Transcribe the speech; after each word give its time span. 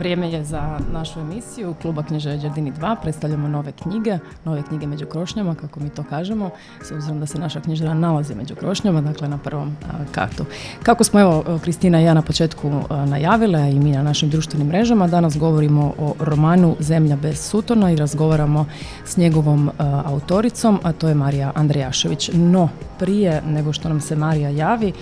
Vrijeme 0.00 0.32
je 0.32 0.44
za 0.44 0.78
našu 0.92 1.20
emisiju 1.20 1.74
Kluba 1.82 2.02
knjižara 2.02 2.36
Đardini 2.36 2.72
2. 2.72 2.96
Predstavljamo 3.02 3.48
nove 3.48 3.72
knjige, 3.72 4.18
nove 4.44 4.62
knjige 4.62 4.86
među 4.86 5.06
krošnjama, 5.06 5.54
kako 5.54 5.80
mi 5.80 5.90
to 5.90 6.04
kažemo, 6.10 6.50
s 6.82 6.90
obzirom 6.90 7.20
da 7.20 7.26
se 7.26 7.38
naša 7.38 7.60
knjižara 7.60 7.94
nalazi 7.94 8.34
među 8.34 8.54
krošnjama, 8.54 9.00
dakle 9.00 9.28
na 9.28 9.38
prvom 9.38 9.76
kartu. 10.12 10.44
Kako 10.82 11.04
smo 11.04 11.20
evo 11.20 11.44
Kristina 11.64 12.00
i 12.00 12.04
ja 12.04 12.14
na 12.14 12.22
početku 12.22 12.70
najavile 13.06 13.72
i 13.72 13.80
mi 13.80 13.92
na 13.92 14.02
našim 14.02 14.30
društvenim 14.30 14.68
mrežama, 14.68 15.06
danas 15.06 15.38
govorimo 15.38 15.92
o 15.98 16.14
romanu 16.18 16.76
Zemlja 16.78 17.16
bez 17.16 17.50
sutona 17.50 17.90
i 17.92 17.96
razgovaramo 17.96 18.66
s 19.04 19.16
njegovom 19.16 19.70
autoricom, 20.04 20.80
a 20.82 20.92
to 20.92 21.08
je 21.08 21.14
Marija 21.14 21.52
Andrejašević. 21.54 22.30
No, 22.34 22.68
prije 22.98 23.42
nego 23.46 23.72
što 23.72 23.88
nam 23.88 24.00
se 24.00 24.16
Marija 24.16 24.48
javi, 24.48 24.92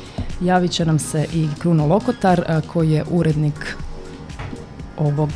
javit 0.40 0.70
će 0.70 0.84
nam 0.84 0.98
se 0.98 1.26
i 1.34 1.48
Kruno 1.58 1.86
Lokotar 1.86 2.62
koji 2.72 2.90
je 2.90 3.04
urednik 3.10 3.76
ovog 4.98 5.30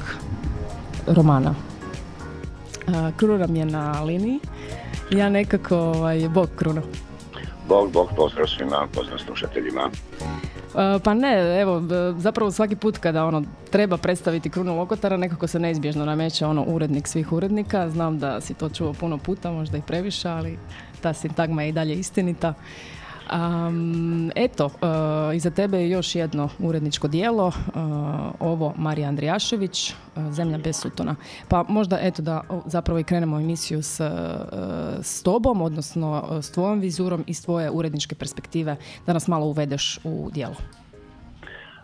romana. 1.07 1.55
Kruno 3.17 3.39
nam 3.39 3.57
je 3.57 3.65
na 3.65 4.03
liniji. 4.03 4.39
Ja 5.11 5.29
nekako, 5.29 5.77
ovaj, 5.77 6.29
bog 6.29 6.49
Kruno. 6.57 6.83
Bog, 7.69 7.93
bog, 7.93 8.09
pozdrav 8.17 8.47
svima, 8.47 8.87
pozdrav 8.95 9.19
slušateljima. 9.19 9.91
Pa 11.05 11.15
ne, 11.15 11.61
evo, 11.61 11.83
zapravo 12.19 12.51
svaki 12.51 12.77
put 12.77 12.99
kada 12.99 13.25
ono 13.25 13.43
treba 13.71 13.97
predstaviti 13.97 14.51
Krunu 14.51 14.79
Lokotara, 14.79 15.17
nekako 15.17 15.47
se 15.47 15.59
neizbježno 15.59 16.05
nameće 16.05 16.47
ono 16.47 16.65
urednik 16.65 17.09
svih 17.09 17.33
urednika. 17.33 17.91
Znam 17.91 18.19
da 18.19 18.41
si 18.41 18.55
to 18.55 18.69
čuo 18.69 18.93
puno 18.93 19.19
puta, 19.19 19.51
možda 19.51 19.79
i 19.79 19.83
previše, 19.83 20.29
ali 20.29 20.59
ta 21.01 21.13
sintagma 21.13 21.63
je 21.63 21.69
i 21.69 21.73
dalje 21.73 21.95
istinita. 21.95 22.55
Um, 23.33 24.31
eto, 24.35 24.67
uh, 24.67 25.37
iza 25.37 25.51
tebe 25.51 25.79
je 25.79 25.91
još 25.91 26.15
jedno 26.15 26.49
uredničko 26.59 27.09
dijelo, 27.09 27.47
uh, 27.47 27.53
ovo 28.41 28.75
Marija 28.77 29.09
Andrijašević, 29.09 29.91
uh, 29.91 30.33
Zemlja 30.33 30.59
bez 30.59 30.77
sutona. 30.77 31.17
Pa 31.49 31.65
možda 31.69 31.99
eto 32.03 32.23
da 32.23 32.41
zapravo 32.67 32.99
i 32.99 33.05
krenemo 33.05 33.41
emisiju 33.41 33.83
s, 33.83 34.01
s 35.03 35.23
tobom, 35.23 35.63
odnosno 35.63 36.39
s 36.43 36.51
tvojom 36.51 36.81
vizurom 36.81 37.25
i 37.27 37.35
s 37.35 37.43
tvoje 37.43 37.71
uredničke 37.71 38.15
perspektive, 38.15 38.77
da 39.07 39.13
nas 39.13 39.29
malo 39.29 39.47
uvedeš 39.47 39.99
u 40.05 40.31
dijelo. 40.33 40.55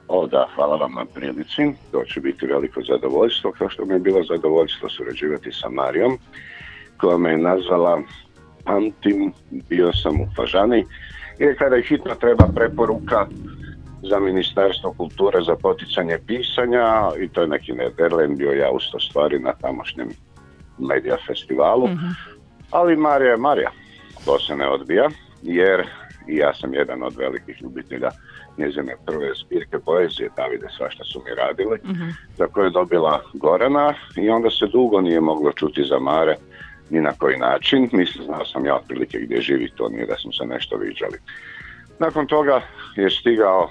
O 0.09 0.27
da, 0.27 0.47
hvala 0.55 0.77
vam 0.77 0.93
na 0.95 1.05
prilici. 1.05 1.73
To 1.93 2.05
će 2.05 2.21
biti 2.21 2.47
veliko 2.47 2.83
zadovoljstvo, 2.83 3.53
kao 3.59 3.69
što 3.69 3.85
mi 3.85 3.95
je 3.95 3.99
bilo 3.99 4.25
zadovoljstvo 4.25 4.89
surađivati 4.89 5.53
sa 5.53 5.69
Marijom, 5.71 6.19
koja 6.97 7.19
me 7.19 7.31
je 7.31 7.39
nazvala 7.39 8.03
Pamtim, 8.65 9.33
bio 9.51 9.93
sam 9.93 10.21
u 10.21 10.27
Fažani, 10.37 10.85
i 11.39 11.55
kada 11.59 11.77
je 11.77 11.83
hitno 11.83 12.15
treba 12.15 12.45
preporuka 12.55 13.27
za 14.03 14.21
Ministarstvo 14.21 14.93
kulture 14.93 15.43
za 15.43 15.57
poticanje 15.57 16.19
pisanja 16.27 17.11
i 17.21 17.29
to 17.29 17.41
je 17.41 17.49
neki 17.49 17.73
Nederland 17.73 18.39
bio 18.39 18.53
ja 18.53 18.71
usto 18.71 19.01
stvari 19.01 19.39
na 19.39 19.53
tamošnjem 19.53 20.09
medija 20.79 21.17
festivalu. 21.27 21.87
Mhm. 21.89 22.07
Ali 22.71 22.97
Marija 22.97 23.31
je 23.31 23.37
Marija, 23.37 23.71
to 24.25 24.39
se 24.39 24.57
ne 24.57 24.69
odbija, 24.69 25.09
jer 25.43 25.87
i 26.29 26.37
ja 26.37 26.55
sam 26.55 26.75
jedan 26.75 27.03
od 27.03 27.17
velikih 27.17 27.63
ljubitelja 27.63 28.11
njezine 28.59 28.97
prve 29.07 29.31
zbirke 29.45 29.79
poezije, 29.79 30.31
Davide 30.37 30.67
svašta 30.77 31.05
su 31.05 31.23
mi 31.25 31.35
radili, 31.35 31.79
uh 31.85 32.09
za 32.37 32.47
koje 32.47 32.67
je 32.67 32.71
dobila 32.71 33.23
Gorana 33.35 33.95
i 34.17 34.31
onda 34.31 34.51
se 34.51 34.67
dugo 34.67 35.01
nije 35.01 35.21
moglo 35.21 35.53
čuti 35.53 35.85
za 35.85 35.99
Mare 35.99 36.37
ni 36.91 37.01
na 37.01 37.13
koji 37.13 37.37
način. 37.37 37.89
Mislim, 37.93 38.25
znao 38.25 38.45
sam 38.45 38.67
ja 38.67 38.77
otprilike 38.77 39.19
gdje 39.19 39.41
živi, 39.41 39.71
to 39.77 39.89
nije 39.89 40.07
da 40.07 40.17
smo 40.17 40.33
se 40.33 40.45
nešto 40.45 40.77
viđali. 40.77 41.19
Nakon 41.99 42.27
toga 42.27 42.61
je 42.97 43.11
stigao 43.11 43.71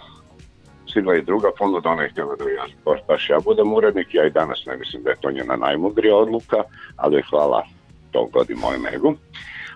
stigla 0.89 1.16
i 1.16 1.22
druga 1.22 1.51
ponuda, 1.57 1.89
ona 1.89 2.03
je 2.03 2.09
htjela 2.09 2.35
da 2.35 2.44
ja, 2.50 2.66
baš 3.07 3.29
ja 3.29 3.39
budem 3.39 3.73
urednik, 3.73 4.13
ja 4.13 4.25
i 4.25 4.29
danas 4.29 4.66
ne 4.66 4.77
mislim 4.77 5.03
da 5.03 5.09
je 5.09 5.22
to 5.22 5.31
njena 5.31 5.56
najmudrija 5.56 6.16
odluka, 6.16 6.63
ali 6.95 7.23
hvala 7.29 7.63
to 8.11 8.25
godi 8.33 8.56
mojem 8.56 8.85
egu. 8.94 9.13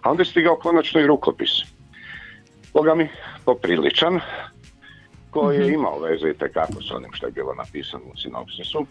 A 0.02 0.12
onda 0.12 0.22
je 0.22 0.26
stigao 0.26 0.56
konačno 0.56 1.02
i 1.02 1.08
rukopis. 1.08 1.50
Boga 2.74 2.96
mi 2.96 3.10
popriličan, 3.46 4.20
koji 5.32 5.58
je 5.58 5.64
mhm. 5.64 5.74
imao 5.74 6.00
veze 6.00 6.30
i 6.30 6.38
tekako 6.38 6.82
s 6.82 6.92
onim 6.92 7.12
što 7.14 7.26
je 7.26 7.32
bilo 7.32 7.54
napisano 7.54 8.04
u 8.14 8.18
sinopsisu 8.18 8.86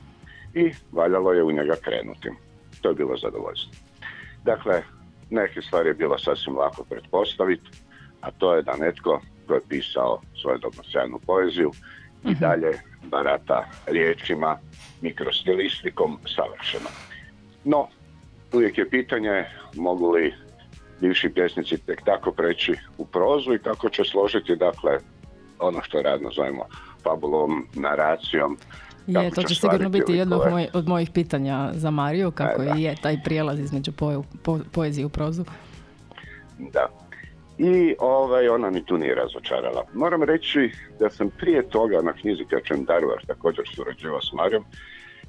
i 0.54 0.72
valjalo 0.92 1.32
je 1.32 1.42
u 1.42 1.52
njega 1.52 1.74
krenuti. 1.82 2.30
To 2.80 2.88
je 2.88 2.94
bilo 2.94 3.16
zadovoljstvo. 3.16 3.89
Dakle, 4.44 4.82
neke 5.30 5.62
stvari 5.62 5.88
je 5.88 5.94
bilo 5.94 6.18
sasvim 6.18 6.56
lako 6.56 6.84
pretpostaviti, 6.84 7.70
a 8.20 8.30
to 8.30 8.54
je 8.54 8.62
da 8.62 8.76
netko 8.76 9.20
tko 9.50 9.54
je 9.54 9.60
pisao 9.68 10.20
svoju 10.42 10.58
sjajnu 10.92 11.18
poeziju 11.26 11.72
i 12.24 12.30
mhm. 12.30 12.40
dalje 12.40 12.72
barata 13.02 13.64
riječima, 13.86 14.58
mikrostilistikom 15.00 16.18
savršeno. 16.36 16.90
No, 17.64 17.88
uvijek 18.52 18.78
je 18.78 18.90
pitanje 18.90 19.44
mogu 19.76 20.10
li 20.10 20.34
bivši 21.00 21.28
pjesnici 21.28 21.78
tek 21.86 22.02
tako 22.04 22.32
preći 22.32 22.74
u 22.98 23.06
prozu 23.06 23.54
i 23.54 23.58
kako 23.58 23.88
će 23.88 24.04
složiti 24.04 24.56
dakle 24.56 24.98
ono 25.58 25.82
što 25.82 26.02
radno 26.02 26.30
zovemo 26.30 26.66
fabulom, 27.02 27.66
naracijom, 27.74 28.56
je, 29.18 29.30
to 29.30 29.42
će 29.42 29.54
sigurno 29.54 29.88
biti 29.88 30.12
jedno 30.12 30.36
od, 30.36 30.50
moj, 30.50 30.68
od 30.72 30.88
mojih 30.88 31.10
pitanja 31.10 31.70
za 31.74 31.90
Mariju, 31.90 32.30
kako 32.30 32.62
e, 32.62 32.72
je 32.76 32.94
taj 33.02 33.16
prijelaz 33.24 33.60
između 33.60 33.92
po, 33.92 34.58
poezije 34.72 35.06
u 35.06 35.08
prozu. 35.08 35.44
Da. 36.58 36.86
I 37.58 37.94
ovaj, 37.98 38.48
ona 38.48 38.70
mi 38.70 38.84
tu 38.84 38.98
nije 38.98 39.14
razočarala. 39.14 39.84
Moram 39.94 40.22
reći 40.22 40.70
da 40.98 41.10
sam 41.10 41.30
prije 41.38 41.68
toga 41.68 42.02
na 42.02 42.12
knjizi 42.12 42.44
Kečem 42.44 42.84
Daruvar 42.84 43.24
također 43.26 43.64
surađivao 43.74 44.20
s 44.22 44.32
Marijom 44.32 44.64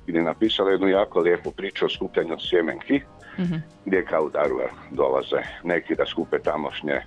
gdje 0.07 0.19
je 0.19 0.23
napisala 0.23 0.71
jednu 0.71 0.87
jako 0.87 1.19
lijepu 1.19 1.51
priču 1.51 1.85
o 1.85 1.89
skupljanju 1.89 2.37
sjemenki 2.39 3.01
mm 3.39 3.55
gdje 3.85 4.05
kao 4.05 4.23
u 4.23 4.29
Daruvar 4.29 4.69
dolaze 4.91 5.41
neki 5.63 5.95
da 5.95 6.05
skupe 6.05 6.39
tamošnje 6.39 7.01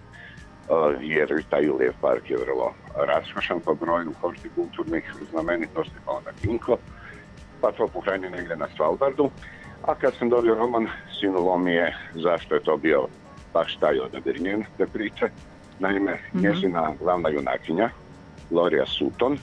jer 1.00 1.42
taj 1.50 1.62
Ilije 1.62 1.92
park 2.00 2.30
je 2.30 2.36
vrlo 2.36 2.75
raskošan 3.06 3.60
po 3.60 3.75
broju 3.75 4.12
kulturnih 4.54 5.12
znamenitosti, 5.30 5.94
pa 6.04 6.12
onda 6.12 6.30
Kinko, 6.42 6.76
pa 7.60 7.72
to 7.72 7.88
pohrani 7.88 8.30
negdje 8.30 8.56
na 8.56 8.66
Svalbardu. 8.76 9.30
A 9.82 9.94
kad 9.94 10.14
sam 10.14 10.28
dobio 10.28 10.54
roman, 10.54 10.88
sinulo 11.20 11.58
mi 11.58 11.72
je 11.72 11.97
zašto 12.14 12.54
je 12.54 12.62
to 12.62 12.76
bio 12.76 13.06
baš 13.54 13.76
taj 13.76 13.98
odabir 13.98 14.41
njen 14.41 14.64
te 14.76 14.86
priče. 14.86 15.28
Naime, 15.78 16.12
mm-hmm. 16.12 16.42
njezina 16.42 16.94
glavna 17.00 17.28
junakinja, 17.28 17.91
Gloria 18.50 18.86
Sutton, 18.86 19.38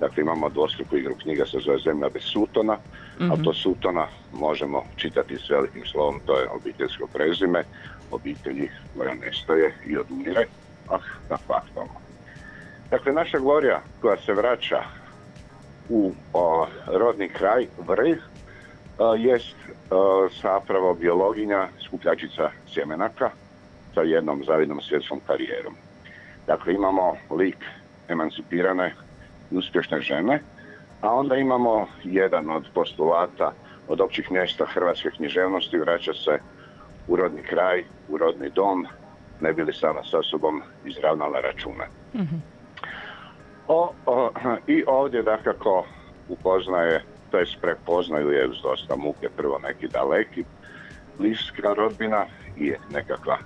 dakle 0.00 0.20
imamo 0.22 0.48
dvostruku 0.48 0.96
igru 0.96 1.14
knjiga 1.22 1.46
se 1.46 1.58
zove 1.58 1.78
Zemlja 1.78 2.08
bez 2.08 2.22
Sutona, 2.22 2.74
mm-hmm. 2.74 3.32
a 3.32 3.36
to 3.44 3.54
Sutona 3.54 4.06
možemo 4.32 4.84
čitati 4.96 5.36
s 5.36 5.50
velikim 5.50 5.84
slovom, 5.84 6.20
to 6.26 6.38
je 6.38 6.48
obiteljsko 6.48 7.06
prezime, 7.06 7.64
obitelji 8.12 8.70
koja 8.96 9.14
nestaje 9.14 9.74
i 9.86 9.98
odumire, 9.98 10.46
ah, 10.88 10.98
da 11.28 11.36
faktomo. 11.36 12.00
Dakle, 12.90 13.12
naša 13.12 13.38
Gloria 13.38 13.80
koja 14.00 14.16
se 14.16 14.32
vraća 14.32 14.82
u 15.88 16.12
rodni 16.86 17.28
kraj 17.28 17.66
Vrh, 17.78 18.18
jest 19.18 19.56
zapravo 20.42 20.94
biologinja 20.94 21.68
skupljačica 21.86 22.50
sjemenaka 22.74 23.30
sa 23.94 24.02
jednom 24.02 24.44
zavidnom 24.44 24.80
svjetskom 24.80 25.20
karijerom. 25.26 25.74
Dakle, 26.46 26.74
imamo 26.74 27.16
lik 27.30 27.64
emancipirane 28.08 28.94
i 29.50 29.56
uspješne 29.56 30.00
žene, 30.00 30.42
a 31.00 31.14
onda 31.14 31.36
imamo 31.36 31.86
jedan 32.04 32.50
od 32.50 32.66
postulata 32.74 33.52
od 33.88 34.00
općih 34.00 34.30
mjesta 34.30 34.66
hrvatske 34.66 35.10
književnosti 35.10 35.78
vraća 35.78 36.12
se 36.12 36.38
u 37.08 37.16
rodni 37.16 37.42
kraj, 37.42 37.84
u 38.08 38.18
rodni 38.18 38.50
dom, 38.50 38.86
ne 39.40 39.52
bili 39.52 39.72
sama 39.72 40.04
sa 40.04 40.22
sobom 40.22 40.62
izravnala 40.84 41.40
račune. 41.40 41.86
mm 42.14 42.42
O, 43.68 43.92
I 44.66 44.84
ovdje 44.86 45.22
dakako 45.22 45.84
upoznaje, 46.28 47.04
to 47.30 47.38
je 47.38 47.46
prepoznaju 47.60 48.30
je 48.30 48.48
uz 48.48 48.56
dosta 48.62 48.96
muke 48.96 49.28
prvo 49.36 49.58
neki 49.58 49.88
daleki 49.88 50.44
bliska 51.18 51.74
rodbina 51.74 52.26
i 52.56 52.72
nekakva 52.90 53.38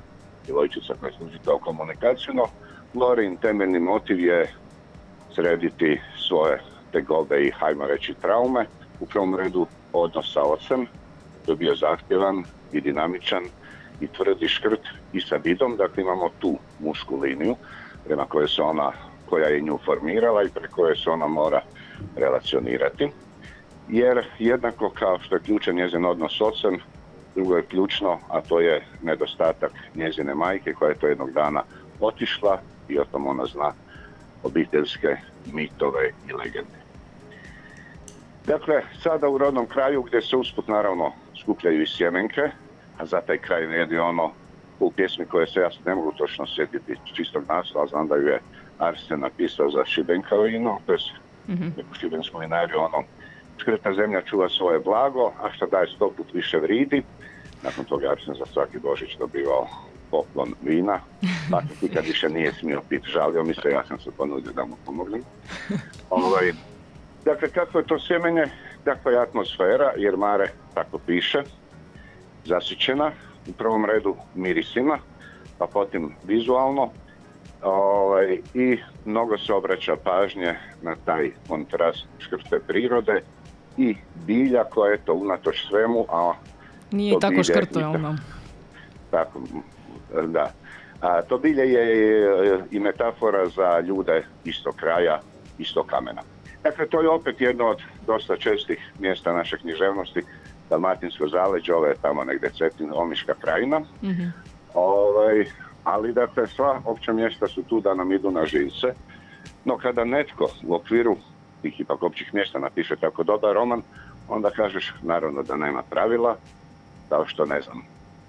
djevojčica 0.44 0.94
koja 1.00 1.12
služi 1.12 1.38
kao 1.44 1.58
komunikaciju, 1.58 2.35
no 2.35 2.47
Lorin 2.94 3.37
temeljni 3.37 3.81
motiv 3.81 4.20
je 4.20 4.53
srediti 5.35 6.00
svoje 6.29 6.61
tegobe 6.93 7.41
i 7.41 7.50
hajmo 7.50 7.87
reći 7.87 8.14
traume, 8.14 8.67
u 9.00 9.06
prvom 9.06 9.37
redu 9.37 9.67
odnos 9.93 10.32
sa 10.32 10.43
ocem, 10.43 10.87
To 11.46 11.52
je 11.52 11.56
bio 11.56 11.75
zahtjevan 11.75 12.44
i 12.72 12.81
dinamičan 12.81 13.44
i 14.00 14.06
tvrdi 14.06 14.48
škrt 14.48 14.81
i 15.12 15.20
sa 15.20 15.37
vidom, 15.37 15.76
dakle 15.76 16.02
imamo 16.02 16.31
tu 16.38 16.58
mušku 16.81 17.20
liniju 17.20 17.56
prema 18.06 18.25
kojoj 18.25 18.48
se 18.48 18.62
ona, 18.62 18.93
koja 19.28 19.48
je 19.48 19.60
nju 19.60 19.78
formirala 19.84 20.43
i 20.43 20.48
preko 20.48 20.75
koje 20.75 20.96
se 20.96 21.10
ona 21.10 21.26
mora 21.26 21.60
relacionirati. 22.16 23.08
Jer 23.88 24.25
jednako 24.38 24.90
kao 24.90 25.19
što 25.19 25.34
je 25.34 25.40
ključan 25.40 25.75
njezin 25.75 26.04
odnos 26.04 26.32
s 26.32 26.62
drugo 27.34 27.56
je 27.56 27.62
ključno, 27.62 28.19
a 28.28 28.40
to 28.40 28.60
je 28.60 28.87
nedostatak 29.02 29.72
njezine 29.94 30.34
majke 30.34 30.72
koja 30.72 30.88
je 30.88 30.98
to 30.98 31.06
jednog 31.06 31.32
dana 31.32 31.62
otišla 32.00 32.60
i 32.88 32.98
o 32.98 33.04
tom 33.04 33.26
ona 33.26 33.46
zna 33.46 33.72
obiteljske 34.43 35.16
mitove 35.52 36.10
i 36.28 36.32
legende. 36.32 36.78
Dakle, 38.46 38.82
sada 39.02 39.28
u 39.28 39.38
rodnom 39.38 39.66
kraju 39.66 40.02
gdje 40.02 40.22
se 40.22 40.37
usput 40.37 40.69
naravno 40.69 41.12
skupljaju 41.46 41.82
i 41.82 41.87
sjemenke, 41.87 42.50
a 42.98 43.06
za 43.06 43.20
taj 43.20 43.38
kraj 43.38 43.66
vrijedi 43.66 43.98
ono 43.98 44.32
u 44.81 44.90
pjesmi 44.90 45.25
koje 45.26 45.46
se 45.46 45.60
ja 45.60 45.70
ne 45.87 45.94
mogu 45.94 46.12
točno 46.12 46.46
sjetiti 46.46 46.94
čistog 47.14 47.44
naslova, 47.48 47.87
znam 47.87 48.08
da 48.08 48.16
ju 48.16 48.26
je 48.28 48.40
Arsen 48.78 49.20
napisao 49.20 49.70
za 49.70 49.84
Šibenkarovinu, 49.84 50.78
to 50.87 50.93
je 50.93 50.98
mm-hmm. 51.48 51.75
neku 51.76 51.94
šibensku 51.94 52.38
vinariju, 52.38 52.78
ono, 52.78 53.04
škrta 53.58 53.94
zemlja 53.94 54.22
čuva 54.22 54.48
svoje 54.48 54.78
blago, 54.78 55.32
a 55.43 55.52
što 55.52 55.66
daje 55.66 55.87
sto 55.87 56.10
put 56.16 56.26
više 56.34 56.58
vridi. 56.58 57.02
Nakon 57.62 57.84
toga 57.84 58.10
Arsen 58.10 58.34
za 58.34 58.46
svaki 58.52 58.78
Božić 58.78 59.16
dobivao 59.19 59.66
poklon 60.10 60.54
vina, 60.62 61.00
pa 61.50 61.62
nikad 61.82 62.04
više 62.04 62.28
nije 62.28 62.52
smio 62.52 62.82
piti, 62.88 63.10
žalio 63.10 63.44
mi 63.44 63.54
se, 63.54 63.69
ja 63.70 63.84
sam 63.84 63.98
se 64.00 64.10
ponudio 64.16 64.52
da 64.52 64.64
mu 64.64 64.76
pomognem. 64.87 65.22
Ovaj, 66.10 66.52
dakle, 67.25 67.48
kako 67.50 67.78
je 67.78 67.87
to 67.87 67.98
sjemenje, 68.00 68.46
kakva 68.87 69.12
je 69.12 69.23
atmosfera, 69.23 69.93
jer 69.97 70.17
Mare 70.17 70.49
tako 70.75 70.99
piše, 70.99 71.43
zasićena, 72.44 73.11
u 73.49 73.53
prvom 73.53 73.85
redu 73.85 74.17
mirisima, 74.35 74.99
pa 75.59 75.67
potom 75.67 76.12
vizualno, 76.25 76.91
ovaj, 77.62 78.38
i 78.55 78.79
mnogo 79.05 79.38
se 79.38 79.53
obraća 79.53 79.97
pažnje 80.05 80.55
na 80.83 80.97
taj 81.05 81.31
kontrast 81.49 82.06
škrte 82.19 82.61
prirode 82.67 83.23
i 83.77 83.97
bilja 84.27 84.65
koja 84.65 84.93
je 84.93 85.05
to 85.05 85.15
unatoč 85.15 85.67
svemu, 85.69 86.06
a 86.09 86.32
nije 86.91 87.21
tako 87.21 87.43
škrto, 87.43 87.81
Tako, 89.11 89.41
da. 90.27 90.50
A 91.00 91.23
to 91.23 91.39
bilje 91.39 91.73
je 91.73 92.65
i 92.71 92.81
metafora 92.81 93.49
za 93.49 93.81
ljude 93.81 94.25
istog 94.44 94.75
kraja, 94.77 95.21
istog 95.59 95.87
kamena. 95.87 96.23
Dakle, 96.67 96.87
to 96.87 97.01
je 97.01 97.09
opet 97.09 97.41
jedno 97.41 97.65
od 97.67 97.83
dosta 98.07 98.37
čestih 98.37 98.93
mjesta 98.99 99.33
naše 99.33 99.59
književnosti, 99.59 100.23
Dalmatinsko 100.71 101.29
zaleđe, 101.29 101.75
ovo 101.75 101.87
je 101.87 101.95
tamo 102.03 102.25
negdje 102.25 102.51
Cetin, 102.51 102.91
Omiška 102.95 103.35
krajina. 103.41 103.79
mm 104.03 104.33
Ovaj, 104.75 105.45
ali 105.85 106.13
dakle, 106.13 106.47
sva 106.47 106.81
opća 106.85 107.13
mjesta 107.13 107.47
su 107.49 107.63
tu 107.63 107.81
da 107.81 107.95
nam 107.95 108.13
idu 108.13 108.31
na 108.31 108.47
živce. 108.47 108.95
No 109.65 109.79
kada 109.79 110.05
netko 110.05 110.49
u 110.67 110.75
okviru 110.75 111.17
tih 111.63 111.81
ipak 111.81 112.03
općih 112.03 112.35
mjesta 112.35 112.59
napiše 112.59 112.97
tako 112.97 113.23
dobar 113.23 113.55
roman, 113.55 113.83
onda 114.29 114.51
kažeš 114.51 114.95
naravno 115.03 115.43
da 115.43 115.57
nema 115.57 115.83
pravila, 115.83 116.37
kao 117.09 117.27
što 117.27 117.45
ne 117.45 117.61
znam, 117.61 117.79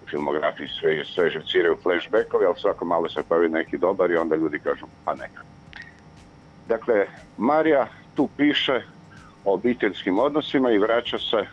u 0.05 0.09
filmografiji 0.09 0.67
sve, 0.67 1.05
sve 1.05 1.29
živciraju 1.29 1.77
flashbackovi, 1.83 2.45
ali 2.45 2.59
svako 2.59 2.85
malo 2.85 3.09
se 3.09 3.23
pojavi 3.29 3.49
neki 3.49 3.77
dobar 3.77 4.11
i 4.11 4.17
onda 4.17 4.35
ljudi 4.35 4.59
kažu 4.59 4.85
pa 5.05 5.15
neka. 5.15 5.41
Dakle, 6.67 7.05
Marija 7.37 7.87
tu 8.17 8.29
piše 8.37 8.81
o 9.45 9.53
obiteljskim 9.53 10.19
odnosima 10.19 10.71
i 10.71 10.77
vraća 10.77 11.17
se 11.17 11.45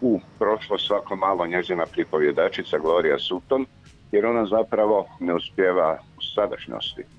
u 0.00 0.20
prošlo 0.38 0.78
svako 0.78 1.16
malo 1.16 1.46
njezina 1.46 1.86
pripovjedačica 1.86 2.78
Gloria 2.78 3.18
Sutton, 3.18 3.66
jer 4.12 4.26
ona 4.26 4.46
zapravo 4.46 5.06
ne 5.20 5.34
uspjeva 5.34 5.98
u 6.18 6.22
sadašnjosti 6.34 7.16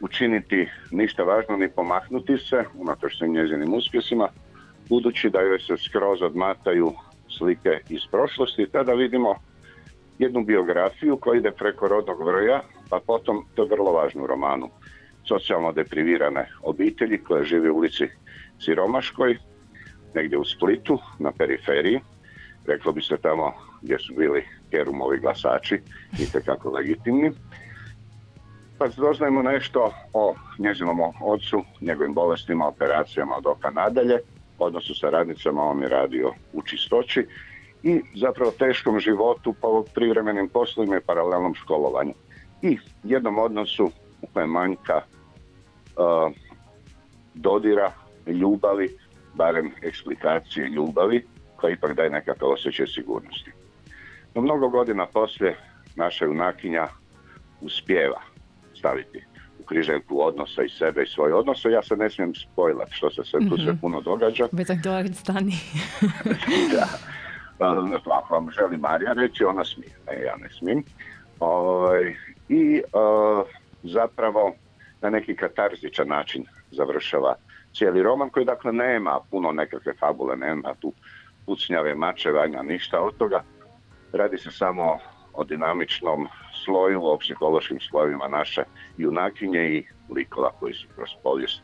učiniti 0.00 0.68
ništa 0.90 1.22
važno 1.22 1.56
ni 1.56 1.68
pomaknuti 1.68 2.38
se, 2.38 2.64
unatoč 2.74 3.18
svim 3.18 3.32
njezinim 3.32 3.74
uspjesima, 3.74 4.28
budući 4.88 5.30
da 5.30 5.40
joj 5.40 5.58
se 5.58 5.76
skroz 5.76 6.22
odmataju 6.22 6.92
slike 7.38 7.80
iz 7.88 8.00
prošlosti, 8.10 8.68
tada 8.72 8.92
vidimo 8.92 9.34
jednu 10.18 10.44
biografiju 10.44 11.16
koja 11.16 11.38
ide 11.38 11.50
preko 11.50 11.88
rodnog 11.88 12.24
broja, 12.24 12.60
pa 12.88 13.00
potom, 13.06 13.44
to 13.54 13.62
je 13.62 13.68
vrlo 13.68 13.92
važno 13.92 14.22
u 14.22 14.26
romanu, 14.26 14.68
socijalno 15.28 15.72
deprivirane 15.72 16.48
obitelji 16.62 17.18
koje 17.24 17.44
žive 17.44 17.70
u 17.70 17.76
ulici 17.76 18.08
Siromaškoj, 18.58 19.36
negdje 20.14 20.38
u 20.38 20.44
Splitu, 20.44 20.98
na 21.18 21.32
periferiji, 21.32 22.00
reklo 22.66 22.92
bi 22.92 23.02
se 23.02 23.16
tamo 23.16 23.52
gdje 23.82 23.98
su 23.98 24.14
bili 24.14 24.44
Kerumovi 24.70 25.18
glasači, 25.18 25.80
kako 26.44 26.70
legitimni. 26.70 27.32
Pa 28.78 28.88
doznajemo 28.88 29.42
nešto 29.42 29.92
o 30.12 30.34
njezinom 30.58 31.00
ocu, 31.22 31.62
njegovim 31.80 32.14
bolestima, 32.14 32.68
operacijama 32.68 33.36
od 33.36 33.46
oka 33.46 33.70
nadalje, 33.70 34.18
odnosu 34.58 34.94
sa 34.94 35.10
radnicama, 35.10 35.62
on 35.62 35.82
je 35.82 35.88
radio 35.88 36.32
u 36.52 36.62
čistoći 36.62 37.26
i 37.82 38.02
zapravo 38.14 38.50
teškom 38.50 39.00
životu, 39.00 39.54
po 39.60 39.84
privremenim 39.94 40.48
poslovima 40.48 40.96
i 40.96 41.06
paralelnom 41.06 41.54
školovanju. 41.54 42.14
I 42.62 42.78
jednom 43.04 43.38
odnosu 43.38 43.90
u 44.22 44.26
kojem 44.32 44.50
manjka 44.50 45.00
uh, 45.96 46.32
dodira, 47.34 47.92
ljubavi, 48.26 48.88
barem 49.34 49.70
eksplikacije 49.82 50.68
ljubavi, 50.68 51.26
koja 51.56 51.72
ipak 51.72 51.94
daje 51.94 52.10
nekakav 52.10 52.48
osjećaj 52.48 52.86
sigurnosti. 52.86 53.52
No 54.34 54.42
mnogo 54.42 54.68
godina 54.68 55.06
poslije 55.06 55.56
naša 55.96 56.24
junakinja 56.24 56.88
uspjeva 57.60 58.20
staviti 58.74 59.24
u 59.60 59.64
križanku 59.64 60.26
odnosa 60.26 60.62
i 60.62 60.68
sebe 60.68 61.02
i 61.02 61.06
svoje 61.06 61.34
odnose. 61.34 61.70
Ja 61.70 61.82
se 61.82 61.96
ne 61.96 62.10
smijem 62.10 62.34
spojlat 62.34 62.88
što 62.90 63.10
se 63.10 63.24
sve 63.24 63.40
tu 63.48 63.56
sve 63.56 63.72
mhm. 63.72 63.80
puno 63.80 64.00
događa. 64.00 64.48
Sam 64.48 64.58
stani. 65.14 65.52
da. 66.74 66.86
Pa, 67.58 67.98
pa, 68.04 68.20
ako 68.24 68.34
vam 68.34 68.50
želi 68.50 68.76
Marija 68.76 69.12
reći, 69.12 69.44
ona 69.44 69.64
smije. 69.64 69.90
Ne, 70.06 70.22
ja 70.22 70.36
ne 70.36 70.48
smijem. 70.58 70.84
Ovaj, 71.40 72.14
I 72.48 72.82
zapravo 73.82 74.54
na 75.06 75.10
neki 75.10 75.36
katarzičan 75.36 76.08
način 76.08 76.44
završava 76.70 77.34
cijeli 77.74 78.02
roman 78.02 78.30
koji 78.30 78.46
dakle 78.46 78.72
nema 78.72 79.20
puno 79.30 79.52
nekakve 79.52 79.92
fabule, 80.00 80.36
nema 80.36 80.74
tu 80.80 80.92
pucnjave, 81.46 81.94
mačevanja, 81.94 82.62
ništa 82.62 83.00
od 83.00 83.16
toga. 83.16 83.42
Radi 84.12 84.38
se 84.38 84.50
samo 84.50 84.98
o 85.32 85.44
dinamičnom 85.44 86.28
sloju, 86.64 87.04
o 87.04 87.18
psihološkim 87.18 87.80
slojevima 87.80 88.28
naše 88.28 88.64
junakinje 88.96 89.68
i 89.68 89.84
likova 90.14 90.50
koji 90.60 90.74
su 90.74 90.86
kroz 90.94 91.10
povijest 91.22 91.62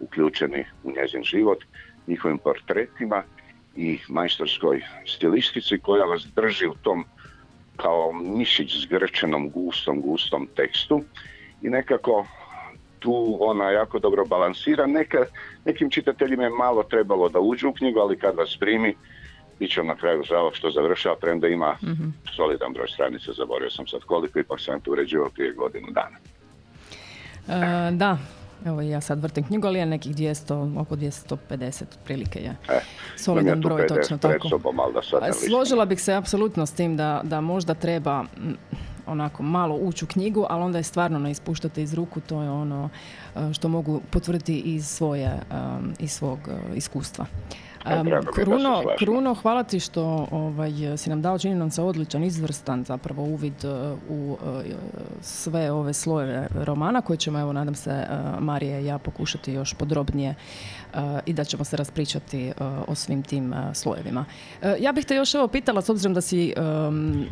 uključeni 0.00 0.64
u 0.84 0.90
njezin 0.90 1.22
život, 1.22 1.58
njihovim 2.06 2.38
portretima 2.38 3.22
i 3.76 3.98
majstorskoj 4.08 4.82
stilistici 5.06 5.78
koja 5.78 6.04
vas 6.04 6.26
drži 6.34 6.66
u 6.66 6.74
tom 6.74 7.04
kao 7.76 8.12
mišić 8.12 8.82
zgrčenom 8.82 9.50
gustom, 9.50 10.00
gustom 10.00 10.48
tekstu 10.56 11.02
i 11.62 11.68
nekako 11.68 12.26
tu 13.00 13.36
ona 13.40 13.70
jako 13.70 13.98
dobro 13.98 14.24
balansira. 14.24 14.86
Neka, 14.86 15.24
nekim 15.64 15.90
čitateljima 15.90 16.42
je 16.42 16.50
malo 16.50 16.82
trebalo 16.82 17.28
da 17.28 17.40
uđu 17.40 17.68
u 17.68 17.72
knjigu, 17.72 18.00
ali 18.00 18.18
kad 18.18 18.36
vas 18.36 18.56
primi, 18.60 18.94
bit 19.58 19.72
će 19.72 19.82
na 19.82 19.96
kraju 19.96 20.22
žao 20.22 20.50
što 20.54 20.70
završava, 20.70 21.16
premda 21.16 21.48
ima 21.48 21.76
mm 21.82 22.12
solidan 22.36 22.72
broj 22.72 22.88
stranica, 22.88 23.32
zaboravio 23.32 23.70
sam 23.70 23.86
sad 23.86 24.00
koliko, 24.00 24.38
ipak 24.38 24.60
sam 24.60 24.80
to 24.80 24.90
uređivao 24.90 25.28
prije 25.28 25.52
godinu 25.52 25.88
dana. 25.90 26.16
E, 27.48 27.90
da, 27.90 28.18
Evo 28.66 28.80
ja 28.80 29.00
sad 29.00 29.22
vrtim 29.22 29.44
knjigu, 29.44 29.66
ali 29.66 29.78
je 29.78 29.86
nekih 29.86 30.16
200, 30.16 30.80
oko 30.80 30.96
250 30.96 31.82
otprilike 31.82 32.38
je. 32.38 32.56
E, 32.68 32.80
solidan 33.16 33.60
broj, 33.60 33.86
točno 33.86 34.18
tako. 34.18 34.48
Sobom, 34.48 34.76
da 34.94 35.32
Složila 35.32 35.84
bih 35.84 36.02
se 36.02 36.14
apsolutno 36.14 36.66
s 36.66 36.72
tim 36.72 36.96
da, 36.96 37.20
da 37.24 37.40
možda 37.40 37.74
treba 37.74 38.24
onako 39.06 39.42
malo 39.42 39.74
ući 39.74 40.04
u 40.04 40.08
knjigu, 40.08 40.46
ali 40.50 40.62
onda 40.62 40.78
je 40.78 40.84
stvarno 40.84 41.18
ne 41.18 41.30
ispuštate 41.30 41.82
iz 41.82 41.94
ruku, 41.94 42.20
to 42.20 42.42
je 42.42 42.50
ono 42.50 42.88
e, 43.36 43.52
što 43.52 43.68
mogu 43.68 44.00
potvrditi 44.10 44.58
iz 44.58 44.86
svoje, 44.88 45.40
iz 45.98 46.12
svog 46.12 46.38
iskustva. 46.74 47.26
Kruno, 48.34 48.82
Kruno, 48.98 49.34
hvala 49.34 49.62
ti 49.62 49.80
što 49.80 50.28
ovaj, 50.30 50.70
si 50.96 51.10
nam 51.10 51.22
dao, 51.22 51.38
čini 51.38 51.54
nam 51.54 51.70
se 51.70 51.82
odličan, 51.82 52.24
izvrstan 52.24 52.84
zapravo 52.84 53.22
uvid 53.22 53.64
uh, 53.64 53.98
u 54.08 54.32
uh, 54.32 54.38
sve 55.20 55.72
ove 55.72 55.92
slojeve 55.92 56.48
romana 56.54 57.00
koje 57.00 57.16
ćemo, 57.16 57.40
evo, 57.40 57.52
nadam 57.52 57.74
se, 57.74 57.90
uh, 57.90 58.42
Marije 58.42 58.82
i 58.82 58.86
ja 58.86 58.98
pokušati 58.98 59.52
još 59.52 59.74
podrobnije 59.74 60.34
i 61.26 61.32
da 61.32 61.44
ćemo 61.44 61.64
se 61.64 61.76
raspričati 61.76 62.52
o 62.86 62.94
svim 62.94 63.22
tim 63.22 63.54
slojevima. 63.74 64.24
Ja 64.78 64.92
bih 64.92 65.04
te 65.04 65.14
još 65.14 65.34
evo 65.34 65.48
pitala, 65.48 65.82
s 65.82 65.88
obzirom 65.88 66.14
da 66.14 66.20
si, 66.20 66.54
um, 66.88 67.26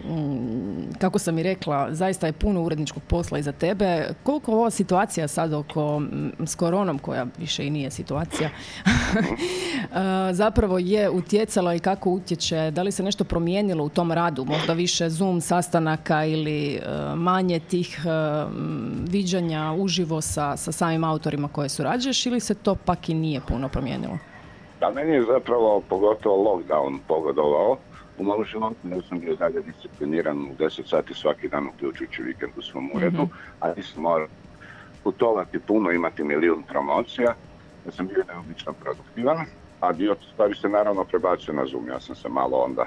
kako 0.99 1.19
sam 1.19 1.39
i 1.39 1.43
rekla, 1.43 1.95
zaista 1.95 2.27
je 2.27 2.33
puno 2.33 2.63
uredničkog 2.63 3.03
posla 3.03 3.39
iza 3.39 3.53
tebe. 3.53 4.09
Koliko 4.23 4.53
ova 4.53 4.71
situacija 4.71 5.29
sad 5.29 5.53
oko 5.53 6.03
s 6.47 6.55
koronom, 6.55 6.99
koja 6.99 7.27
više 7.39 7.67
i 7.67 7.71
nije 7.71 7.91
situacija, 7.91 8.51
zapravo 10.39 10.79
je 10.79 11.11
utjecalo 11.11 11.75
i 11.75 11.79
kako 11.79 12.11
utječe, 12.11 12.71
da 12.71 12.83
li 12.83 12.93
se 12.93 13.03
nešto 13.03 13.25
promijenilo 13.25 13.85
u 13.85 13.89
tom 13.89 14.13
radu, 14.13 14.45
možda 14.45 14.73
više 14.73 15.09
Zoom 15.09 15.41
sastanaka 15.41 16.25
ili 16.25 16.75
e, 16.75 16.81
manje 17.17 17.61
tih 17.61 17.99
e, 17.99 18.09
viđanja 19.11 19.75
uživo 19.79 20.21
sa, 20.21 20.57
sa 20.57 20.73
samim 20.73 21.05
autorima 21.05 21.49
koje 21.49 21.69
surađuješ 21.69 22.27
ili 22.27 22.41
se 22.41 22.55
to 22.55 22.75
pak 22.75 23.09
i 23.09 23.15
nije 23.15 23.41
puno 23.49 23.69
promijenilo? 23.69 24.19
Da, 24.81 24.91
meni 24.91 25.13
je 25.13 25.23
zapravo 25.23 25.83
pogotovo 25.89 26.37
lockdown 26.49 26.99
pogodovao. 27.09 27.77
U 28.19 28.25
malu 28.25 28.45
životu 28.45 28.89
ja 28.91 29.03
sam 29.09 29.21
bio 29.21 29.37
dalje 29.37 29.63
discipliniran 29.63 30.39
u 30.39 30.55
10 30.59 30.87
sati 30.87 31.15
svaki 31.15 31.49
dan 31.49 31.67
uključujući 31.67 32.23
vikend 32.23 32.53
u 32.57 32.63
svom 32.63 32.91
uredu, 32.95 33.23
mm 33.23 33.31
a 33.61 33.73
nisam 33.77 34.03
morao 34.03 34.29
putovati 35.05 35.59
puno, 35.59 35.93
imati 35.93 36.25
milijun 36.25 36.63
promocija. 36.63 37.35
Ja 37.87 37.93
sam 37.93 38.07
bio 38.07 38.25
neobično 38.29 38.73
produktivan, 38.73 39.47
a 39.81 39.93
dio 39.93 40.17
stvari 40.33 40.55
se 40.55 40.69
naravno 40.69 41.05
prebacio 41.05 41.55
na 41.55 41.67
Zoom. 41.67 41.89
Ja 41.89 42.01
sam 42.01 42.15
se 42.15 42.29
malo 42.29 42.57
onda 42.57 42.87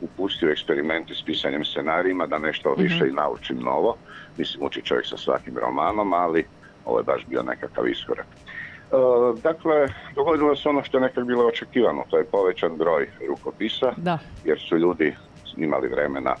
upustio 0.00 0.50
eksperimenti 0.50 1.14
s 1.14 1.22
pisanjem 1.22 1.64
scenarijima 1.64 2.26
da 2.26 2.38
nešto 2.38 2.72
mhm. 2.72 2.82
više 2.82 3.08
i 3.08 3.12
naučim 3.12 3.58
novo. 3.58 3.96
Mislim, 4.36 4.66
uči 4.66 4.82
čovjek 4.82 5.06
sa 5.06 5.16
svakim 5.16 5.58
romanom, 5.58 6.12
ali 6.12 6.44
ovo 6.84 6.98
je 6.98 7.04
baš 7.04 7.26
bio 7.26 7.42
nekakav 7.42 7.88
iskorak. 7.88 8.26
E, 8.26 9.40
dakle, 9.42 9.86
dogodilo 10.14 10.56
se 10.56 10.68
ono 10.68 10.82
što 10.82 10.96
je 10.96 11.00
nekad 11.00 11.26
bilo 11.26 11.46
očekivano, 11.46 12.04
to 12.10 12.18
je 12.18 12.24
povećan 12.24 12.76
broj 12.76 13.08
rukopisa, 13.28 13.92
da. 13.96 14.18
jer 14.44 14.60
su 14.68 14.76
ljudi 14.76 15.16
imali 15.56 15.88
vremena 15.88 16.34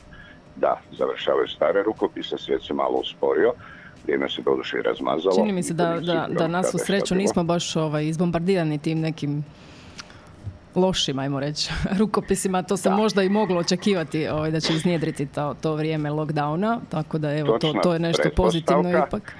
da 0.56 0.80
završavaju 0.92 1.48
stare 1.48 1.82
rukopise, 1.82 2.38
svijet 2.38 2.62
se 2.62 2.74
malo 2.74 2.98
usporio, 2.98 3.52
vrijeme 4.04 4.30
se 4.30 4.42
doduše 4.42 4.78
i 4.78 4.82
razmazalo. 4.82 5.34
Čini 5.36 5.52
mi 5.52 5.62
se 5.62 5.74
da, 5.74 6.00
da, 6.00 6.26
da 6.30 6.48
nas 6.48 6.74
u 6.74 6.78
sreću 6.78 7.14
nismo 7.14 7.44
baš 7.44 7.76
ovaj, 7.76 8.06
izbombardirani 8.06 8.78
tim 8.78 9.00
nekim 9.00 9.44
lošim, 10.74 11.18
ajmo 11.18 11.40
reći, 11.40 11.70
rukopisima. 12.00 12.62
To 12.62 12.76
se 12.76 12.90
možda 12.90 13.22
i 13.22 13.28
moglo 13.28 13.60
očekivati 13.60 14.28
ovaj, 14.28 14.50
da 14.50 14.60
će 14.60 14.72
iznjedriti 14.72 15.26
to, 15.26 15.54
to 15.60 15.74
vrijeme 15.74 16.10
lockdowna, 16.10 16.78
tako 16.88 17.18
da 17.18 17.36
evo, 17.38 17.58
to, 17.58 17.74
to 17.82 17.92
je 17.92 17.98
nešto 17.98 18.28
pozitivno 18.36 18.90
ipak. 19.06 19.34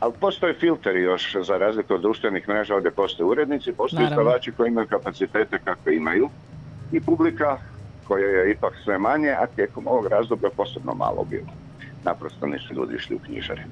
Ali 0.00 0.12
postoje 0.20 0.54
filteri 0.54 1.02
još 1.02 1.36
za 1.42 1.58
razliku 1.58 1.94
od 1.94 2.00
društvenih 2.00 2.48
mreža 2.48 2.74
ovdje 2.74 2.90
postoje 2.90 3.26
urednici, 3.26 3.72
postoje 3.72 4.04
izdavači 4.04 4.52
koji 4.52 4.68
imaju 4.68 4.86
kapacitete 4.86 5.58
kakve 5.64 5.96
imaju 5.96 6.28
i 6.92 7.00
publika 7.00 7.58
koja 8.08 8.26
je 8.26 8.50
ipak 8.50 8.74
sve 8.84 8.98
manje, 8.98 9.30
a 9.30 9.46
tijekom 9.46 9.86
ovog 9.86 10.06
razdoblja 10.06 10.50
posebno 10.56 10.94
malo 10.94 11.24
bilo. 11.24 11.65
Naprosto 12.06 12.46
nisu 12.46 12.74
ljudi 12.74 12.94
išli 12.94 13.16
u 13.16 13.18
knjižare. 13.18 13.62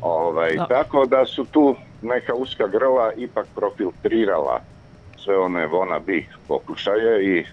Ovaj, 0.00 0.56
Tako 0.68 1.06
da 1.06 1.26
su 1.26 1.44
tu 1.44 1.76
neka 2.02 2.34
uska 2.34 2.66
grla 2.66 3.12
ipak 3.16 3.46
profiltrirala 3.54 4.60
sve 5.16 5.38
one 5.38 5.66
vona 5.66 5.98
bi 5.98 6.26
pokušaje 6.48 7.24
i 7.24 7.44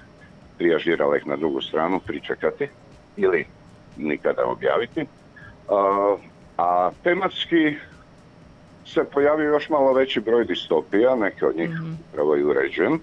prijažirala 0.58 1.18
ih 1.18 1.28
na 1.28 1.36
drugu 1.36 1.62
stranu 1.62 2.00
pričekati 2.00 2.68
ili 3.18 3.46
nikada 3.98 4.46
objaviti. 4.46 5.06
A 6.58 6.92
tematski 7.04 7.75
se 8.86 9.04
pojavio 9.04 9.50
još 9.50 9.70
malo 9.70 9.94
veći 9.94 10.20
broj 10.20 10.46
distopija, 10.46 11.16
neke 11.16 11.46
od 11.46 11.56
njih 11.56 11.70
mm 11.70 11.98
upravo 12.10 12.36
i 12.36 12.44
uređujem. 12.44 13.00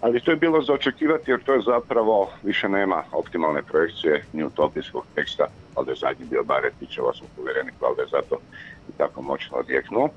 Ali 0.00 0.20
to 0.20 0.30
je 0.30 0.36
bilo 0.36 0.62
za 0.62 0.72
očekivati 0.72 1.30
jer 1.30 1.42
to 1.42 1.52
je 1.52 1.60
zapravo 1.60 2.30
više 2.42 2.68
nema 2.68 3.02
optimalne 3.12 3.62
projekcije 3.62 4.24
ni 4.32 4.44
utopijskog 4.44 5.04
teksta, 5.14 5.46
ali 5.74 5.90
je 5.90 5.94
zadnji 5.94 6.26
bio 6.30 6.44
Baretićeva, 6.44 7.14
smo 7.14 7.26
povjerenik, 7.36 7.74
valjda 7.80 8.02
je 8.02 8.08
zato 8.08 8.38
i 8.88 8.92
tako 8.98 9.22
moćno 9.22 9.56
odjeknuo. 9.56 10.08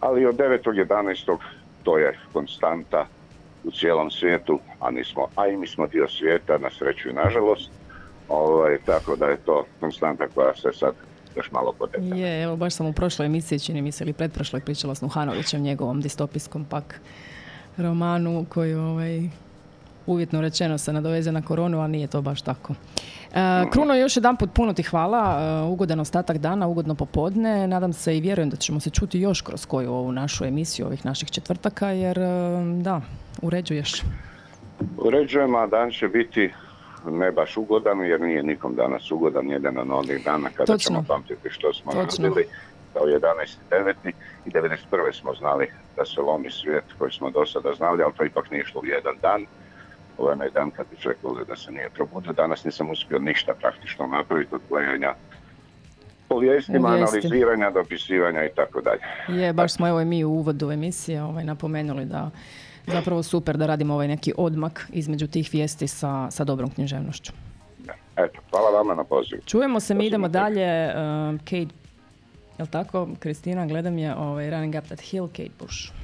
Ali 0.00 0.26
od 0.26 0.36
9.11. 0.36 1.36
to 1.82 1.98
je 1.98 2.18
konstanta 2.32 3.06
u 3.64 3.70
cijelom 3.70 4.10
svijetu, 4.10 4.58
a, 4.80 4.90
nismo, 4.90 5.26
a 5.36 5.48
i 5.48 5.56
mi 5.56 5.66
smo 5.66 5.86
dio 5.86 6.08
svijeta, 6.08 6.58
na 6.58 6.70
sreću 6.70 7.08
i 7.08 7.12
nažalost. 7.12 7.70
Ovaj, 8.28 8.78
tako 8.86 9.16
da 9.16 9.26
je 9.26 9.36
to 9.36 9.64
konstanta 9.80 10.26
koja 10.34 10.54
se 10.54 10.72
sad 10.72 10.94
još 11.36 11.50
malo 11.52 11.72
podetana. 11.78 12.16
Je, 12.16 12.42
evo 12.42 12.56
baš 12.56 12.74
sam 12.74 12.86
u 12.86 12.92
prošloj 12.92 13.26
emisiji, 13.26 13.58
čini 13.58 13.82
mi 13.82 13.92
se, 13.92 14.04
ili 14.04 14.12
pretprošloj 14.12 14.60
pričala 14.60 14.94
s 14.94 15.00
Nuhanovićem, 15.00 15.62
njegovom 15.62 16.00
distopijskom 16.00 16.64
pak 16.64 17.00
romanu 17.76 18.46
koji 18.48 18.74
ovaj, 18.74 19.28
uvjetno 20.06 20.40
rečeno 20.40 20.78
se 20.78 20.92
nadoveze 20.92 21.32
na 21.32 21.42
koronu, 21.42 21.80
a 21.80 21.86
nije 21.86 22.06
to 22.06 22.22
baš 22.22 22.42
tako. 22.42 22.74
E, 23.34 23.70
Kruno, 23.70 23.94
još 23.94 24.16
jedan 24.16 24.36
put 24.36 24.50
puno 24.54 24.72
ti 24.72 24.82
hvala, 24.82 25.40
e, 25.40 25.62
ugodan 25.62 26.00
ostatak 26.00 26.38
dana, 26.38 26.66
ugodno 26.66 26.94
popodne. 26.94 27.68
Nadam 27.68 27.92
se 27.92 28.16
i 28.16 28.20
vjerujem 28.20 28.50
da 28.50 28.56
ćemo 28.56 28.80
se 28.80 28.90
čuti 28.90 29.20
još 29.20 29.40
kroz 29.40 29.66
koju 29.66 29.92
ovu 29.92 30.12
našu 30.12 30.44
emisiju 30.44 30.86
ovih 30.86 31.06
naših 31.06 31.30
četvrtaka, 31.30 31.88
jer 31.88 32.18
e, 32.18 32.24
da, 32.82 33.00
uređuješ. 33.42 34.02
Uređujem, 34.98 35.54
a 35.54 35.66
dan 35.66 35.90
će 35.90 36.08
biti 36.08 36.50
ne 37.10 37.32
baš 37.32 37.56
ugodan, 37.56 38.00
jer 38.00 38.20
nije 38.20 38.42
nikom 38.42 38.74
danas 38.74 39.10
ugodan, 39.10 39.50
jedan 39.50 39.78
od 39.78 39.90
onih 39.90 40.24
dana 40.24 40.48
kada 40.48 40.72
Točno. 40.72 40.88
ćemo 40.88 41.04
pamtiti 41.08 41.50
što 41.50 41.72
smo 41.72 41.92
Točno. 41.92 42.28
radili 42.28 42.46
kao 42.94 43.06
11.9. 43.06 44.12
i 44.46 44.50
91. 44.50 45.20
smo 45.20 45.34
znali 45.34 45.70
da 45.96 46.04
se 46.04 46.20
lomi 46.20 46.50
svijet 46.50 46.84
koji 46.98 47.12
smo 47.12 47.30
do 47.30 47.46
sada 47.46 47.72
znali, 47.76 48.02
ali 48.02 48.12
to 48.16 48.24
ipak 48.24 48.50
nije 48.50 48.62
išlo 48.62 48.80
u 48.80 48.86
jedan 48.86 49.14
dan. 49.22 49.46
Ovo 50.18 50.28
je 50.28 50.32
onaj 50.32 50.50
dan 50.50 50.70
kad 50.70 50.86
bi 50.90 50.96
čovjek 50.96 51.18
da 51.48 51.56
se 51.56 51.72
nije 51.72 51.90
probudio. 51.90 52.32
Danas 52.32 52.64
nisam 52.64 52.90
uspio 52.90 53.18
ništa 53.18 53.54
praktično 53.60 54.06
napraviti 54.06 54.54
od 54.54 54.60
gledanja 54.68 55.14
povijestima, 56.28 56.88
analiziranja, 56.88 57.70
dopisivanja 57.70 58.44
i 58.44 58.50
tako 58.56 58.80
dalje. 58.80 59.40
Je, 59.40 59.52
baš 59.52 59.72
smo 59.72 59.88
evo 59.88 60.00
i 60.00 60.04
mi 60.04 60.24
u 60.24 60.30
uvodu 60.30 60.70
emisije 60.70 61.22
ovaj, 61.22 61.44
napomenuli 61.44 62.04
da 62.04 62.30
zapravo 62.86 63.22
super 63.22 63.56
da 63.56 63.66
radimo 63.66 63.94
ovaj 63.94 64.08
neki 64.08 64.32
odmak 64.36 64.88
između 64.92 65.26
tih 65.26 65.50
vijesti 65.52 65.88
sa, 65.88 66.30
sa 66.30 66.44
dobrom 66.44 66.70
književnošću. 66.70 67.32
Eto, 68.16 68.40
hvala 68.50 68.70
vama 68.70 68.94
na 68.94 69.04
pozivu. 69.04 69.42
Čujemo 69.46 69.80
se, 69.80 69.94
mi 69.94 70.06
idemo 70.06 70.28
dalje. 70.28 70.86
Uh, 70.86 71.40
Kate, 71.40 71.83
jel 72.58 72.66
tako? 72.66 73.08
Kristina, 73.18 73.66
gledam 73.66 73.98
je 73.98 74.14
ovaj, 74.14 74.50
Running 74.50 74.74
Up 74.78 74.84
That 74.84 75.00
Hill, 75.00 75.28
Kate 75.28 75.54
Bush. 75.58 76.03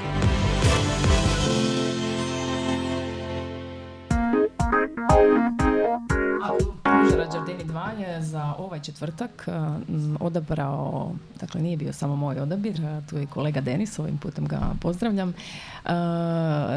ovaj 8.71 8.81
četvrtak 8.81 9.47
odabrao, 10.19 11.11
dakle 11.39 11.61
nije 11.61 11.77
bio 11.77 11.93
samo 11.93 12.15
moj 12.15 12.39
odabir, 12.39 12.81
tu 13.09 13.17
je 13.17 13.25
kolega 13.25 13.61
Denis, 13.61 13.99
ovim 13.99 14.17
putem 14.17 14.45
ga 14.45 14.59
pozdravljam. 14.81 15.33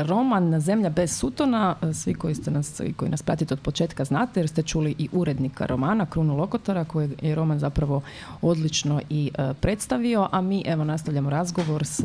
Roman 0.03 0.61
Zemlja 0.61 0.91
bez 0.91 1.19
sutona, 1.19 1.77
svi 1.93 2.15
koji, 2.15 2.35
ste 2.35 2.51
nas, 2.51 2.81
koji 2.97 3.11
nas 3.11 3.23
pratite 3.23 3.55
od 3.55 3.61
početka 3.61 4.05
znate 4.05 4.41
jer 4.41 4.49
ste 4.49 4.63
čuli 4.63 4.95
i 4.99 5.09
urednika 5.13 5.67
romana, 5.67 6.07
Krunu 6.07 6.37
Lokotara, 6.37 6.85
koji 6.85 7.11
je 7.23 7.35
roman 7.35 7.59
zapravo 7.59 8.03
odlično 8.43 9.01
i 9.11 9.31
predstavio, 9.61 10.29
a 10.33 10.41
mi 10.41 10.63
evo 10.67 10.85
nastavljamo 10.85 11.31
razgovor 11.31 11.85
s 11.85 12.05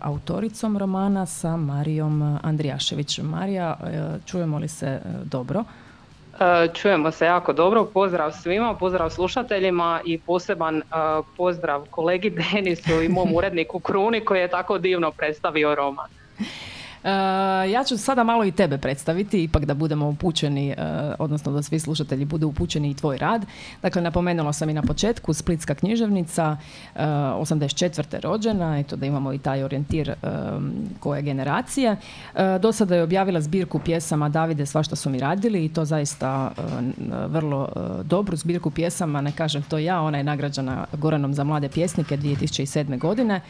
autoricom 0.00 0.78
romana, 0.78 1.26
sa 1.26 1.56
Marijom 1.56 2.38
Andrijašević. 2.42 3.18
Marija, 3.18 3.76
čujemo 4.24 4.58
li 4.58 4.68
se 4.68 5.00
dobro? 5.24 5.64
E, 6.40 6.68
čujemo 6.74 7.10
se 7.10 7.24
jako 7.26 7.52
dobro, 7.52 7.84
pozdrav 7.84 8.32
svima, 8.32 8.74
pozdrav 8.74 9.10
slušateljima 9.10 10.00
i 10.04 10.18
poseban 10.18 10.76
e, 10.78 10.82
pozdrav 11.36 11.86
kolegi 11.90 12.30
Denisu 12.30 13.02
i 13.02 13.08
mom 13.08 13.34
uredniku 13.34 13.80
Kruni 13.80 14.24
koji 14.24 14.40
je 14.40 14.48
tako 14.48 14.78
divno 14.78 15.10
predstavio 15.10 15.74
roman. 15.74 16.08
Uh, 17.02 17.08
ja 17.70 17.84
ću 17.84 17.98
sada 17.98 18.24
malo 18.24 18.44
i 18.44 18.52
tebe 18.52 18.78
predstaviti, 18.78 19.42
ipak 19.42 19.64
da 19.64 19.74
budemo 19.74 20.08
upućeni, 20.08 20.74
uh, 20.78 20.84
odnosno 21.18 21.52
da 21.52 21.62
svi 21.62 21.78
slušatelji 21.78 22.24
budu 22.24 22.48
upućeni 22.48 22.90
i 22.90 22.94
tvoj 22.94 23.18
rad. 23.18 23.46
Dakle, 23.82 24.02
napomenula 24.02 24.52
sam 24.52 24.70
i 24.70 24.74
na 24.74 24.82
početku, 24.82 25.32
Splitska 25.32 25.74
književnica, 25.74 26.56
uh, 26.94 27.00
84. 27.00 28.20
rođena, 28.20 28.78
eto 28.78 28.96
da 28.96 29.06
imamo 29.06 29.32
i 29.32 29.38
taj 29.38 29.64
orijentir 29.64 30.14
koje 31.00 31.22
generacije. 31.22 31.96
Do 32.60 32.72
sada 32.72 32.96
je 32.96 33.02
objavila 33.02 33.40
zbirku 33.40 33.78
pjesama 33.78 34.28
Davide 34.28 34.66
svašta 34.66 34.96
su 34.96 35.10
mi 35.10 35.18
radili 35.18 35.64
i 35.64 35.68
to 35.68 35.84
zaista 35.84 36.50
vrlo 37.26 37.68
dobru 38.04 38.36
zbirku 38.36 38.70
pjesama, 38.70 39.20
ne 39.20 39.32
kažem 39.32 39.62
to 39.62 39.78
ja, 39.78 40.00
ona 40.00 40.18
je 40.18 40.24
nagrađena 40.24 40.86
Goranom 40.92 41.34
za 41.34 41.44
mlade 41.44 41.68
pjesnike 41.68 42.16
2007. 42.16 42.98
godine. 42.98 43.40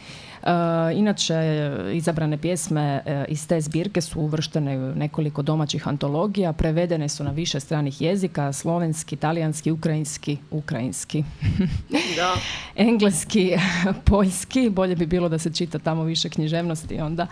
Inače, 0.95 1.35
izabrane 1.95 2.39
pjesme 2.39 3.03
iz 3.29 3.43
iz 3.43 3.49
te 3.49 3.61
zbirke 3.61 4.01
su 4.01 4.21
uvrštene 4.21 4.77
nekoliko 4.77 5.43
domaćih 5.43 5.89
antologija, 5.89 6.53
prevedene 6.53 7.09
su 7.09 7.25
na 7.25 7.31
više 7.31 7.61
stranih 7.61 8.01
jezika, 8.01 8.53
slovenski, 8.53 9.17
talijanski, 9.17 9.71
ukrajinski, 9.71 10.37
ukrajinski, 10.51 11.25
da. 12.17 12.35
engleski, 12.77 13.57
poljski, 14.11 14.71
bolje 14.71 14.97
bi 14.97 15.07
bilo 15.07 15.29
da 15.29 15.39
se 15.39 15.53
čita 15.53 15.79
tamo 15.79 16.05
više 16.05 16.29
književnosti 16.29 17.01
onda. 17.01 17.27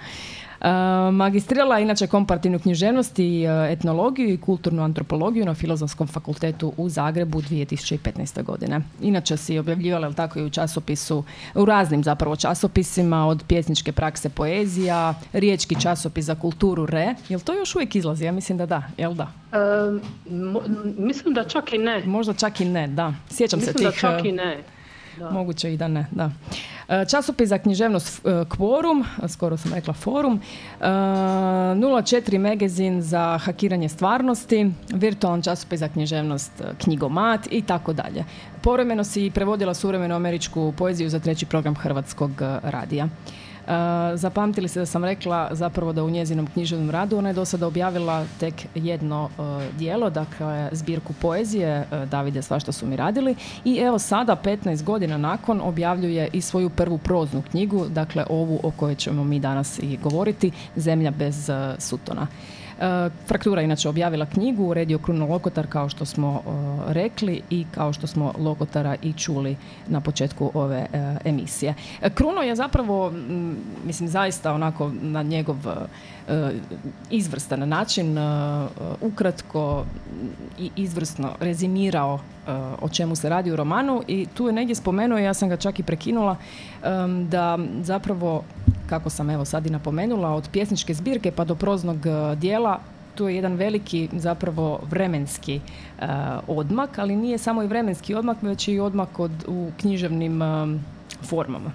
Magistrirala 1.12 1.77
je 1.77 1.83
inače 1.83 2.07
komparativnu 2.07 2.59
književnost 2.59 3.18
i 3.18 3.44
e, 3.44 3.73
etnologiju 3.73 4.33
i 4.33 4.37
kulturnu 4.37 4.83
antropologiju 4.83 5.44
na 5.44 5.55
Filozofskom 5.55 6.07
fakultetu 6.07 6.73
u 6.77 6.88
Zagrebu 6.88 7.42
2015. 7.42 8.42
godine. 8.42 8.81
Inače 9.01 9.37
si 9.37 9.59
objavljivala 9.59 10.12
tako 10.12 10.38
i 10.38 10.44
u 10.44 10.51
časopisu, 10.51 11.25
u 11.55 11.64
raznim 11.64 12.05
zapravo 12.05 12.37
časopisima 12.37 13.27
od 13.27 13.44
pjesničke 13.49 13.92
prakse 13.92 14.29
poezija, 14.29 15.14
riječki 15.33 15.81
časopis 15.81 16.25
za 16.25 16.35
kulturu 16.35 16.87
RE. 16.87 17.14
Jel 17.29 17.40
to 17.40 17.55
još 17.55 17.75
uvijek 17.75 17.96
izlazi? 17.96 18.25
Ja 18.25 18.33
mislim 18.33 18.59
da 18.59 18.66
da, 18.66 18.83
jel 18.96 19.14
da? 19.14 19.33
mislim 20.99 21.35
da 21.35 21.44
čak 21.44 21.73
i 21.73 21.79
ne. 21.79 22.05
Možda 22.07 22.35
čak 22.35 22.61
i 22.61 22.64
ne, 22.64 22.88
da. 22.88 23.14
Sjećam 23.31 23.61
se 23.61 23.73
tih... 23.73 23.87
da 23.87 23.92
čak 23.92 24.25
i 24.25 24.33
ne. 24.33 24.62
Da. 25.21 25.31
Moguće 25.31 25.73
i 25.73 25.77
da 25.77 25.89
ne, 25.89 26.07
da. 26.11 26.31
E, 26.89 27.05
časopis 27.11 27.49
za 27.49 27.59
književnost 27.59 28.27
e, 28.27 28.45
Kvorum, 28.49 29.05
skoro 29.29 29.57
sam 29.57 29.75
rekla 29.75 29.95
Forum, 29.95 30.41
04 30.81 32.35
e, 32.35 32.39
magazin 32.39 33.03
za 33.03 33.39
hakiranje 33.39 33.89
stvarnosti, 33.89 34.71
virtualan 34.95 35.43
časopis 35.43 35.81
za 35.81 35.89
književnost 35.89 36.63
Knjigomat 36.79 37.49
i 37.51 37.63
tako 37.63 37.93
dalje. 37.93 38.25
Povremeno 38.63 39.05
si 39.05 39.31
prevodila 39.35 39.75
suvremenu 39.75 40.15
američku 40.15 40.73
poeziju 40.79 41.09
za 41.09 41.19
treći 41.19 41.47
program 41.47 41.75
Hrvatskog 41.75 42.31
radija. 42.63 43.09
Zapamtili 44.15 44.69
se 44.69 44.81
da 44.81 44.87
sam 44.87 45.05
rekla 45.05 45.49
zapravo 45.53 45.93
da 45.93 46.05
u 46.05 46.11
njezinom 46.11 46.47
književnom 46.47 46.91
radu 46.91 47.19
ona 47.19 47.29
je 47.29 47.33
do 47.33 47.45
sada 47.45 47.67
objavila 47.67 48.27
tek 48.41 48.55
jedno 48.75 49.25
uh, 49.39 49.45
dijelo, 49.79 50.11
dakle 50.11 50.69
zbirku 50.73 51.13
poezije 51.13 51.81
uh, 51.93 52.09
Davide 52.09 52.43
svašta 52.43 52.73
su 52.73 52.87
mi 52.87 52.97
radili 52.97 53.35
i 53.65 53.77
evo 53.77 53.99
sada 53.99 54.37
15 54.45 54.83
godina 54.83 55.19
nakon 55.19 55.61
objavljuje 55.61 56.29
i 56.33 56.41
svoju 56.41 56.71
prvu 56.71 56.99
proznu 56.99 57.43
knjigu, 57.51 57.87
dakle 57.89 58.25
ovu 58.29 58.61
o 58.63 58.71
kojoj 58.71 58.95
ćemo 58.95 59.25
mi 59.25 59.41
danas 59.41 59.79
i 59.79 59.99
govoriti, 60.03 60.51
Zemlja 60.77 61.11
bez 61.11 61.49
uh, 61.49 61.55
sutona. 61.79 62.27
E, 62.81 63.11
Fraktura 63.27 63.62
inače 63.62 63.88
objavila 63.88 64.27
knjigu, 64.27 64.64
uredio 64.64 64.99
Kruno 64.99 65.27
Lokotar 65.27 65.66
kao 65.66 65.88
što 65.88 66.05
smo 66.05 66.43
e, 66.47 66.51
rekli 66.93 67.43
i 67.51 67.66
kao 67.75 67.93
što 67.93 68.07
smo 68.07 68.33
Lokotara 68.38 68.97
i 69.03 69.12
čuli 69.12 69.57
na 69.88 70.01
početku 70.01 70.51
ove 70.55 70.87
e, 70.93 71.16
emisije. 71.25 71.75
Kruno 72.14 72.43
je 72.43 72.55
zapravo, 72.57 73.12
mislim 73.87 74.09
zaista 74.09 74.53
onako 74.53 74.93
na 75.03 75.23
njegov 75.23 75.57
izvrstan 77.11 77.69
način 77.69 78.19
ukratko 79.01 79.85
i 80.59 80.71
izvrsno 80.77 81.29
rezimirao 81.40 82.21
o 82.83 82.88
čemu 82.88 83.16
se 83.16 83.29
radi 83.29 83.53
u 83.53 83.57
romanu 83.57 84.03
i 84.09 84.27
tu 84.35 84.47
je 84.47 84.53
negdje 84.53 84.75
spomenuo, 84.75 85.19
ja 85.19 85.35
sam 85.35 85.49
ga 85.49 85.57
čak 85.57 85.79
i 85.79 85.83
prekinula, 85.83 86.37
da 87.29 87.59
zapravo 87.83 88.45
kako 88.88 89.11
sam 89.11 89.31
evo 89.31 89.45
sad 89.45 89.66
i 89.66 89.71
napomenula, 89.71 90.35
od 90.35 90.49
pjesničke 90.53 90.95
zbirke 90.95 91.33
pa 91.33 91.45
do 91.45 91.55
proznog 91.55 91.99
dijela 92.37 92.81
tu 93.14 93.29
je 93.29 93.37
jedan 93.37 93.55
veliki 93.55 94.09
zapravo 94.12 94.81
vremenski 94.90 95.61
odmak, 96.47 96.99
ali 96.99 97.16
nije 97.16 97.38
samo 97.38 97.62
i 97.62 97.66
vremenski 97.66 98.14
odmak, 98.14 98.43
već 98.43 98.69
i 98.69 98.81
odmak 98.81 99.19
od, 99.19 99.31
u 99.49 99.71
književnim 99.81 100.40
formama. 101.23 101.73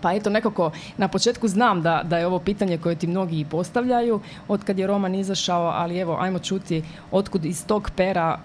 Pa 0.00 0.12
eto, 0.12 0.30
nekako 0.30 0.70
na 0.96 1.08
početku 1.08 1.48
znam 1.48 1.82
da, 1.82 2.02
da 2.04 2.18
je 2.18 2.26
ovo 2.26 2.38
pitanje 2.38 2.78
koje 2.78 2.96
ti 2.96 3.06
mnogi 3.06 3.40
i 3.40 3.44
postavljaju 3.44 4.20
od 4.48 4.64
kad 4.64 4.78
je 4.78 4.86
roman 4.86 5.14
izašao, 5.14 5.66
ali 5.66 5.98
evo, 5.98 6.16
ajmo 6.20 6.38
čuti 6.38 6.82
otkud 7.10 7.44
iz 7.44 7.66
tog 7.66 7.90
pera, 7.96 8.38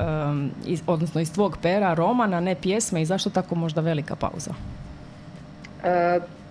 iz, 0.66 0.82
odnosno 0.88 1.22
iz 1.22 1.34
tvog 1.34 1.58
pera 1.62 1.94
romana, 1.94 2.40
ne 2.40 2.56
pjesme 2.56 3.02
i 3.02 3.06
zašto 3.06 3.30
tako 3.30 3.56
možda 3.56 3.82
velika 3.82 4.16
pauza? 4.16 4.52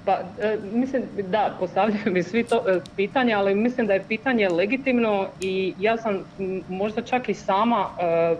Pa, 0.05 0.19
e, 0.41 0.59
mislim, 0.73 1.03
da, 1.29 1.57
postavljaju 1.61 2.13
mi 2.13 2.23
svi 2.23 2.45
to 2.45 2.65
e, 2.69 2.81
pitanje, 2.97 3.35
ali 3.35 3.55
mislim 3.55 3.87
da 3.87 3.93
je 3.93 4.05
pitanje 4.09 4.49
legitimno 4.49 5.27
i 5.41 5.75
ja 5.79 5.97
sam 5.97 6.19
možda 6.69 7.03
čak 7.03 7.29
i 7.29 7.35
sama 7.35 7.87
e, 8.01 8.37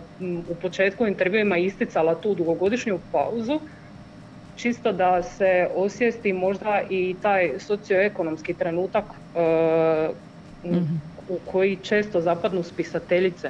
u 0.51 0.55
početku 0.63 1.07
intervjuima 1.07 1.57
isticala 1.57 2.15
tu 2.15 2.35
dugogodišnju 2.35 2.99
pauzu, 3.13 3.61
čisto 4.55 4.93
da 4.93 5.23
se 5.23 5.69
osjesti 5.75 6.33
možda 6.33 6.83
i 6.91 7.19
taj 7.23 7.59
socioekonomski 7.59 8.55
trenutak 8.55 9.05
mhm. 10.67 10.95
u 11.29 11.41
koji 11.45 11.77
često 11.77 12.21
zapadnu 12.21 12.63
spisateljice 12.63 13.49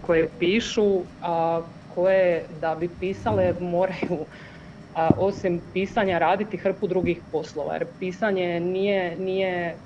koje 0.00 0.38
pišu, 0.38 1.06
a 1.20 1.62
koje 1.86 2.46
da 2.50 2.74
bi 2.74 2.96
pisale 2.98 3.54
moraju 3.60 4.26
a, 4.92 5.10
osim 5.16 5.70
pisanja 5.72 6.18
raditi 6.18 6.56
hrpu 6.56 6.86
drugih 6.86 7.22
poslova. 7.30 7.74
Jer 7.74 7.86
pisanje 7.98 8.60
nije, 8.60 9.16
nije 9.16 9.78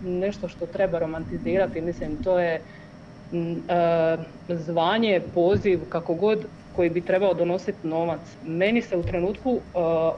nešto 0.00 0.48
što 0.48 0.66
treba 0.66 0.98
romantizirati, 0.98 1.80
mislim 1.80 2.22
to 2.22 2.38
je 2.38 2.64
zvanje, 4.48 5.20
poziv, 5.34 5.80
kako 5.88 6.14
god 6.14 6.46
koji 6.76 6.90
bi 6.90 7.00
trebao 7.00 7.34
donositi 7.34 7.86
novac. 7.86 8.20
Meni 8.46 8.82
se 8.82 8.96
u 8.96 9.02
trenutku 9.02 9.60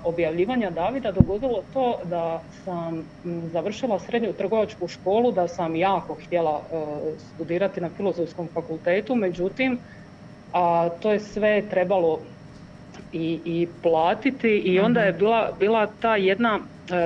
objavljivanja 0.05 0.71
Davida 0.71 1.13
dogodilo 1.13 1.63
to 1.73 1.99
da 2.05 2.43
sam 2.65 3.05
završila 3.53 3.99
srednju 3.99 4.33
trgovačku 4.33 4.89
školu, 4.89 5.33
da 5.33 5.49
sam 5.49 5.77
jako 5.77 6.15
htjela 6.27 6.61
studirati 7.19 7.81
na 7.81 7.89
filozofskom 7.97 8.49
fakultetu, 8.55 9.15
međutim 9.15 9.79
a, 10.55 10.89
to 10.89 11.13
je 11.13 11.21
sve 11.21 11.63
trebalo 11.71 12.19
i, 13.13 13.41
i 13.45 13.69
platiti 13.83 14.49
i 14.49 14.81
onda 14.81 15.01
je 15.01 15.11
mhm. 15.11 15.19
bila, 15.19 15.53
bila 15.59 15.87
ta 16.01 16.17
jedna, 16.17 16.59
e, 16.91 16.97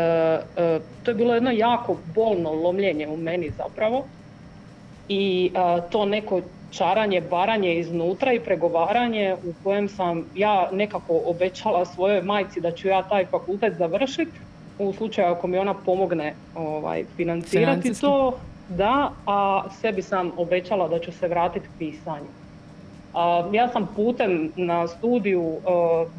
e, 0.56 0.80
to 1.02 1.10
je 1.10 1.14
bilo 1.14 1.34
jedno 1.34 1.50
jako 1.50 1.96
bolno 2.14 2.52
lomljenje 2.52 3.08
u 3.08 3.16
meni 3.16 3.50
zapravo 3.50 4.04
i 5.08 5.50
e, 5.54 5.80
to 5.90 6.04
neko 6.04 6.40
čaranje, 6.70 7.20
baranje 7.20 7.74
iznutra 7.74 8.32
i 8.32 8.40
pregovaranje 8.40 9.36
u 9.44 9.52
kojem 9.64 9.88
sam 9.88 10.24
ja 10.34 10.68
nekako 10.72 11.20
obećala 11.26 11.84
svojoj 11.84 12.22
majci 12.22 12.60
da 12.60 12.70
ću 12.70 12.88
ja 12.88 13.02
taj 13.02 13.26
fakultet 13.26 13.74
završiti 13.78 14.32
u 14.78 14.92
slučaju 14.92 15.28
ako 15.28 15.46
mi 15.46 15.58
ona 15.58 15.74
pomogne 15.74 16.34
ovaj, 16.54 17.04
financirati 17.16 18.00
to, 18.00 18.38
da, 18.68 19.10
a 19.26 19.62
sebi 19.80 20.02
sam 20.02 20.32
obećala 20.36 20.88
da 20.88 20.98
ću 20.98 21.12
se 21.12 21.28
vratiti 21.28 21.68
pisanju. 21.78 22.28
A, 23.14 23.48
ja 23.52 23.68
sam 23.68 23.88
putem 23.96 24.52
na 24.56 24.88
studiju 24.88 25.42
uh, 25.42 25.60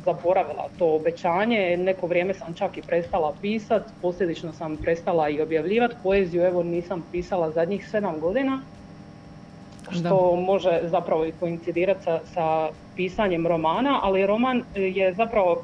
zaboravila 0.06 0.68
to 0.80 0.96
obećanje, 0.96 1.78
neko 1.78 2.08
vrijeme 2.08 2.34
sam 2.34 2.54
čak 2.54 2.78
i 2.78 2.82
prestala 2.82 3.34
pisat, 3.42 3.84
posljedično 4.02 4.54
sam 4.54 4.78
prestala 4.78 5.30
i 5.30 5.42
objavljivati 5.42 5.96
poeziju, 6.04 6.44
evo 6.44 6.64
nisam 6.64 7.04
pisala 7.12 7.52
zadnjih 7.52 7.90
sedam 7.90 8.20
godina, 8.20 8.62
što 9.92 10.36
može 10.36 10.80
zapravo 10.84 11.26
i 11.26 11.32
koincidirati 11.40 12.04
sa, 12.04 12.20
sa 12.34 12.70
pisanjem 12.96 13.48
romana, 13.48 14.00
ali 14.04 14.26
roman 14.26 14.64
je 14.76 15.14
zapravo 15.14 15.64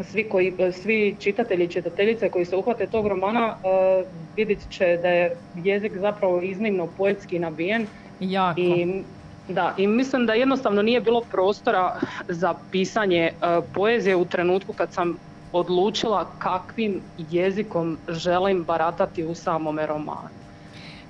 svi, 0.00 0.28
koji, 0.28 0.54
svi 0.72 1.16
čitatelji 1.20 1.64
i 1.64 1.68
čitateljice 1.68 2.30
koji 2.30 2.44
se 2.44 2.56
uhvate 2.56 2.86
tog 2.86 3.06
romana 3.06 3.56
uh, 3.56 4.06
vidjet 4.36 4.68
će 4.70 4.98
da 5.02 5.08
je 5.08 5.36
jezik 5.54 5.92
zapravo 5.96 6.42
iznimno 6.42 6.88
poetski 6.96 7.38
nabijen. 7.38 7.86
Jako. 8.20 8.60
I, 8.60 9.02
da, 9.48 9.74
i 9.76 9.86
mislim 9.86 10.26
da 10.26 10.32
jednostavno 10.32 10.82
nije 10.82 11.00
bilo 11.00 11.22
prostora 11.30 12.00
za 12.28 12.54
pisanje 12.70 13.32
uh, 13.32 13.64
poezije 13.74 14.16
u 14.16 14.24
trenutku 14.24 14.72
kad 14.72 14.92
sam 14.92 15.16
odlučila 15.52 16.26
kakvim 16.38 17.00
jezikom 17.16 17.98
želim 18.08 18.64
baratati 18.64 19.24
u 19.24 19.34
samome 19.34 19.86
romanu. 19.86 20.45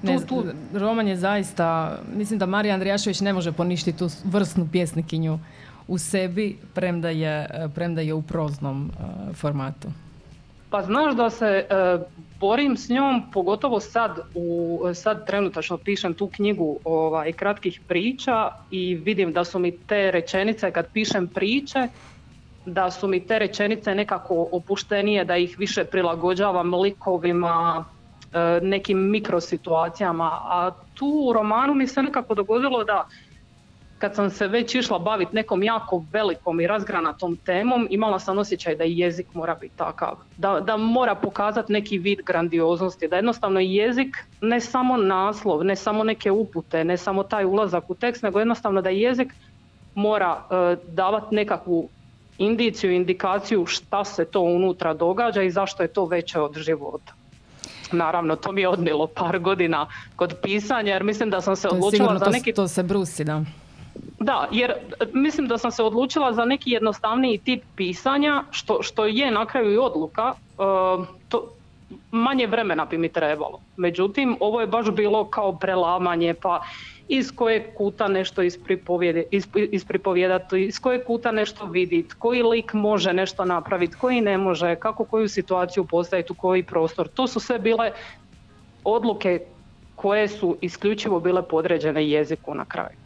Ne, 0.03 0.27
tu, 0.27 0.45
Roman 0.75 1.09
je 1.09 1.17
zaista, 1.17 1.99
mislim 2.17 2.39
da 2.39 2.47
Marija 2.47 2.75
Andrijašević 2.75 3.21
ne 3.21 3.33
može 3.33 3.53
poništiti 3.53 3.99
tu 3.99 4.09
vrsnu 4.25 4.69
pjesnikinju 4.73 5.39
u 5.89 5.99
sebi, 5.99 6.59
premda 6.75 7.11
je, 7.11 7.49
premda 7.75 8.01
je 8.01 8.15
u 8.15 8.23
proznom 8.23 8.91
uh, 8.91 9.37
formatu. 9.37 9.89
Pa 10.71 10.83
znaš 10.83 11.15
da 11.15 11.31
se 11.31 11.67
uh, 11.71 12.03
borim 12.41 12.77
s 12.77 12.89
njom, 12.89 13.23
pogotovo 13.33 13.81
sad, 13.81 14.19
u, 14.35 14.81
sad 14.95 15.27
trenutačno 15.27 15.79
pišem 15.79 16.15
tu 16.15 16.27
knjigu 16.27 16.79
ovaj, 16.85 17.33
kratkih 17.33 17.81
priča 17.89 18.51
i 18.71 18.95
vidim 18.95 19.33
da 19.33 19.45
su 19.45 19.59
mi 19.59 19.79
te 19.79 20.11
rečenice 20.11 20.71
kad 20.71 20.87
pišem 20.93 21.27
priče, 21.27 21.89
da 22.67 22.91
su 22.91 23.09
mi 23.09 23.21
te 23.27 23.39
rečenice 23.39 23.95
nekako 23.95 24.49
opuštenije, 24.53 25.25
da 25.25 25.37
ih 25.37 25.59
više 25.59 25.85
prilagođavam 25.85 26.75
likovima, 26.75 27.85
E, 27.87 27.96
nekim 28.63 29.11
mikrosituacijama, 29.11 30.31
a 30.45 30.71
tu 30.95 31.07
u 31.07 31.33
romanu 31.33 31.75
mi 31.75 31.87
se 31.87 32.03
nekako 32.03 32.35
dogodilo 32.35 32.85
da 32.85 33.07
kad 33.99 34.15
sam 34.15 34.31
se 34.31 34.47
već 34.47 34.75
išla 34.75 34.99
baviti 34.99 35.35
nekom 35.35 35.63
jako 35.63 36.05
velikom 36.13 36.61
i 36.61 36.67
razgranatom 36.67 37.37
temom, 37.37 37.87
imala 37.91 38.19
sam 38.19 38.39
osjećaj 38.39 38.77
da 38.77 38.85
jezik 38.85 39.35
mora 39.35 39.55
biti 39.55 39.77
takav, 39.77 40.17
da, 40.37 40.61
da 40.61 40.77
mora 40.77 41.15
pokazati 41.15 41.73
neki 41.73 41.99
vid 41.99 42.19
grandioznosti, 42.27 43.09
da 43.09 43.17
jednostavno 43.17 43.61
jezik 43.61 44.17
ne 44.41 44.61
samo 44.61 44.97
naslov, 44.97 45.65
ne 45.65 45.77
samo 45.77 46.05
neke 46.05 46.31
upute, 46.31 46.85
ne 46.85 46.97
samo 46.97 47.23
taj 47.23 47.45
ulazak 47.45 47.91
u 47.91 47.95
tekst, 47.95 48.23
nego 48.23 48.39
jednostavno 48.39 48.83
da 48.83 48.91
jezik 48.91 49.33
mora 49.95 50.37
uh, 50.37 50.95
davati 50.95 51.35
nekakvu 51.35 51.89
indiciju, 52.39 52.93
indikaciju 52.93 53.67
šta 53.67 54.05
se 54.05 54.25
to 54.25 54.41
unutra 54.41 54.95
događa 54.95 55.43
i 55.43 55.51
zašto 55.51 55.83
je 55.83 55.89
to 55.89 56.05
veće 56.05 56.41
od 56.41 56.59
života. 56.59 57.13
Naravno, 57.93 58.37
to 58.37 58.53
mi 58.53 58.61
je 58.61 58.69
odnilo 58.69 59.07
par 59.07 59.39
godina 59.39 59.87
kod 60.17 60.35
pisanja 60.43 60.93
jer 60.93 61.05
mislim 61.05 61.31
da 61.31 61.41
sam 61.41 61.57
se 61.57 61.69
odlučila 61.69 62.19
za 62.19 62.31
neki... 62.31 62.53
To 62.53 62.69
se 62.69 62.83
brusi, 62.83 63.25
da. 63.25 63.45
Da, 64.19 64.49
jer 64.53 64.73
mislim 65.13 65.49
da 65.49 65.59
sam 65.59 65.71
se 65.71 65.83
odlučila 65.83 66.33
za 66.33 66.45
neki 66.45 66.71
jednostavniji 66.71 67.39
tip 67.39 67.63
pisanja, 67.77 68.45
što, 68.51 68.83
što 68.83 69.07
je 69.07 69.31
na 69.31 69.47
kraju 69.47 69.73
i 69.73 69.79
odluka, 69.79 70.33
uh, 70.59 71.07
to, 71.29 71.49
manje 72.11 72.47
vremena 72.47 72.85
bi 72.85 72.99
mi 72.99 73.09
trebalo. 73.09 73.61
Međutim, 73.77 74.37
ovo 74.41 74.61
je 74.61 74.67
baš 74.67 74.91
bilo 74.91 75.25
kao 75.25 75.53
prelamanje, 75.53 76.35
pa 76.35 76.63
iz 77.09 77.33
kojeg 77.35 77.63
kuta 77.77 78.09
nešto 78.09 78.43
ispripovijedati, 79.73 80.65
iz 80.69 80.79
kojeg 80.81 81.05
kuta 81.07 81.33
nešto 81.33 81.67
vidjeti, 81.67 82.15
koji 82.19 82.43
lik 82.43 82.73
može 82.73 83.13
nešto 83.13 83.45
napraviti, 83.45 83.97
koji 83.97 84.21
ne 84.21 84.39
može, 84.39 84.77
kako 84.77 85.05
koju 85.05 85.29
situaciju 85.29 85.85
postaviti 85.85 86.33
u 86.33 86.35
koji 86.35 86.63
prostor. 86.63 87.09
To 87.09 87.27
su 87.27 87.41
sve 87.41 87.59
bile 87.59 87.93
odluke 88.85 89.41
koje 89.95 90.29
su 90.29 90.57
isključivo 90.61 91.21
bile 91.21 91.43
podređene 91.43 92.09
jeziku 92.09 92.55
na 92.55 92.65
kraju. 92.65 92.97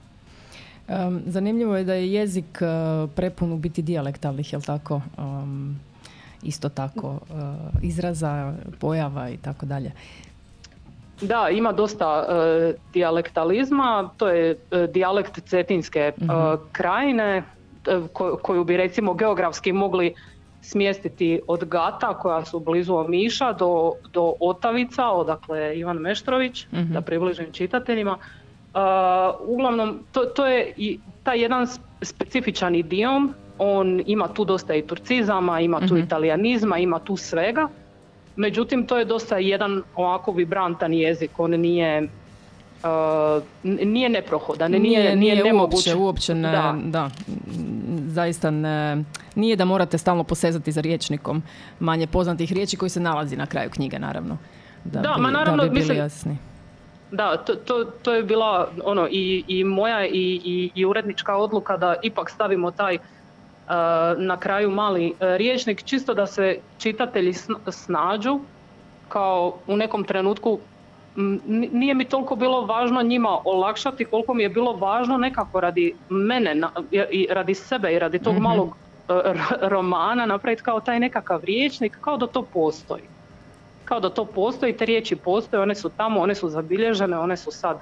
zanimljivo 1.27 1.77
je 1.77 1.85
da 1.85 1.95
je 1.95 2.13
jezik 2.13 2.61
uh, 2.61 3.11
prepun 3.17 3.53
u 3.53 3.57
biti 3.57 3.83
dijalektalnih, 3.83 4.53
jel 4.53 4.63
tako? 4.63 5.01
isto 6.43 6.69
tako 6.69 7.09
uh, 7.09 7.19
izraza, 7.83 8.55
pojava 8.79 9.31
i 9.31 9.37
tako 9.37 9.67
dalje. 9.67 9.93
Da, 11.21 11.49
ima 11.53 11.73
dosta 11.73 12.27
uh, 12.29 12.75
dijalektalizma, 12.93 14.11
to 14.17 14.29
je 14.29 14.51
uh, 14.53 14.91
dijalekt 14.91 15.49
cetinske 15.49 16.13
uh, 16.17 16.27
krajine 16.73 17.43
koju 18.43 18.65
bi 18.65 18.77
recimo 18.77 19.15
geografski 19.15 19.73
mogli 19.73 20.15
smjestiti 20.63 21.41
od 21.47 21.65
Gata 21.65 22.15
koja 22.15 22.45
su 22.45 22.61
blizu 22.61 22.95
Omiša 22.95 23.53
do, 23.53 23.93
do 24.13 24.35
Otavica, 24.41 25.07
odakle 25.07 25.79
Ivan 25.79 25.97
Meštrović, 25.97 26.67
mhm. 26.73 26.93
da 26.93 27.01
približim 27.01 27.53
čitateljima. 27.53 28.19
uglavnom, 29.41 29.99
to, 30.13 30.25
to 30.25 30.47
je 30.47 30.75
i 30.77 30.99
taj 31.23 31.41
jedan 31.41 31.67
specifičan 32.03 32.75
idiom, 32.75 33.35
on 33.59 34.03
ima 34.07 34.29
tu 34.29 34.45
dosta 34.45 34.75
i 34.75 34.87
turcizama, 34.87 35.61
ima 35.61 35.81
tu 35.89 35.95
mm 35.95 35.99
italijanizma, 35.99 36.79
ima 36.79 36.99
tu 36.99 37.17
svega. 37.17 37.69
Međutim, 38.37 38.87
to 38.87 38.99
je 38.99 39.05
dosta 39.05 39.39
jedan 39.39 39.83
ovako 39.97 40.33
vibrantan 40.33 40.95
jezik, 40.95 41.31
on 41.39 41.51
nije 41.51 42.09
Uh, 42.83 43.43
nije 43.65 44.09
neprohodan, 44.09 44.71
nije, 44.71 44.83
nije, 44.83 45.17
nije 45.17 45.45
nemoguće. 45.45 45.95
Uopće, 45.95 46.35
ne, 46.35 46.51
da. 46.51 46.77
da. 46.85 47.11
Zaista 48.07 48.51
ne, 48.51 49.05
nije 49.35 49.57
da 49.57 49.65
morate 49.65 49.99
stalno 49.99 50.25
posezati 50.25 50.73
za 50.73 50.81
riječnikom 50.81 51.43
manje 51.81 52.07
poznatih 52.07 52.53
riječi 52.53 52.77
koji 52.77 52.91
se 52.91 53.01
nalazi 53.01 53.37
na 53.37 53.47
kraju 53.47 53.71
knjige, 53.71 53.99
naravno. 53.99 54.39
Da, 54.85 55.01
da 55.01 55.15
bi, 55.17 55.23
ma 55.23 55.31
naravno, 55.31 55.63
da 55.63 55.69
bi 55.69 55.75
bili 55.75 55.81
mislim, 55.81 55.99
jasni. 55.99 56.37
Da, 57.11 57.37
to, 57.37 57.55
to, 57.55 57.85
to, 57.85 58.15
je 58.15 58.23
bila 58.23 58.71
ono, 58.85 59.09
i, 59.11 59.45
i 59.49 59.65
moja 59.65 60.07
i, 60.07 60.41
i, 60.45 60.71
i 60.75 60.85
urednička 60.85 61.37
odluka 61.37 61.77
da 61.77 61.95
ipak 62.03 62.31
stavimo 62.31 62.71
taj 62.71 62.99
na 64.19 64.37
kraju 64.37 64.71
mali 64.71 65.15
riječnik, 65.21 65.83
čisto 65.85 66.15
da 66.15 66.27
se 66.27 66.59
čitatelji 66.79 67.35
snađu 67.69 68.41
kao 69.09 69.55
u 69.67 69.77
nekom 69.77 70.05
trenutku 70.05 70.59
nije 71.73 71.95
mi 71.95 72.05
toliko 72.05 72.37
bilo 72.37 72.67
važno 72.67 73.03
njima 73.03 73.39
olakšati 73.45 74.05
koliko 74.05 74.35
mi 74.35 74.43
je 74.43 74.49
bilo 74.49 74.73
važno 74.73 75.19
nekako 75.19 75.61
radi 75.61 75.95
mene 76.09 76.57
i 77.11 77.27
radi 77.31 77.55
sebe 77.55 77.93
i 77.93 77.99
radi 77.99 78.19
tog 78.19 78.35
mhm. 78.35 78.43
malog 78.43 78.77
e, 79.09 79.13
romana 79.61 80.27
napraviti 80.27 80.63
kao 80.63 80.81
taj 80.81 81.01
nekakav 81.01 81.45
riječnik 81.45 81.99
kao 82.01 82.17
da 82.17 82.27
to 82.27 82.43
postoji. 82.43 83.03
Kao 83.85 84.01
da 84.01 84.11
to 84.11 84.25
postoji, 84.25 84.77
te 84.77 84.85
riječi 84.85 85.17
postoje, 85.17 85.63
one 85.63 85.75
su 85.75 85.89
tamo, 85.89 86.21
one 86.21 86.35
su 86.35 86.49
zabilježene, 86.49 87.19
one 87.19 87.37
su 87.37 87.51
sad 87.51 87.79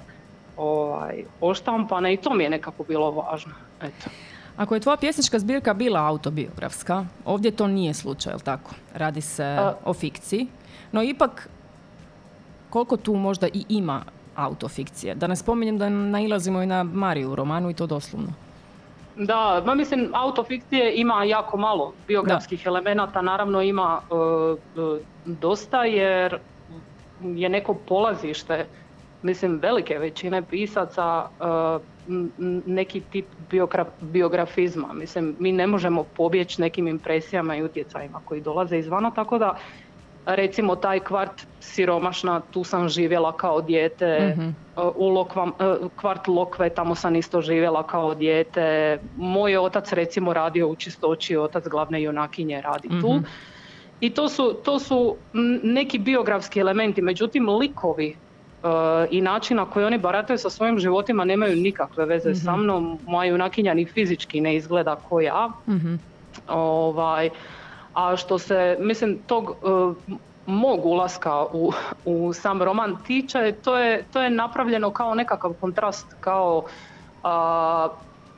ovaj, 0.56 1.24
oštampane 1.40 2.14
i 2.14 2.16
to 2.16 2.34
mi 2.34 2.44
je 2.44 2.50
nekako 2.50 2.84
bilo 2.88 3.10
važno. 3.10 3.52
Eto. 3.82 4.10
Ako 4.58 4.74
je 4.74 4.80
tvoja 4.80 4.96
pjesnička 4.96 5.38
zbirka 5.38 5.74
bila 5.74 6.06
autobiografska, 6.06 7.04
ovdje 7.24 7.50
to 7.50 7.66
nije 7.66 7.94
slučaj, 7.94 8.32
jel 8.32 8.40
tako? 8.40 8.70
Radi 8.94 9.20
se 9.20 9.72
o 9.84 9.94
fikciji, 9.94 10.46
no 10.92 11.02
ipak 11.02 11.48
koliko 12.70 12.96
tu 12.96 13.14
možda 13.14 13.46
i 13.46 13.64
ima 13.68 14.02
autofikcije? 14.36 15.14
Da 15.14 15.26
ne 15.26 15.36
spominjem 15.36 15.78
da 15.78 15.88
nailazimo 15.88 16.62
i 16.62 16.66
na 16.66 16.82
Mariju 16.82 17.30
u 17.30 17.34
romanu 17.34 17.70
i 17.70 17.74
to 17.74 17.86
doslovno. 17.86 18.28
Da, 19.16 19.62
ma 19.66 19.74
mislim 19.74 20.10
autofikcije 20.14 20.92
ima 20.96 21.24
jako 21.24 21.56
malo 21.56 21.92
biografskih 22.08 22.66
elemenata, 22.66 23.22
naravno 23.22 23.62
ima 23.62 24.00
e, 24.10 24.14
e, 24.80 25.00
dosta 25.24 25.84
jer 25.84 26.38
je 27.22 27.48
neko 27.48 27.74
polazište 27.74 28.66
mislim 29.22 29.58
velike 29.62 29.98
većine 29.98 30.42
pisaca 30.42 31.28
uh, 31.40 31.82
neki 32.66 33.00
tip 33.00 33.26
biografizma. 34.00 34.92
Mislim, 34.92 35.36
mi 35.38 35.52
ne 35.52 35.66
možemo 35.66 36.04
pobjeći 36.16 36.60
nekim 36.60 36.88
impresijama 36.88 37.56
i 37.56 37.62
utjecajima 37.62 38.20
koji 38.24 38.40
dolaze 38.40 38.78
izvana, 38.78 39.10
tako 39.10 39.38
da 39.38 39.58
recimo 40.26 40.76
taj 40.76 41.00
kvart 41.00 41.46
siromašna, 41.60 42.40
tu 42.50 42.64
sam 42.64 42.88
živjela 42.88 43.36
kao 43.36 43.60
dijete, 43.60 44.34
mm 44.36 44.68
u 44.94 45.08
Lokva, 45.08 45.50
kvart 45.96 46.28
Lokve, 46.28 46.70
tamo 46.70 46.94
sam 46.94 47.16
isto 47.16 47.40
živjela 47.40 47.86
kao 47.86 48.14
dijete, 48.14 48.98
moj 49.16 49.56
otac 49.56 49.92
recimo 49.92 50.32
radio 50.32 50.68
u 50.68 50.76
čistoći, 50.76 51.36
otac 51.36 51.64
glavne 51.68 52.02
junakinje 52.02 52.60
radi 52.60 52.88
tu. 52.88 53.12
Mhm. 53.12 53.24
I 54.00 54.10
to 54.10 54.28
su, 54.28 54.56
to 54.64 54.78
su 54.78 55.16
neki 55.62 55.98
biografski 55.98 56.60
elementi, 56.60 57.02
međutim 57.02 57.48
likovi 57.48 58.16
E, 58.27 58.27
i 59.10 59.20
način 59.20 59.56
na 59.56 59.64
koji 59.64 59.84
oni 59.84 59.98
barataju 59.98 60.38
sa 60.38 60.50
svojim 60.50 60.78
životima 60.78 61.24
nemaju 61.24 61.56
nikakve 61.56 62.04
veze 62.04 62.34
sa 62.34 62.52
mhm. 62.52 62.62
mnom. 62.62 62.98
Moja 63.06 63.30
junakinja 63.30 63.74
ni 63.74 63.84
fizički 63.84 64.40
ne 64.40 64.56
izgleda 64.56 64.96
ko 65.08 65.20
ja. 65.20 65.50
Mhm. 65.68 65.94
Ovaj, 66.48 67.30
A 67.94 68.16
što 68.16 68.38
se, 68.38 68.76
mislim, 68.80 69.18
tog 69.26 69.56
mog 70.46 70.86
ulaska 70.86 71.44
u, 71.52 71.72
u 72.04 72.32
sam 72.32 72.62
roman 72.62 72.96
tiče, 73.06 73.52
to 73.64 73.76
je, 73.76 74.04
to 74.12 74.22
je 74.22 74.30
napravljeno 74.30 74.90
kao 74.90 75.14
nekakav 75.14 75.52
kontrast, 75.60 76.06
kao 76.20 76.62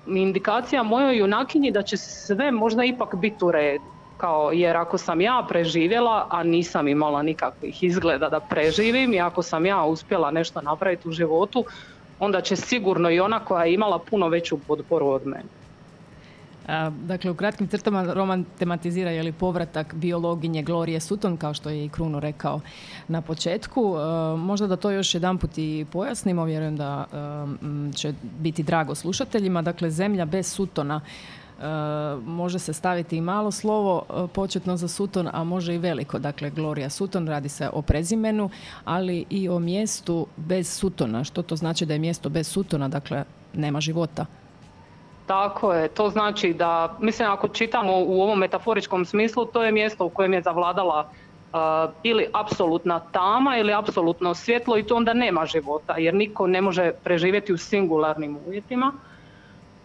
indikacija 0.06 0.82
mojoj 0.82 1.18
junakinji 1.18 1.70
da 1.70 1.82
će 1.82 1.96
sve 1.96 2.50
možda 2.50 2.84
ipak 2.84 3.14
biti 3.14 3.44
u 3.44 3.50
redu. 3.50 3.84
Kao, 4.20 4.52
jer 4.52 4.76
ako 4.76 4.98
sam 4.98 5.20
ja 5.20 5.46
preživjela, 5.48 6.26
a 6.30 6.42
nisam 6.42 6.88
imala 6.88 7.22
nikakvih 7.22 7.82
izgleda 7.82 8.28
da 8.28 8.40
preživim 8.40 9.12
i 9.12 9.20
ako 9.20 9.42
sam 9.42 9.66
ja 9.66 9.84
uspjela 9.84 10.30
nešto 10.30 10.60
napraviti 10.60 11.08
u 11.08 11.12
životu, 11.12 11.64
onda 12.18 12.40
će 12.40 12.56
sigurno 12.56 13.10
i 13.10 13.20
ona 13.20 13.38
koja 13.38 13.64
je 13.64 13.74
imala 13.74 13.98
puno 13.98 14.28
veću 14.28 14.58
potporu 14.58 15.06
od 15.08 15.26
mene. 15.26 15.48
Dakle, 16.90 17.30
u 17.30 17.34
kratkim 17.34 17.68
crtama 17.68 18.12
roman 18.12 18.44
tematizira 18.58 19.10
je 19.10 19.22
li 19.22 19.32
povratak 19.32 19.94
biologinje 19.94 20.62
Glorije 20.62 21.00
Sutton, 21.00 21.36
kao 21.36 21.54
što 21.54 21.70
je 21.70 21.84
i 21.84 21.88
Kruno 21.88 22.20
rekao 22.20 22.60
na 23.08 23.22
početku. 23.22 23.96
Možda 24.38 24.66
da 24.66 24.76
to 24.76 24.90
još 24.90 25.14
jedan 25.14 25.38
put 25.38 25.58
i 25.58 25.86
pojasnimo, 25.92 26.44
vjerujem 26.44 26.76
da 26.76 27.06
će 27.94 28.14
biti 28.22 28.62
drago 28.62 28.94
slušateljima. 28.94 29.62
Dakle, 29.62 29.90
zemlja 29.90 30.24
bez 30.24 30.52
Sutona 30.52 31.00
može 32.24 32.58
se 32.58 32.72
staviti 32.72 33.16
i 33.16 33.20
malo 33.20 33.50
slovo 33.50 34.28
početno 34.34 34.76
za 34.76 34.88
Sutton, 34.88 35.28
a 35.32 35.44
može 35.44 35.74
i 35.74 35.78
veliko. 35.78 36.18
Dakle, 36.18 36.50
Gloria 36.50 36.90
Sutton 36.90 37.28
radi 37.28 37.48
se 37.48 37.68
o 37.72 37.82
prezimenu, 37.82 38.50
ali 38.84 39.24
i 39.30 39.48
o 39.48 39.58
mjestu 39.58 40.26
bez 40.36 40.78
Sutona. 40.78 41.24
Što 41.24 41.42
to 41.42 41.56
znači 41.56 41.86
da 41.86 41.92
je 41.92 41.98
mjesto 41.98 42.28
bez 42.28 42.48
Sutona? 42.48 42.88
Dakle, 42.88 43.24
nema 43.54 43.80
života. 43.80 44.26
Tako 45.26 45.72
je, 45.72 45.88
to 45.88 46.10
znači 46.10 46.54
da, 46.54 46.96
mislim 47.00 47.30
ako 47.30 47.48
čitamo 47.48 47.92
u 47.92 48.22
ovom 48.22 48.38
metaforičkom 48.38 49.04
smislu, 49.04 49.44
to 49.44 49.64
je 49.64 49.72
mjesto 49.72 50.04
u 50.04 50.08
kojem 50.08 50.32
je 50.32 50.42
zavladala 50.42 51.08
uh, 51.52 51.58
ili 52.02 52.26
apsolutna 52.32 53.00
tama 53.00 53.56
ili 53.56 53.72
apsolutno 53.72 54.34
svjetlo 54.34 54.78
i 54.78 54.82
to 54.82 54.96
onda 54.96 55.14
nema 55.14 55.46
života 55.46 55.94
jer 55.98 56.14
niko 56.14 56.46
ne 56.46 56.60
može 56.60 56.92
preživjeti 57.04 57.52
u 57.52 57.58
singularnim 57.58 58.38
uvjetima. 58.46 58.92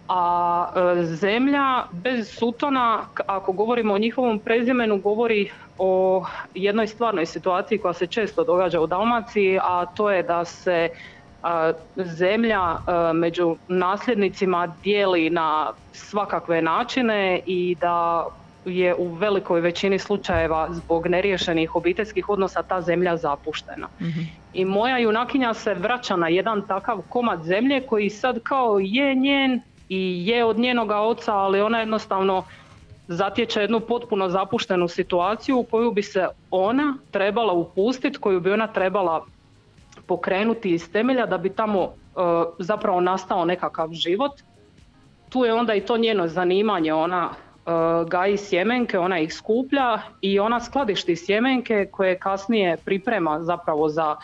A 0.07 0.67
uh, 0.69 1.03
zemlja 1.03 1.83
bez 1.91 2.29
sutona, 2.37 3.05
ako 3.27 3.51
govorimo 3.51 3.93
o 3.93 3.97
njihovom 3.97 4.39
prezimenu, 4.39 4.97
govori 4.97 5.49
o 5.77 6.25
jednoj 6.53 6.87
stvarnoj 6.87 7.25
situaciji 7.25 7.77
koja 7.77 7.93
se 7.93 8.07
često 8.07 8.43
događa 8.43 8.81
u 8.81 8.87
Dalmaciji, 8.87 9.59
a 9.61 9.85
to 9.85 10.11
je 10.11 10.23
da 10.23 10.45
se 10.45 10.89
zemlja 11.95 12.77
među 13.13 13.55
nasljednicima 13.67 14.67
dijeli 14.83 15.29
na 15.29 15.71
svakakve 15.91 16.61
načine 16.61 17.41
i 17.45 17.75
da 17.81 18.25
je 18.65 18.95
u 18.95 19.13
velikoj 19.13 19.61
većini 19.61 19.99
slučajeva 19.99 20.67
zbog 20.71 21.07
neriješenih 21.07 21.75
obiteljskih 21.75 22.29
odnosa 22.29 22.63
ta 22.63 22.81
zemlja 22.81 23.17
zapuštena. 23.17 23.87
Mhm. 24.01 24.21
I 24.53 24.65
moja 24.65 24.97
junakinja 24.97 25.53
se 25.53 25.73
vraća 25.73 26.15
na 26.15 26.27
jedan 26.27 26.67
takav 26.67 27.01
komad 27.09 27.43
zemlje 27.43 27.81
koji 27.81 28.09
sad 28.09 28.39
kao 28.43 28.79
je 28.79 29.15
njen 29.15 29.61
i 29.89 30.27
je 30.27 30.45
od 30.45 30.59
njenoga 30.59 30.99
oca, 30.99 31.33
ali 31.33 31.61
ona 31.61 31.79
jednostavno 31.79 32.43
zatječe 33.07 33.61
jednu 33.61 33.79
potpuno 33.79 34.29
zapuštenu 34.29 34.87
situaciju 34.87 35.59
u 35.59 35.63
koju 35.63 35.91
bi 35.91 36.03
se 36.03 36.27
ona 36.51 36.97
trebala 37.11 37.53
upustiti, 37.53 38.17
koju 38.17 38.39
bi 38.39 38.51
ona 38.51 38.67
trebala 38.67 39.25
pokrenuti 40.07 40.69
iz 40.69 40.91
temelja 40.91 41.25
da 41.25 41.37
bi 41.37 41.49
tamo 41.49 41.83
e, 41.83 41.89
zapravo 42.59 43.01
nastao 43.01 43.45
nekakav 43.45 43.93
život. 43.93 44.31
Tu 45.29 45.45
je 45.45 45.53
onda 45.53 45.73
i 45.73 45.81
to 45.81 45.97
njeno 45.97 46.27
zanimanje, 46.27 46.93
ona 46.93 47.29
e, 47.29 47.69
gaji 48.07 48.37
sjemenke, 48.37 48.99
ona 48.99 49.19
ih 49.19 49.33
skuplja 49.33 49.99
i 50.21 50.39
ona 50.39 50.59
skladišti 50.59 51.15
sjemenke 51.15 51.87
koje 51.91 52.19
kasnije 52.19 52.77
priprema 52.85 53.43
zapravo 53.43 53.89
za, 53.89 54.15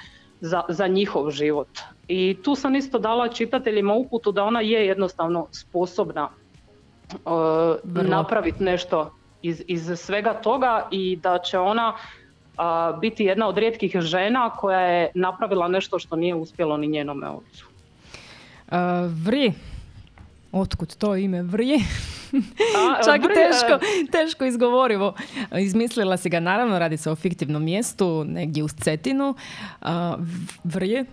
za, 0.41 0.61
za 0.69 0.87
njihov 0.87 1.31
život. 1.31 1.69
I 2.11 2.37
tu 2.43 2.55
sam 2.55 2.75
isto 2.75 2.99
dala 2.99 3.27
čitateljima 3.27 3.93
uputu 3.93 4.31
da 4.31 4.43
ona 4.43 4.61
je 4.61 4.87
jednostavno 4.87 5.47
sposobna 5.51 6.29
uh, 7.25 8.03
napraviti 8.03 8.63
nešto 8.63 9.13
iz, 9.41 9.63
iz 9.67 9.91
svega 9.95 10.33
toga 10.33 10.87
i 10.91 11.15
da 11.15 11.39
će 11.39 11.59
ona 11.59 11.93
biti 13.01 13.23
jedna 13.23 13.47
od 13.47 13.57
rijetkih 13.57 13.95
žena 13.99 14.49
koja 14.49 14.79
je 14.79 15.11
napravila 15.15 15.67
nešto 15.67 15.99
što 15.99 16.15
nije 16.15 16.35
uspjelo 16.35 16.77
ni 16.77 16.87
njenome 16.87 17.27
ocu. 17.29 17.65
vri. 19.25 19.53
Otkud 20.51 20.95
to 20.95 21.15
ime 21.15 21.41
Vri? 21.41 21.79
Čak 23.05 23.23
vri, 23.23 23.33
teško, 23.35 23.85
teško 24.11 24.45
izgovorivo. 24.45 25.13
Izmislila 25.59 26.17
si 26.17 26.29
ga, 26.29 26.39
naravno 26.39 26.79
radi 26.79 26.97
se 26.97 27.11
o 27.11 27.15
fiktivnom 27.15 27.63
mjestu, 27.63 28.23
negdje 28.23 28.63
uz 28.63 28.73
Cetinu. 28.73 29.35
Vrije? 30.63 31.05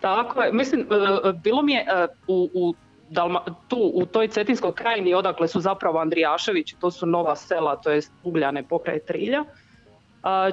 Tako 0.00 0.42
je. 0.42 0.52
Mislim, 0.52 0.80
e, 0.80 1.32
bilo 1.32 1.62
mi 1.62 1.72
je 1.72 1.80
e, 1.80 2.06
u, 2.28 2.50
u 2.54 2.74
tu 3.68 3.90
u 3.94 4.06
toj 4.06 4.28
Cetinskoj 4.28 4.74
krajini 4.74 5.14
odakle 5.14 5.48
su 5.48 5.60
zapravo 5.60 5.98
Andrijašević, 5.98 6.74
to 6.80 6.90
su 6.90 7.06
nova 7.06 7.36
sela, 7.36 7.76
to 7.76 7.90
jest 7.90 8.12
Ugljane 8.24 8.62
pokraj 8.62 8.98
Trilja. 8.98 9.44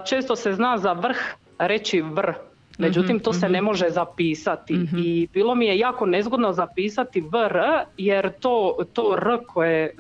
Često 0.06 0.36
se 0.36 0.54
zna 0.54 0.78
za 0.78 0.94
vrh 0.94 1.18
reći 1.60 2.02
vr, 2.02 2.34
međutim 2.78 3.20
to 3.20 3.34
se 3.34 3.46
mhm, 3.46 3.54
ne 3.54 3.62
mhm. 3.62 3.66
može 3.66 3.90
zapisati 3.90 4.74
mhm. 4.74 4.98
i 4.98 5.28
bilo 5.34 5.56
mi 5.56 5.66
je 5.66 5.80
jako 5.80 6.06
nezgodno 6.06 6.54
zapisati 6.54 7.22
vr 7.22 7.60
jer 7.98 8.32
to, 8.40 8.78
to 8.94 9.18
r 9.18 9.38
koje 9.48 9.86
e, 9.86 9.92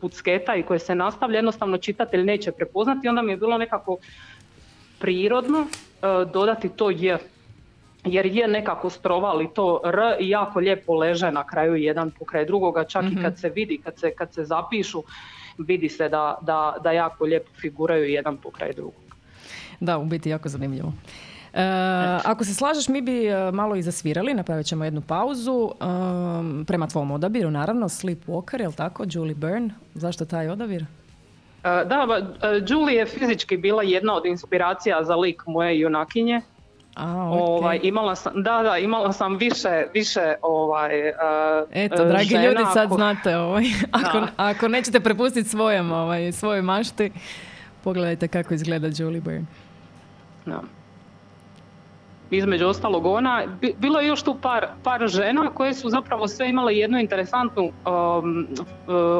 pucketa 0.00 0.56
i 0.56 0.62
koje 0.62 0.78
se 0.78 0.94
nastavlja 0.94 1.36
jednostavno 1.38 1.78
čitatelj 1.78 2.24
neće 2.24 2.52
prepoznati 2.52 3.08
onda 3.08 3.22
mi 3.22 3.32
je 3.32 3.36
bilo 3.36 3.58
nekako 3.58 3.96
prirodno 4.98 5.58
e, 5.58 5.66
dodati 6.32 6.68
to 6.68 6.90
j 6.90 7.18
jer 8.04 8.26
je 8.26 8.48
nekako 8.48 8.90
strovali 8.90 9.48
to 9.54 9.80
r 9.84 9.98
i 10.20 10.28
jako 10.28 10.58
lijepo 10.58 10.94
leže 10.94 11.30
na 11.30 11.46
kraju 11.46 11.76
jedan 11.76 12.10
pokraj 12.10 12.44
drugoga 12.44 12.84
čak 12.84 13.04
i 13.12 13.22
kad 13.22 13.38
se 13.38 13.48
vidi, 13.48 13.80
kad 13.84 13.98
se, 13.98 14.14
kad 14.14 14.34
se 14.34 14.44
zapišu 14.44 15.02
vidi 15.58 15.88
se 15.88 16.08
da, 16.08 16.38
da, 16.40 16.76
da 16.82 16.92
jako 16.92 17.24
lijepo 17.24 17.50
figuraju 17.60 18.04
jedan 18.04 18.36
pokraj 18.36 18.72
drugog. 18.72 18.94
Da, 19.80 19.98
u 19.98 20.04
biti 20.04 20.30
jako 20.30 20.48
zanimljivo. 20.48 20.92
E, 21.54 21.62
ako 22.24 22.44
se 22.44 22.54
slažeš, 22.54 22.88
mi 22.88 23.02
bi 23.02 23.26
e, 23.26 23.50
malo 23.52 23.76
i 23.76 23.82
zasvirali, 23.82 24.34
napravit 24.34 24.66
ćemo 24.66 24.84
jednu 24.84 25.00
pauzu. 25.00 25.70
E, 25.70 25.84
prema 26.66 26.86
tvom 26.86 27.10
odabiru, 27.10 27.50
naravno, 27.50 27.88
Sleepwalker, 27.88 28.60
je 28.60 28.72
tako? 28.76 29.04
Julie 29.10 29.34
Byrne. 29.34 29.70
Zašto 29.94 30.24
taj 30.24 30.48
odabir? 30.48 30.84
Da, 31.62 32.06
Julie 32.68 32.96
je 32.96 33.06
fizički 33.06 33.56
bila 33.56 33.82
jedna 33.82 34.14
od 34.14 34.26
inspiracija 34.26 35.04
za 35.04 35.16
lik 35.16 35.42
moje 35.46 35.80
junakinje. 35.80 36.40
A, 37.00 37.28
ovaj, 37.30 37.80
imala 37.82 38.14
sam, 38.16 38.42
da, 38.42 38.62
da, 38.62 38.78
imala 38.78 39.12
sam 39.12 39.36
više, 39.36 39.84
više 39.94 40.34
ovaj, 40.42 41.08
uh, 41.08 41.14
Eto, 41.72 42.04
dragi 42.04 42.34
ljudi, 42.34 42.62
sad 42.72 42.90
znate, 42.92 43.36
ovaj, 43.36 43.64
ako, 44.02 44.26
ako 44.36 44.68
nećete 44.68 45.00
prepustiti 45.00 45.48
svojem, 45.48 45.92
ovaj, 45.92 46.32
svojoj 46.32 46.62
mašti, 46.62 47.12
pogledajte 47.84 48.28
kako 48.28 48.54
izgleda 48.54 48.88
Julie 48.96 49.20
Byrne. 49.20 49.44
Da. 50.46 50.60
Između 52.30 52.66
ostalog 52.66 53.06
ona, 53.06 53.42
bilo 53.78 54.00
je 54.00 54.06
još 54.06 54.22
tu 54.22 54.36
par, 54.42 54.66
par 54.82 55.08
žena 55.08 55.50
koje 55.54 55.74
su 55.74 55.88
zapravo 55.88 56.28
sve 56.28 56.48
imale 56.48 56.76
jednu 56.76 56.98
interesantnu 56.98 57.62
um, 57.62 58.46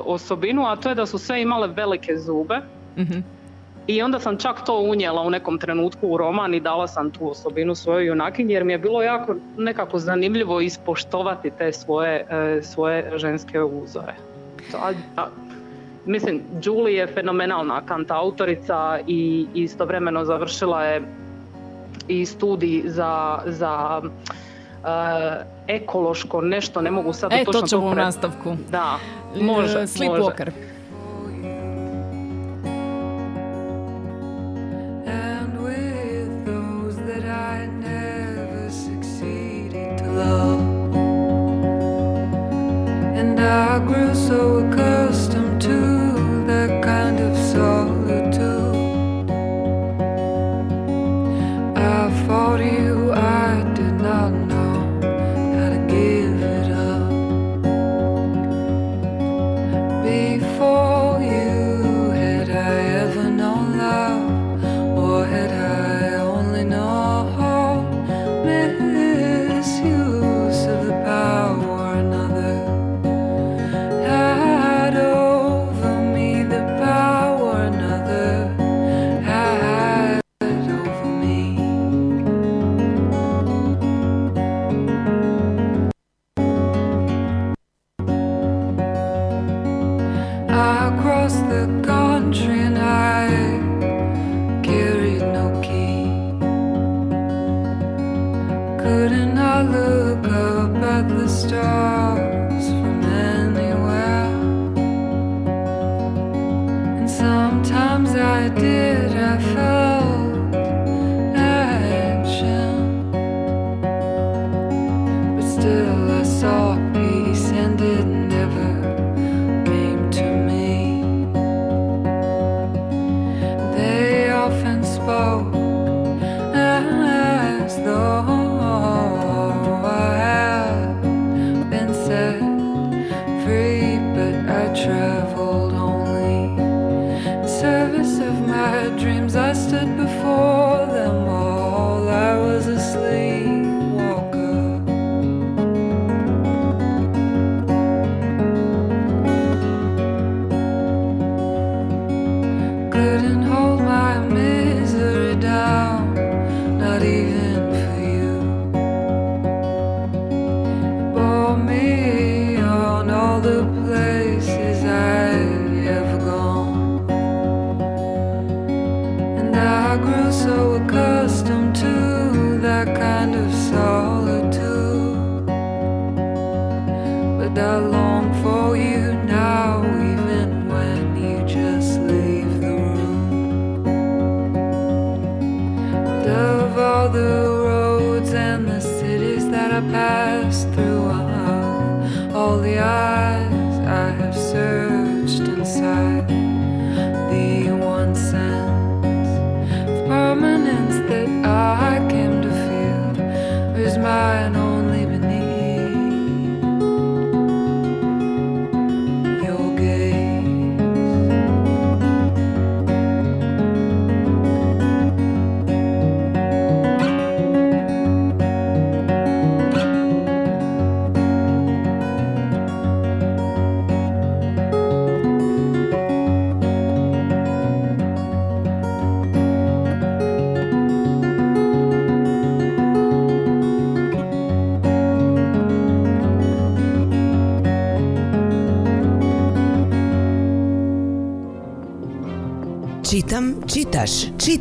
osobinu, 0.04 0.66
a 0.66 0.76
to 0.76 0.88
je 0.88 0.94
da 0.94 1.06
su 1.06 1.18
sve 1.18 1.42
imale 1.42 1.68
velike 1.68 2.16
zube. 2.16 2.60
mm 2.96 3.39
i 3.86 4.02
onda 4.02 4.18
sam 4.18 4.36
čak 4.36 4.64
to 4.66 4.78
unijela 4.78 5.22
u 5.22 5.30
nekom 5.30 5.58
trenutku 5.58 6.08
u 6.08 6.16
roman 6.16 6.54
i 6.54 6.60
dala 6.60 6.88
sam 6.88 7.10
tu 7.10 7.30
osobinu 7.30 7.74
svojoj 7.74 8.06
junakinji 8.06 8.52
jer 8.52 8.64
mi 8.64 8.72
je 8.72 8.78
bilo 8.78 9.02
jako 9.02 9.34
nekako 9.56 9.98
zanimljivo 9.98 10.60
ispoštovati 10.60 11.50
te 11.58 11.72
svoje, 11.72 12.26
e, 12.30 12.62
svoje 12.62 13.12
ženske 13.18 13.62
uzore. 13.62 14.14
A, 15.16 15.26
mislim, 16.06 16.42
Julie 16.62 16.96
je 16.96 17.06
fenomenalna 17.06 17.82
kantautorica 17.86 18.98
i 19.06 19.46
istovremeno 19.54 20.24
završila 20.24 20.84
je 20.84 21.02
i 22.08 22.26
studij 22.26 22.82
za, 22.84 23.38
za 23.46 24.02
uh, 24.02 24.88
ekološko 25.66 26.40
nešto, 26.40 26.80
ne 26.80 26.90
mogu 26.90 27.12
sad 27.12 27.32
e, 27.32 27.44
točno 27.44 27.60
to 27.60 27.66
ćemo 27.66 27.86
u 27.86 27.94
nastavku. 27.94 28.56
Da, 28.70 28.98
može. 29.40 29.78
Sleepwalker. 29.78 30.50
Može. 30.50 30.69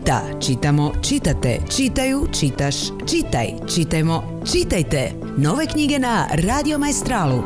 Čita, 0.09 0.39
čitamo, 0.39 0.91
čitate, 1.01 1.59
čitaju, 1.69 2.27
čitaš, 2.39 2.75
čitaj, 3.05 3.47
čitajmo, 3.75 4.41
čitajte. 4.51 5.11
Nove 5.37 5.65
knjige 5.65 5.99
na 5.99 6.25
Radio 6.31 6.77
Majstralu. 6.77 7.43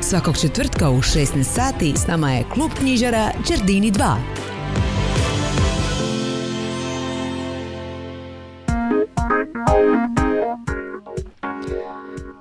Svakog 0.00 0.40
četvrtka 0.40 0.90
u 0.90 0.98
16 0.98 1.42
sati 1.42 1.92
s 1.96 2.06
nama 2.06 2.32
je 2.32 2.44
klub 2.54 2.70
knjižara 2.78 3.30
Đardini 3.48 3.92
2. 3.92 4.16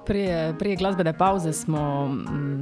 Prije, 0.06 0.56
prije 0.60 0.76
glazbene 0.76 1.18
pauze 1.18 1.54
smo 1.54 2.08
mm, 2.08 2.53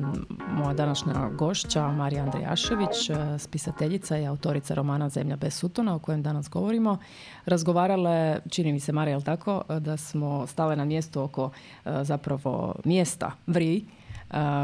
moja 0.61 0.73
današnja 0.73 1.29
gošća 1.37 1.87
Marija 1.87 2.23
Andrejašević, 2.23 3.09
e, 3.09 3.39
spisateljica 3.39 4.17
i 4.17 4.25
autorica 4.25 4.73
romana 4.73 5.09
Zemlja 5.09 5.35
bez 5.35 5.53
sutona 5.53 5.95
o 5.95 5.99
kojem 5.99 6.23
danas 6.23 6.49
govorimo, 6.49 6.97
razgovarale, 7.45 8.39
čini 8.49 8.73
mi 8.73 8.79
se 8.79 8.91
Marija, 8.91 9.13
jel 9.13 9.21
tako, 9.21 9.61
e, 9.69 9.79
da 9.79 9.97
smo 9.97 10.47
stale 10.47 10.75
na 10.75 10.85
mjestu 10.85 11.21
oko 11.21 11.49
e, 11.85 12.03
zapravo 12.03 12.75
mjesta 12.85 13.31
Vri, 13.47 13.85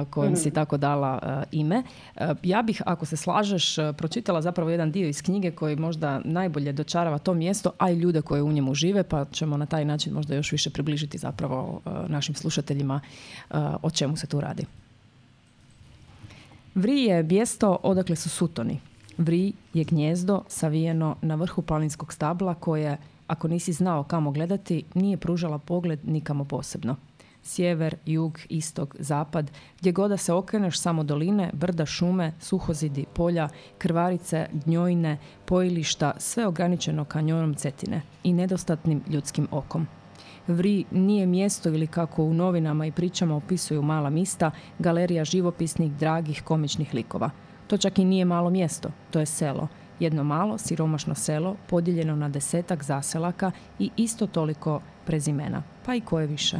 kojem 0.09 0.35
si 0.35 0.51
tako 0.51 0.77
dala 0.77 1.19
e, 1.23 1.43
ime. 1.51 1.83
E, 2.15 2.33
Ja 2.43 2.61
bih, 2.61 2.81
ako 2.85 3.05
se 3.05 3.17
slažeš, 3.17 3.77
e, 3.77 3.93
pročitala 3.93 4.41
zapravo 4.41 4.69
jedan 4.69 4.91
dio 4.91 5.07
iz 5.07 5.21
knjige 5.21 5.51
koji 5.51 5.75
možda 5.75 6.21
najbolje 6.25 6.71
dočarava 6.71 7.17
to 7.17 7.33
mjesto, 7.33 7.71
a 7.77 7.91
i 7.91 7.95
ljude 7.95 8.21
koji 8.21 8.41
u 8.41 8.51
njemu 8.51 8.73
žive, 8.73 9.03
pa 9.03 9.25
ćemo 9.25 9.57
na 9.57 9.65
taj 9.65 9.85
način 9.85 10.13
možda 10.13 10.35
još 10.35 10.51
više 10.51 10.69
približiti 10.69 11.17
zapravo 11.17 11.81
e, 11.85 11.89
našim 12.07 12.35
slušateljima 12.35 13.01
e, 13.01 13.53
o 13.81 13.89
čemu 13.89 14.17
se 14.17 14.27
tu 14.27 14.41
radi. 14.41 14.65
Vri 16.77 17.03
je 17.03 17.23
mjesto 17.23 17.79
odakle 17.83 18.15
su 18.15 18.29
sutoni. 18.29 18.79
Vri 19.17 19.53
je 19.73 19.83
gnjezdo 19.83 20.43
savijeno 20.47 21.15
na 21.21 21.35
vrhu 21.35 21.61
planinskog 21.61 22.13
stabla 22.13 22.53
koje, 22.53 22.97
ako 23.27 23.47
nisi 23.47 23.73
znao 23.73 24.03
kamo 24.03 24.31
gledati, 24.31 24.83
nije 24.93 25.17
pružala 25.17 25.57
pogled 25.57 25.99
nikamo 26.03 26.45
posebno. 26.45 26.95
Sjever, 27.43 27.95
jug, 28.05 28.39
istok, 28.49 28.95
zapad, 28.99 29.51
gdje 29.79 29.91
god 29.91 30.09
da 30.09 30.17
se 30.17 30.33
okreneš 30.33 30.79
samo 30.79 31.03
doline, 31.03 31.49
brda, 31.53 31.85
šume, 31.85 32.33
suhozidi, 32.39 33.05
polja, 33.13 33.49
krvarice, 33.77 34.47
gnjojne, 34.65 35.17
pojilišta, 35.45 36.13
sve 36.17 36.47
ograničeno 36.47 37.05
kanjonom 37.05 37.55
Cetine 37.55 38.01
i 38.23 38.33
nedostatnim 38.33 39.03
ljudskim 39.09 39.47
okom. 39.51 39.87
Vri 40.47 40.85
nije 40.91 41.25
mjesto 41.25 41.69
ili 41.69 41.87
kako 41.87 42.23
u 42.23 42.33
novinama 42.33 42.85
i 42.85 42.91
pričama 42.91 43.35
opisuju 43.35 43.81
mala 43.81 44.09
mista, 44.09 44.51
galerija 44.79 45.25
živopisnih, 45.25 45.91
dragih, 45.91 46.43
komičnih 46.43 46.93
likova. 46.93 47.29
To 47.67 47.77
čak 47.77 47.99
i 47.99 48.05
nije 48.05 48.25
malo 48.25 48.49
mjesto, 48.49 48.89
to 49.11 49.19
je 49.19 49.25
selo. 49.25 49.67
Jedno 49.99 50.23
malo, 50.23 50.57
siromašno 50.57 51.15
selo, 51.15 51.55
podijeljeno 51.69 52.15
na 52.15 52.29
desetak 52.29 52.83
zaselaka 52.83 53.51
i 53.79 53.89
isto 53.97 54.27
toliko 54.27 54.81
prezimena, 55.05 55.63
pa 55.85 55.95
i 55.95 56.01
koje 56.01 56.27
više. 56.27 56.59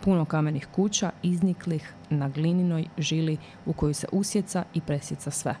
Puno 0.00 0.24
kamenih 0.24 0.68
kuća, 0.74 1.10
izniklih 1.22 1.94
na 2.10 2.28
glininoj 2.28 2.86
žili 2.98 3.36
u 3.66 3.72
koju 3.72 3.94
se 3.94 4.06
usjeca 4.12 4.64
i 4.74 4.80
presjeca 4.80 5.30
sve. 5.30 5.54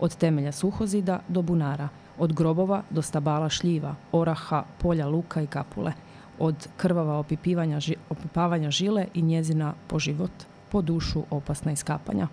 Od 0.00 0.16
temelja 0.16 0.52
suhozida 0.52 1.20
do 1.28 1.42
bunara, 1.42 1.88
od 2.18 2.32
grobova 2.32 2.82
do 2.90 3.02
stabala 3.02 3.48
šljiva, 3.48 3.94
oraha, 4.12 4.64
polja 4.78 5.06
luka 5.06 5.42
i 5.42 5.46
kapule, 5.46 5.92
od 6.38 6.68
krvava 6.76 7.18
opipivanja, 7.18 7.80
opipavanja 8.10 8.70
žile 8.70 9.06
i 9.14 9.22
njezina 9.22 9.74
po 9.86 9.98
život, 9.98 10.30
po 10.70 10.82
dušu 10.82 11.22
opasna 11.30 11.72
iskapanja. 11.72 12.28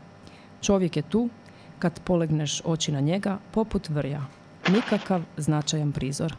Čovjek 0.62 0.98
je 0.98 1.04
tu, 1.04 1.30
kad 1.80 2.00
polegneš 2.00 2.62
oči 2.66 2.92
na 2.92 3.00
njega, 3.00 3.38
poput 3.52 3.90
vrja. 3.90 4.22
Nikakav 4.70 5.22
značajan 5.38 5.92
prizor. 5.92 6.36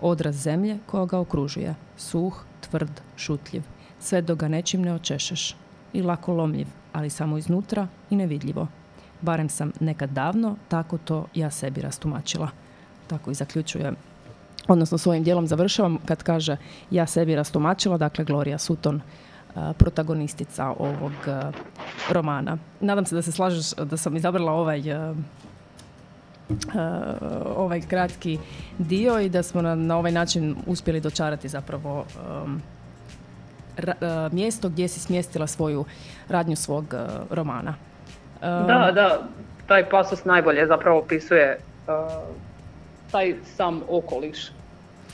Odraz 0.00 0.36
zemlje 0.36 0.78
koja 0.86 1.06
ga 1.06 1.18
okružuje. 1.18 1.74
Suh, 1.96 2.44
tvrd, 2.60 3.00
šutljiv. 3.16 3.62
Sve 4.00 4.22
dok 4.22 4.38
ga 4.38 4.48
nečim 4.48 4.82
ne 4.82 4.94
očešeš. 4.94 5.56
I 5.92 6.02
lako 6.02 6.32
lomljiv, 6.32 6.66
ali 6.92 7.10
samo 7.10 7.38
iznutra 7.38 7.88
i 8.10 8.16
nevidljivo. 8.16 8.66
Barem 9.20 9.48
sam 9.48 9.72
nekad 9.80 10.10
davno 10.10 10.56
tako 10.68 10.98
to 10.98 11.26
ja 11.34 11.50
sebi 11.50 11.80
rastumačila. 11.80 12.48
Tako 13.06 13.30
i 13.30 13.34
zaključujem 13.34 13.96
odnosno 14.68 14.98
svojim 14.98 15.24
dijelom 15.24 15.46
završavam 15.46 15.98
kad 16.04 16.22
kaže 16.22 16.56
ja 16.90 17.06
sebi 17.06 17.34
rastumačila, 17.34 17.96
dakle 17.96 18.24
Gloria 18.24 18.58
Sutton 18.58 19.00
protagonistica 19.78 20.74
ovog 20.78 21.12
romana. 22.10 22.58
Nadam 22.80 23.06
se 23.06 23.14
da 23.14 23.22
se 23.22 23.32
slažeš 23.32 23.72
da 23.72 23.96
sam 23.96 24.16
izabrala 24.16 24.52
ovaj 24.52 24.82
ovaj 27.56 27.80
kratki 27.80 28.38
dio 28.78 29.20
i 29.20 29.28
da 29.28 29.42
smo 29.42 29.62
na, 29.62 29.74
na 29.74 29.98
ovaj 29.98 30.12
način 30.12 30.56
uspjeli 30.66 31.00
dočarati 31.00 31.48
zapravo 31.48 32.04
mjesto 34.32 34.68
gdje 34.68 34.88
si 34.88 35.00
smjestila 35.00 35.46
svoju 35.46 35.84
radnju 36.28 36.56
svog 36.56 36.94
romana. 37.30 37.74
Da, 38.40 38.90
da, 38.94 39.22
taj 39.66 39.88
pasus 39.88 40.24
najbolje 40.24 40.66
zapravo 40.66 40.98
opisuje 40.98 41.58
taj 43.14 43.34
sam 43.56 43.80
okoliš 43.88 44.50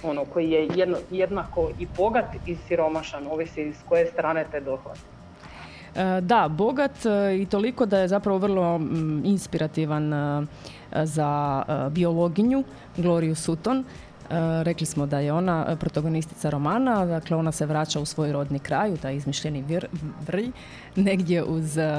ono 0.03 0.25
koji 0.25 0.51
je 0.51 0.69
jedno, 0.75 0.97
jednako 1.11 1.71
i 1.79 1.87
bogat 1.97 2.25
i 2.47 2.57
siromašan, 2.57 3.27
ovisi 3.27 3.73
s 3.73 3.89
koje 3.89 4.07
strane 4.07 4.45
te 4.51 4.61
dohvati. 4.61 5.01
E, 5.95 6.21
da, 6.21 6.49
bogat 6.49 7.07
e, 7.07 7.37
i 7.43 7.47
toliko 7.47 7.87
da 7.87 7.99
je 7.99 8.09
zapravo 8.09 8.39
vrlo 8.39 8.81
inspirativan 9.25 10.13
e, 10.13 10.47
za 11.05 11.63
biologinju 11.91 12.65
Gloriju 12.97 13.35
Sutton 13.35 13.85
rekli 14.63 14.87
smo 14.87 15.07
da 15.07 15.19
je 15.19 15.33
ona 15.33 15.67
e, 15.69 15.77
protagonistica 15.77 16.51
romana, 16.51 17.07
dakle 17.07 17.37
ona 17.37 17.53
se 17.53 17.67
vraća 17.67 18.01
u 18.01 18.05
svoj 18.05 18.33
rodni 18.33 18.59
kraj, 18.59 18.93
u 18.93 18.97
taj 18.97 19.17
izmišljeni 19.17 19.81
vrlj, 20.27 20.51
negdje 20.97 21.45
uz 21.45 21.79
e, 21.79 21.91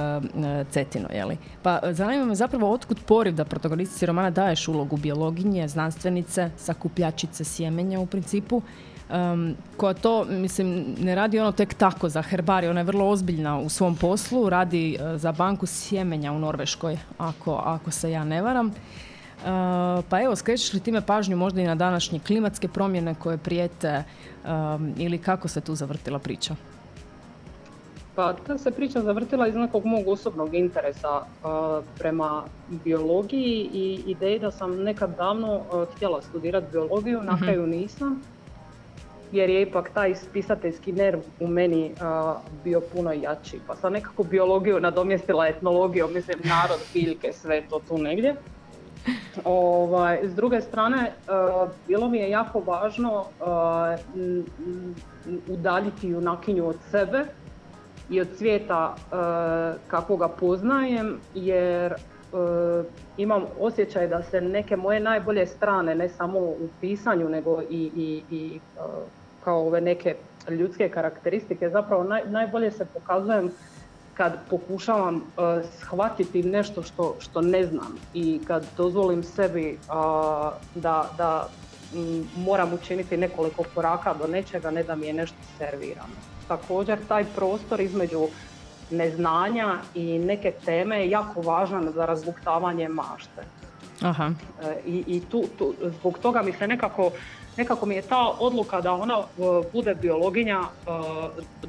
Cetino, 0.71 1.07
jeli. 1.13 1.37
Pa 1.63 1.79
zanima 1.91 2.25
me 2.25 2.35
zapravo 2.35 2.73
otkud 2.73 2.99
poriv 3.05 3.35
da 3.35 3.45
protagonistici 3.45 4.05
romana 4.05 4.29
daješ 4.29 4.67
ulogu 4.67 4.97
biologinje, 4.97 5.67
znanstvenice, 5.67 6.49
sakupljačice 6.57 7.43
sjemenja 7.43 7.99
u 7.99 8.05
principu, 8.05 8.61
koja 9.77 9.93
to, 9.93 10.25
mislim, 10.25 10.85
ne 10.99 11.15
radi 11.15 11.39
ono 11.39 11.51
tek 11.51 11.73
tako 11.73 12.09
za 12.09 12.21
herbari, 12.21 12.67
ona 12.67 12.79
je 12.79 12.83
vrlo 12.83 13.09
ozbiljna 13.09 13.59
u 13.59 13.69
svom 13.69 13.95
poslu, 13.95 14.49
radi 14.49 14.97
za 15.15 15.31
banku 15.31 15.65
sjemenja 15.65 16.31
u 16.31 16.39
Norveškoj, 16.39 16.97
ako, 17.17 17.53
ako 17.65 17.91
se 17.91 18.11
ja 18.11 18.23
ne 18.23 18.41
varam. 18.41 18.73
Pa 20.09 20.21
evo, 20.23 20.35
skrećeš 20.35 20.73
li 20.73 20.79
time 20.79 21.01
pažnju 21.01 21.37
možda 21.37 21.61
i 21.61 21.65
na 21.65 21.75
današnje 21.75 22.19
klimatske 22.19 22.67
promjene 22.67 23.15
koje 23.15 23.37
prijete 23.37 24.03
ili 24.97 25.17
kako 25.17 25.47
se 25.47 25.61
tu 25.61 25.75
zavrtila 25.75 26.19
priča? 26.19 26.55
Pa 28.15 28.33
ta 28.33 28.57
se 28.57 28.71
priča 28.71 29.01
zavrtila 29.01 29.47
iz 29.47 29.55
nekog 29.55 29.85
mog 29.85 30.07
osobnog 30.07 30.55
interesa 30.55 31.21
prema 31.97 32.43
biologiji 32.69 33.69
i 33.73 34.03
ideji 34.05 34.39
da 34.39 34.51
sam 34.51 34.83
nekad 34.83 35.17
davno 35.17 35.61
htjela 35.95 36.21
studirati 36.21 36.67
biologiju, 36.71 37.23
na 37.23 37.33
mhm. 37.33 37.43
kraju 37.43 37.67
nisam 37.67 38.21
jer 39.31 39.49
je 39.49 39.61
ipak 39.61 39.89
taj 39.93 40.15
spisateljski 40.15 40.91
nerv 40.91 41.19
u 41.39 41.47
meni 41.47 41.91
bio 42.63 42.81
puno 42.93 43.11
jači. 43.11 43.59
Pa 43.67 43.75
sam 43.75 43.93
nekako 43.93 44.23
biologiju 44.23 44.79
nadomjestila 44.79 45.47
etnologijom, 45.47 46.13
mislim 46.13 46.39
narod, 46.43 46.79
biljke, 46.93 47.33
sve 47.33 47.63
to 47.69 47.81
tu 47.87 47.97
negdje. 47.97 48.35
Ovaj, 49.45 50.19
s 50.23 50.35
druge 50.35 50.61
strane, 50.61 50.97
uh, 50.97 51.69
bilo 51.87 52.09
mi 52.09 52.17
je 52.17 52.29
jako 52.29 52.59
važno 52.59 53.13
uh, 53.13 53.25
udaljiti 55.47 56.07
junakinju 56.07 56.67
od 56.67 56.75
sebe 56.91 57.25
i 58.09 58.21
od 58.21 58.27
svijeta 58.37 58.95
uh, 58.95 59.81
kako 59.87 60.17
ga 60.17 60.27
poznajem, 60.27 61.19
jer 61.35 61.93
imam 63.17 63.43
osjećaj 63.59 64.07
da 64.07 64.23
se 64.23 64.41
neke 64.41 64.75
moje 64.75 64.99
najbolje 64.99 65.45
strane, 65.45 65.95
ne 65.95 66.09
samo 66.09 66.39
u 66.39 66.67
pisanju, 66.81 67.29
nego 67.29 67.61
i, 67.61 67.91
i, 67.95 68.23
i 68.31 68.59
kao 69.43 69.67
ove 69.67 69.81
neke 69.81 70.15
ljudske 70.49 70.89
karakteristike, 70.89 71.69
zapravo 71.69 72.03
naj, 72.03 72.21
najbolje 72.25 72.71
se 72.71 72.85
pokazujem 72.85 73.51
kad 74.13 74.33
pokušavam 74.49 75.15
uh, 75.15 75.21
shvatiti 75.79 76.43
nešto 76.43 76.83
što, 76.83 77.15
što 77.19 77.41
ne 77.41 77.65
znam 77.65 77.95
i 78.13 78.39
kad 78.47 78.65
dozvolim 78.77 79.23
sebi 79.23 79.77
uh, 79.87 79.93
da, 80.75 81.09
da 81.17 81.47
moram 82.35 82.73
učiniti 82.73 83.17
nekoliko 83.17 83.63
koraka 83.75 84.13
do 84.13 84.27
nečega, 84.27 84.71
ne 84.71 84.83
da 84.83 84.95
mi 84.95 85.07
je 85.07 85.13
nešto 85.13 85.37
servirano. 85.57 86.13
Također 86.47 86.97
taj 87.07 87.25
prostor 87.35 87.81
između 87.81 88.27
neznanja 88.91 89.77
i 89.95 90.19
neke 90.19 90.51
teme 90.65 90.99
je 90.99 91.09
jako 91.09 91.41
važan 91.41 91.91
za 91.95 92.05
razbuktavanje 92.05 92.87
mašte. 92.87 93.41
Aha. 94.01 94.27
Uh, 94.27 94.65
I, 94.85 95.03
i 95.07 95.21
tu, 95.31 95.43
tu, 95.57 95.73
zbog 95.99 96.19
toga 96.19 96.41
mi 96.41 96.53
se 96.53 96.67
nekako, 96.67 97.11
nekako 97.57 97.85
mi 97.85 97.95
je 97.95 98.01
ta 98.01 98.35
odluka 98.39 98.81
da 98.81 98.93
ona 98.93 99.17
bude 99.73 99.95
biologinja 99.95 100.61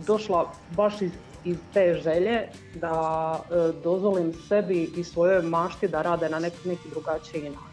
došla 0.07 0.51
baš 0.77 1.03
iz 1.03 1.13
iz 1.45 1.57
te 1.73 2.01
želje 2.05 2.49
da 2.75 3.39
e, 3.51 3.73
dozvolim 3.85 4.33
sebi 4.49 4.91
i 4.97 5.05
svojoj 5.05 5.43
mašti 5.43 5.89
da 5.89 6.03
rade 6.03 6.29
na 6.29 6.39
neki, 6.39 6.69
neki 6.69 6.89
drugačiji 6.91 7.43
način. 7.43 7.73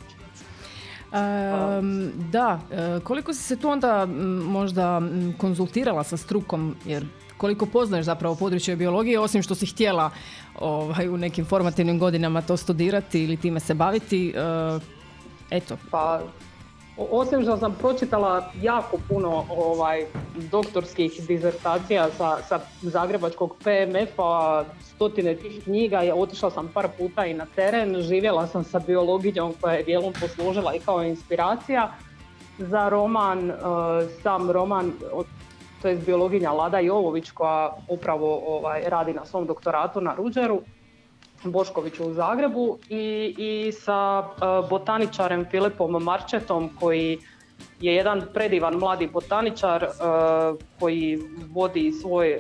da, 2.32 2.60
e, 2.72 3.00
koliko 3.04 3.34
si 3.34 3.44
se 3.44 3.56
tu 3.56 3.70
onda 3.70 4.06
možda 4.44 5.02
konzultirala 5.38 6.04
sa 6.04 6.18
strukom, 6.18 6.76
jer 6.86 7.06
koliko 7.38 7.66
poznaješ 7.66 8.06
zapravo 8.06 8.36
područje 8.36 8.76
biologije, 8.76 9.20
osim 9.20 9.42
što 9.42 9.56
si 9.56 9.66
htjela 9.66 10.10
ovaj, 10.60 11.10
u 11.10 11.18
nekim 11.18 11.46
formativnim 11.46 12.00
godinama 12.00 12.42
to 12.42 12.58
studirati 12.58 13.24
ili 13.24 13.38
time 13.38 13.60
se 13.60 13.74
baviti, 13.74 14.34
e, 14.36 14.80
eto. 15.50 15.78
Pa 15.92 16.22
osim 17.12 17.42
što 17.42 17.58
sam 17.58 17.76
pročitala 17.80 18.52
jako 18.62 18.98
puno 19.10 19.46
ovaj, 19.50 20.06
doktorskih 20.52 21.28
dizertacija 21.28 22.10
sa, 22.18 22.38
sa 22.48 22.60
zagrebačkog 22.82 23.56
PMF-a, 23.64 24.64
stotine 24.82 25.36
tih 25.36 25.64
knjiga, 25.64 26.02
ja 26.02 26.16
otišla 26.16 26.52
sam 26.52 26.72
par 26.74 26.88
puta 26.98 27.26
i 27.26 27.34
na 27.34 27.46
teren, 27.56 28.02
živjela 28.02 28.48
sam 28.48 28.64
sa 28.64 28.80
biologijom 28.80 29.54
koja 29.62 29.74
je 29.74 29.84
dijelom 29.84 30.14
poslužila 30.22 30.76
i 30.76 30.80
kao 30.80 31.04
inspiracija 31.04 31.92
za 32.58 32.90
roman, 32.90 33.50
eh, 33.50 33.56
sam 34.24 34.52
roman, 34.52 34.92
to 35.82 35.88
je 35.88 35.96
biologinja 35.96 36.52
Lada 36.52 36.80
Jovović 36.80 37.32
koja 37.32 37.78
upravo 37.88 38.42
ovaj, 38.48 38.84
radi 38.86 39.14
na 39.14 39.26
svom 39.26 39.46
doktoratu 39.46 40.02
na 40.02 40.16
Ruđeru. 40.16 40.62
Boškoviću 41.44 42.08
u 42.08 42.14
Zagrebu 42.14 42.78
i, 42.90 43.36
i 43.38 43.72
sa 43.72 44.24
e, 44.24 44.70
botaničarem 44.70 45.46
Filipom 45.52 46.04
Marčetom 46.04 46.70
koji 46.80 47.20
je 47.82 47.96
jedan 47.96 48.24
predivan 48.34 48.74
mladi 48.74 49.08
botaničar 49.08 49.84
e, 49.84 49.90
koji 50.80 51.20
vodi 51.52 51.92
svoj 51.92 52.32
e, 52.32 52.40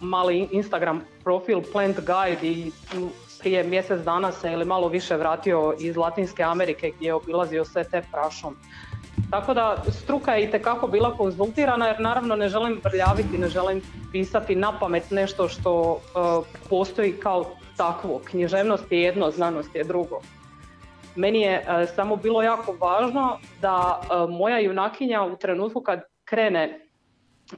mali 0.00 0.48
Instagram 0.52 1.00
profil 1.24 1.60
Plant 1.72 1.96
Guide 1.96 2.48
i 2.48 2.70
prije 3.40 3.64
mjesec 3.64 4.00
dana 4.00 4.32
se 4.32 4.52
ili 4.52 4.64
malo 4.64 4.88
više 4.88 5.16
vratio 5.16 5.74
iz 5.80 5.96
Latinske 5.96 6.42
Amerike 6.42 6.90
gdje 6.96 7.06
je 7.06 7.14
obilazio 7.14 7.64
sve 7.64 7.84
te 7.84 8.02
prašom. 8.12 8.56
Tako 9.30 9.54
da 9.54 9.76
struka 9.88 10.34
je 10.34 10.44
itekako 10.44 10.86
bila 10.86 11.16
konzultirana 11.16 11.86
jer 11.86 12.00
naravno 12.00 12.36
ne 12.36 12.48
želim 12.48 12.80
vrljaviti, 12.84 13.38
ne 13.38 13.48
želim 13.48 13.82
pisati 14.12 14.56
na 14.56 14.78
pamet 14.78 15.10
nešto 15.10 15.48
što 15.48 16.00
postoji 16.68 17.12
kao 17.12 17.44
takvo. 17.82 18.20
Književnost 18.24 18.92
je 18.92 19.02
jedno, 19.02 19.30
znanost 19.30 19.74
je 19.74 19.84
drugo. 19.84 20.20
Meni 21.16 21.40
je 21.40 21.54
e, 21.54 21.86
samo 21.86 22.16
bilo 22.16 22.42
jako 22.42 22.76
važno 22.80 23.38
da 23.60 24.00
e, 24.00 24.26
moja 24.30 24.58
junakinja 24.58 25.22
u 25.22 25.36
trenutku 25.36 25.80
kad 25.80 26.02
krene 26.24 26.62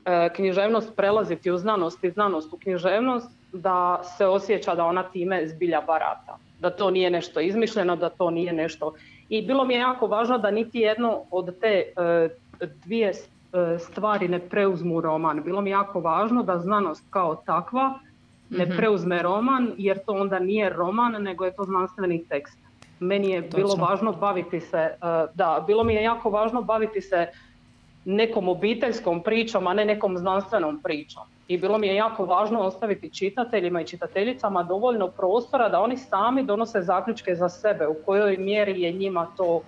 e, 0.05 0.29
književnost 0.35 0.97
prelaziti 0.97 1.51
u 1.51 1.59
znanost 1.59 2.05
i 2.05 2.11
znanost 2.11 2.53
u 2.53 2.59
književnost, 2.59 3.31
da 3.53 4.01
se 4.16 4.27
osjeća 4.27 4.75
da 4.75 4.85
ona 4.85 5.03
time 5.03 5.47
zbilja 5.49 5.81
barata. 5.81 6.39
Da 6.61 6.70
to 6.70 6.91
nije 6.91 7.11
nešto 7.11 7.41
izmišljeno, 7.41 7.97
da 7.97 8.09
to 8.09 8.31
nije 8.31 8.53
nešto... 8.53 8.95
I 9.29 9.43
bilo 9.47 9.64
mi 9.64 9.75
je 9.75 9.81
jako 9.81 10.07
važno 10.07 10.39
da 10.39 10.51
niti 10.51 10.79
jedno 10.79 11.22
od 11.31 11.61
te 11.61 11.93
dvije 12.85 13.12
stvari 13.79 14.29
ne 14.29 14.39
preuzmu 14.39 15.01
roman. 15.01 15.43
Bilo 15.45 15.61
mi 15.61 15.70
je 15.70 15.72
jako 15.72 16.01
važno 16.01 16.43
da 16.43 16.59
znanost 16.59 17.05
kao 17.11 17.37
takva 17.47 17.99
ne 18.51 18.65
mhm. 18.65 18.77
preuzme 18.77 19.23
roman 19.23 19.73
jer 19.79 19.99
to 20.07 20.13
onda 20.13 20.39
nije 20.39 20.71
roman 20.71 21.23
nego 21.23 21.45
je 21.45 21.55
to 21.55 21.65
znanstveni 21.65 22.25
tekst. 22.29 22.59
Meni 23.01 23.31
je 23.31 23.43
bilo 23.43 23.75
važno 23.75 24.13
baviti 24.13 24.61
se, 24.61 24.79
e, 24.79 24.97
da, 25.35 25.65
bilo 25.67 25.85
mi 25.85 25.95
je 25.95 26.03
jako 26.03 26.31
važno 26.31 26.63
baviti 26.63 27.01
se 27.01 27.27
nekom 28.05 28.49
obiteljskom 28.49 29.23
pričom, 29.23 29.67
a 29.67 29.75
ne 29.75 29.85
nekom 29.85 30.19
znanstvenom 30.19 30.81
pričom. 30.83 31.23
I 31.49 31.59
bilo 31.59 31.79
mi 31.79 31.87
je 31.87 31.95
jako 31.95 32.25
važno 32.25 32.61
ostaviti 32.61 33.11
čitateljima 33.11 33.81
i 33.81 33.87
čitateljicama 33.87 34.63
dovoljno 34.63 35.09
prostora 35.09 35.69
da 35.69 35.81
oni 35.81 35.97
sami 35.97 36.43
donose 36.43 36.83
zaključke 36.83 37.35
za 37.35 37.49
sebe, 37.49 37.87
u 37.87 37.95
kojoj 38.07 38.37
mjeri 38.37 38.83
je 38.83 38.93
njima 38.93 39.27
to, 39.37 39.61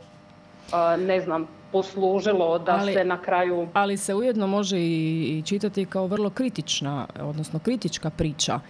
ne 0.99 1.21
znam, 1.21 1.47
poslužilo 1.73 2.59
da 2.59 2.73
Ali- 2.73 2.93
se 2.93 3.05
na 3.05 3.23
kraju 3.23 3.69
Ali 3.73 3.97
se 3.97 4.15
ujedno 4.15 4.47
može 4.47 4.77
i 4.79 5.43
čitati 5.47 5.85
kao 5.85 6.07
vrlo 6.07 6.31
kritična, 6.31 7.07
odnosno 7.21 7.59
kritička 7.59 8.11
priča 8.11 8.61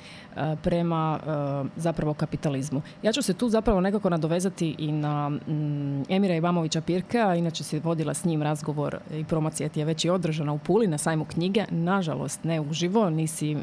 prema 0.63 1.19
e, 1.27 1.29
zapravo 1.77 2.15
kapitalizmu. 2.15 2.83
Ja 3.03 3.13
ću 3.13 3.23
se 3.23 3.35
tu 3.35 3.49
zapravo 3.49 3.81
nekako 3.81 4.11
nadovezati 4.11 4.75
i 4.79 4.93
na 4.93 5.29
mm, 5.29 6.03
Emira 6.09 6.35
Ivamovića 6.35 6.81
Pirkea, 6.81 7.35
inače 7.35 7.65
si 7.65 7.79
vodila 7.79 8.15
s 8.15 8.25
njim 8.25 8.43
razgovor 8.43 8.99
i 9.13 9.25
promocija 9.25 9.69
ti 9.69 9.81
je 9.81 9.85
već 9.85 10.05
i 10.05 10.11
održana 10.11 10.53
u 10.53 10.59
Puli 10.59 10.87
na 10.87 10.99
sajmu 10.99 11.25
knjige, 11.25 11.65
nažalost 11.71 12.45
ne 12.45 12.61
uživo, 12.61 13.11
nisi 13.11 13.53
e, 13.53 13.57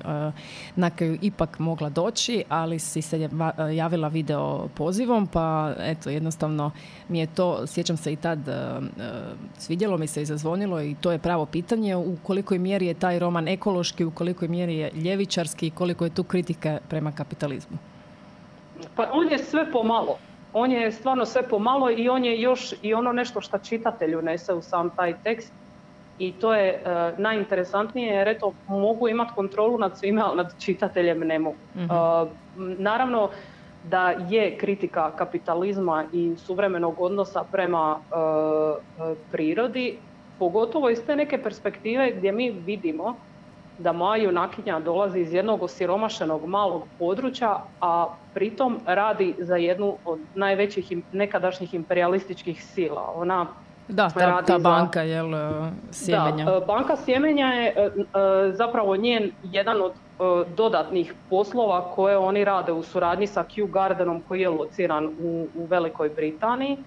na 0.76 0.90
kraju 0.90 1.18
ipak 1.22 1.60
mogla 1.60 1.90
doći, 1.90 2.44
ali 2.50 2.80
si 2.80 3.02
se 3.02 3.30
javila 3.76 4.08
video 4.08 4.68
pozivom, 4.76 5.28
pa 5.28 5.74
eto 5.80 6.10
jednostavno 6.10 6.72
mi 7.10 7.20
je 7.20 7.28
to, 7.28 7.68
sjećam 7.68 7.98
se 7.98 8.14
i 8.14 8.16
tad, 8.16 8.48
e, 8.48 8.52
e, 8.52 8.80
svidjelo 9.58 9.98
mi 9.98 10.08
se 10.08 10.22
i 10.22 10.26
zazvonilo 10.26 10.82
i 10.82 10.96
to 11.02 11.12
je 11.12 11.18
pravo 11.18 11.46
pitanje 11.46 11.96
u 11.96 12.16
kolikoj 12.24 12.60
mjeri 12.60 12.86
je 12.86 12.94
taj 12.94 13.20
roman 13.20 13.48
ekološki, 13.48 14.06
u 14.06 14.12
kolikoj 14.12 14.48
mjeri 14.48 14.76
je 14.76 14.92
ljevičarski 14.94 15.68
i 15.68 15.72
koliko 15.72 16.04
je 16.04 16.10
tu 16.10 16.24
kritike 16.64 16.90
prema 16.90 17.12
kapitalizmu. 17.12 17.78
Pa 18.96 19.10
on 19.12 19.32
je 19.32 19.38
sve 19.38 19.72
pomalo. 19.72 20.18
On 20.54 20.72
je 20.72 20.92
stvarno 20.92 21.26
sve 21.26 21.44
pomalo 21.50 21.92
i 21.92 22.10
on 22.10 22.26
je 22.26 22.42
još 22.42 22.74
i 22.82 22.94
ono 22.94 23.14
nešto 23.14 23.42
što 23.42 23.58
čitatelju 23.58 24.22
nese 24.22 24.54
u 24.54 24.62
sam 24.62 24.90
taj 24.90 25.14
tekst. 25.24 25.54
I 26.20 26.32
to 26.32 26.54
je 26.54 26.70
e, 26.70 27.14
najinteresantnije 27.18 28.14
jer 28.14 28.28
eto 28.28 28.54
mogu 28.68 29.08
imati 29.08 29.32
kontrolu 29.36 29.78
nad 29.78 29.98
svime, 29.98 30.22
ali 30.22 30.38
nad 30.38 30.54
čitateljem 30.60 31.20
ne 31.20 31.40
mogu. 31.40 31.58
Mhm. 31.76 31.84
E, 31.84 31.96
naravno 32.58 33.30
da 33.90 34.14
je 34.30 34.58
kritika 34.58 35.12
kapitalizma 35.12 36.06
i 36.14 36.36
suvremenog 36.38 37.02
odnosa 37.02 37.44
prema 37.52 37.98
e, 38.00 39.16
prirodi, 39.32 39.98
pogotovo 40.40 40.90
iz 40.90 41.02
te 41.06 41.16
neke 41.16 41.38
perspektive 41.44 42.12
gdje 42.12 42.32
mi 42.32 42.52
vidimo 42.52 43.16
da 43.78 43.92
moja 43.92 44.24
junakinja 44.24 44.80
dolazi 44.80 45.20
iz 45.20 45.34
jednog 45.34 45.64
osiromašenog 45.64 46.46
malog 46.46 46.84
područja, 47.00 47.50
a 47.82 48.06
pritom 48.34 48.80
radi 48.86 49.36
za 49.40 49.56
jednu 49.56 49.98
od 50.06 50.20
najvećih 50.36 50.94
nekadašnjih 51.12 51.74
imperialističkih 51.74 52.64
sila. 52.66 53.14
Ona 53.16 53.46
Da, 53.88 54.10
ta, 54.10 54.26
Radi 54.26 54.48
ta 54.48 54.54
za- 54.54 54.70
banka, 54.70 55.02
jel, 55.02 55.36
e, 55.36 55.52
sjemenja. 55.92 56.46
da, 56.46 56.52
e, 56.52 56.62
banka 56.68 56.96
sjemenja 56.96 57.46
je 57.48 57.68
e, 57.68 57.90
zapravo 58.52 58.96
njen 58.96 59.32
jedan 59.44 59.82
od 59.82 59.92
dodatnih 60.56 61.14
poslova 61.30 61.92
koje 61.92 62.18
oni 62.18 62.44
rade 62.46 62.72
u 62.72 62.84
suradnji 62.84 63.28
sa 63.28 63.44
Kew 63.46 63.72
Gardenom 63.72 64.22
koji 64.28 64.42
je 64.42 64.50
lociran 64.50 65.06
u, 65.22 65.48
u 65.56 65.66
Velikoj 65.66 66.10
Britaniji. 66.10 66.78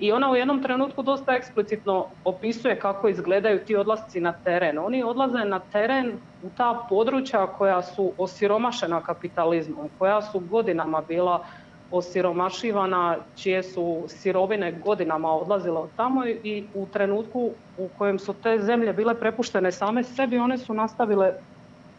I 0.00 0.12
ona 0.12 0.30
u 0.30 0.36
jednom 0.36 0.62
trenutku 0.62 1.02
dosta 1.02 1.32
eksplicitno 1.32 1.94
opisuje 2.24 2.78
kako 2.78 3.08
izgledaju 3.08 3.64
ti 3.64 3.76
odlasci 3.76 4.20
na 4.20 4.32
teren. 4.34 4.78
Oni 4.78 5.02
odlaze 5.02 5.44
na 5.44 5.58
teren 5.60 6.12
u 6.40 6.50
ta 6.50 6.86
područja 6.88 7.46
koja 7.48 7.82
su 7.82 8.14
osiromašena 8.18 9.02
kapitalizmom, 9.02 9.90
koja 9.90 10.22
su 10.22 10.40
godinama 10.40 11.02
bila 11.02 11.44
osiromašivana, 11.90 13.02
čije 13.34 13.62
su 13.62 13.84
sirovine 14.08 14.72
godinama 14.74 15.32
odlazile 15.32 15.78
od 15.78 15.90
tamo 15.94 16.26
i 16.26 16.70
u 16.74 16.86
trenutku 16.86 17.40
u 17.76 17.88
kojem 17.88 18.18
su 18.18 18.34
te 18.34 18.58
zemlje 18.58 18.92
bile 18.92 19.20
prepuštene 19.20 19.72
same 19.72 20.04
sebi, 20.04 20.38
one 20.38 20.58
su 20.58 20.74
nastavile 20.74 21.32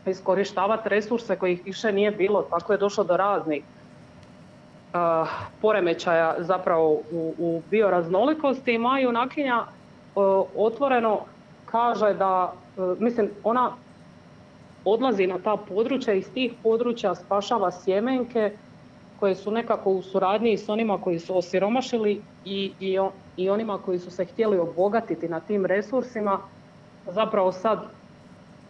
iskorištavati 0.06 0.90
resurse 0.90 1.36
kojih 1.36 1.62
više 1.66 1.92
nije 1.92 2.12
bilo, 2.12 2.42
tako 2.42 2.74
je 2.74 2.78
došlo 2.78 3.04
do 3.04 3.18
raznih 3.18 3.64
poremećaja 5.62 6.36
zapravo 6.40 6.90
u, 7.12 7.34
u 7.38 7.62
bioraznolikosti 7.70 8.74
i 8.74 8.78
moja 8.78 9.00
junakinja 9.00 9.66
uh, 10.16 10.46
otvoreno 10.56 11.20
kaže 11.66 12.14
da, 12.14 12.54
uh, 12.78 13.00
mislim, 13.00 13.30
ona 13.44 13.72
odlazi 14.86 15.28
na 15.28 15.40
ta 15.40 15.58
područja 15.58 16.14
i 16.14 16.18
iz 16.18 16.34
tih 16.34 16.54
područja 16.64 17.16
spašava 17.16 17.72
sjemenke 17.72 18.52
koje 19.20 19.36
su 19.36 19.52
nekako 19.52 19.90
u 19.92 20.02
suradnji 20.02 20.58
s 20.58 20.70
onima 20.70 20.98
koji 20.98 21.20
su 21.20 21.38
osiromašili 21.38 22.22
i, 22.46 22.72
i, 22.80 23.00
i 23.38 23.50
onima 23.50 23.78
koji 23.86 24.00
su 24.00 24.12
se 24.12 24.26
htjeli 24.26 24.60
obogatiti 24.60 25.30
na 25.30 25.40
tim 25.40 25.66
resursima, 25.66 26.40
zapravo 27.08 27.52
sad, 27.52 27.80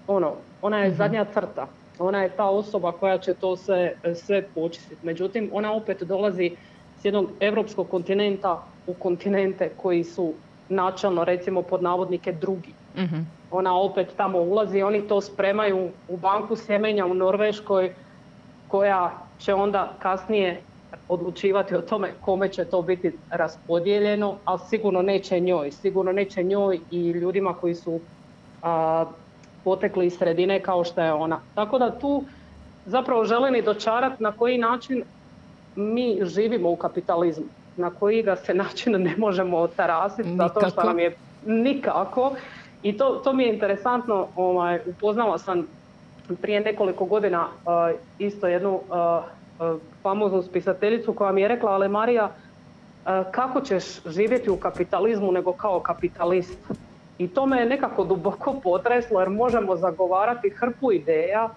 ono, 0.08 0.34
ona 0.62 0.78
je 0.78 0.92
zadnja 0.92 1.26
crta. 1.34 1.68
Ona 2.02 2.22
je 2.22 2.30
ta 2.30 2.49
osoba 2.49 2.91
koja 2.91 3.18
će 3.18 3.34
to 3.34 3.56
sve, 3.56 3.93
sve 4.16 4.41
počistiti. 4.56 5.06
Međutim, 5.06 5.49
ona 5.54 5.74
opet 5.74 6.04
dolazi 6.04 6.52
s 7.02 7.06
jednog 7.06 7.30
europskog 7.39 7.89
kontinenta 7.89 8.64
u 8.88 8.93
kontinente 8.93 9.70
koji 9.78 10.04
su 10.04 10.34
načelno, 10.70 11.24
recimo, 11.24 11.62
pod 11.62 11.84
navodnike 11.84 12.32
drugi 12.32 12.74
Mhm. 12.97 13.22
ona 13.52 13.80
opet 13.80 14.08
tamo 14.18 14.39
ulazi, 14.39 14.82
oni 14.82 15.02
to 15.08 15.22
spremaju 15.22 15.89
u 16.08 16.18
banku 16.18 16.56
sjemenja 16.56 17.06
u 17.06 17.14
Norveškoj 17.14 17.93
koja 18.68 19.12
će 19.39 19.54
onda 19.54 19.93
kasnije 19.99 20.62
odlučivati 21.10 21.76
o 21.76 21.82
tome 21.82 22.12
kome 22.22 22.49
će 22.49 22.66
to 22.66 22.82
biti 22.82 23.12
raspodijeljeno, 23.30 24.36
ali 24.45 24.60
sigurno 24.70 25.02
neće 25.02 25.39
njoj, 25.39 25.72
sigurno 25.72 26.12
neće 26.12 26.43
njoj 26.43 26.80
i 26.91 27.10
ljudima 27.10 27.54
koji 27.54 27.76
su 27.76 27.99
a, 28.62 29.06
potekli 29.64 30.05
iz 30.05 30.18
sredine 30.18 30.59
kao 30.59 30.84
što 30.84 31.01
je 31.01 31.14
ona. 31.14 31.39
Tako 31.55 31.80
da 31.80 31.99
tu 31.99 32.24
zapravo 32.86 33.26
želim 33.26 33.55
i 33.55 33.62
dočarati 33.62 34.24
na 34.24 34.32
koji 34.32 34.57
način 34.57 35.03
mi 35.76 36.20
živimo 36.22 36.70
u 36.70 36.76
kapitalizmu, 36.76 37.45
na 37.78 37.89
koji 37.89 38.24
ga 38.24 38.36
se 38.36 38.53
način 38.64 39.01
ne 39.01 39.16
možemo 39.18 39.57
otarasiti 39.57 40.36
zato 40.36 40.70
što 40.70 40.84
nam 40.84 40.99
je 40.99 41.16
nikako. 41.45 42.32
I 42.84 42.97
to, 42.97 43.22
to 43.24 43.34
mi 43.34 43.43
je 43.43 43.53
interesantno, 43.53 44.28
ovaj, 44.36 44.80
upoznala 44.86 45.38
sam 45.38 45.68
prije 46.41 46.59
nekoliko 46.59 47.05
godina 47.05 47.45
uh, 47.45 47.99
isto 48.20 48.47
jednu 48.47 48.76
uh, 48.76 49.76
famoznu 50.03 50.41
spisateljicu 50.41 51.14
koja 51.14 51.32
mi 51.32 51.41
je 51.41 51.47
rekla, 51.47 51.72
ale 51.72 51.88
Marija, 51.88 52.26
uh, 52.26 53.12
kako 53.32 53.62
ćeš 53.62 53.84
živjeti 54.05 54.49
u 54.49 54.57
kapitalizmu 54.57 55.32
nego 55.32 55.53
kao 55.53 55.80
kapitalist? 55.80 56.57
I 57.22 57.28
to 57.28 57.46
me 57.46 57.58
je 57.58 57.66
nekako 57.66 58.04
duboko 58.04 58.60
potreslo 58.64 59.20
jer 59.20 59.30
možemo 59.30 59.76
zagovarati 59.76 60.50
hrpu 60.50 60.92
ideja, 60.92 61.50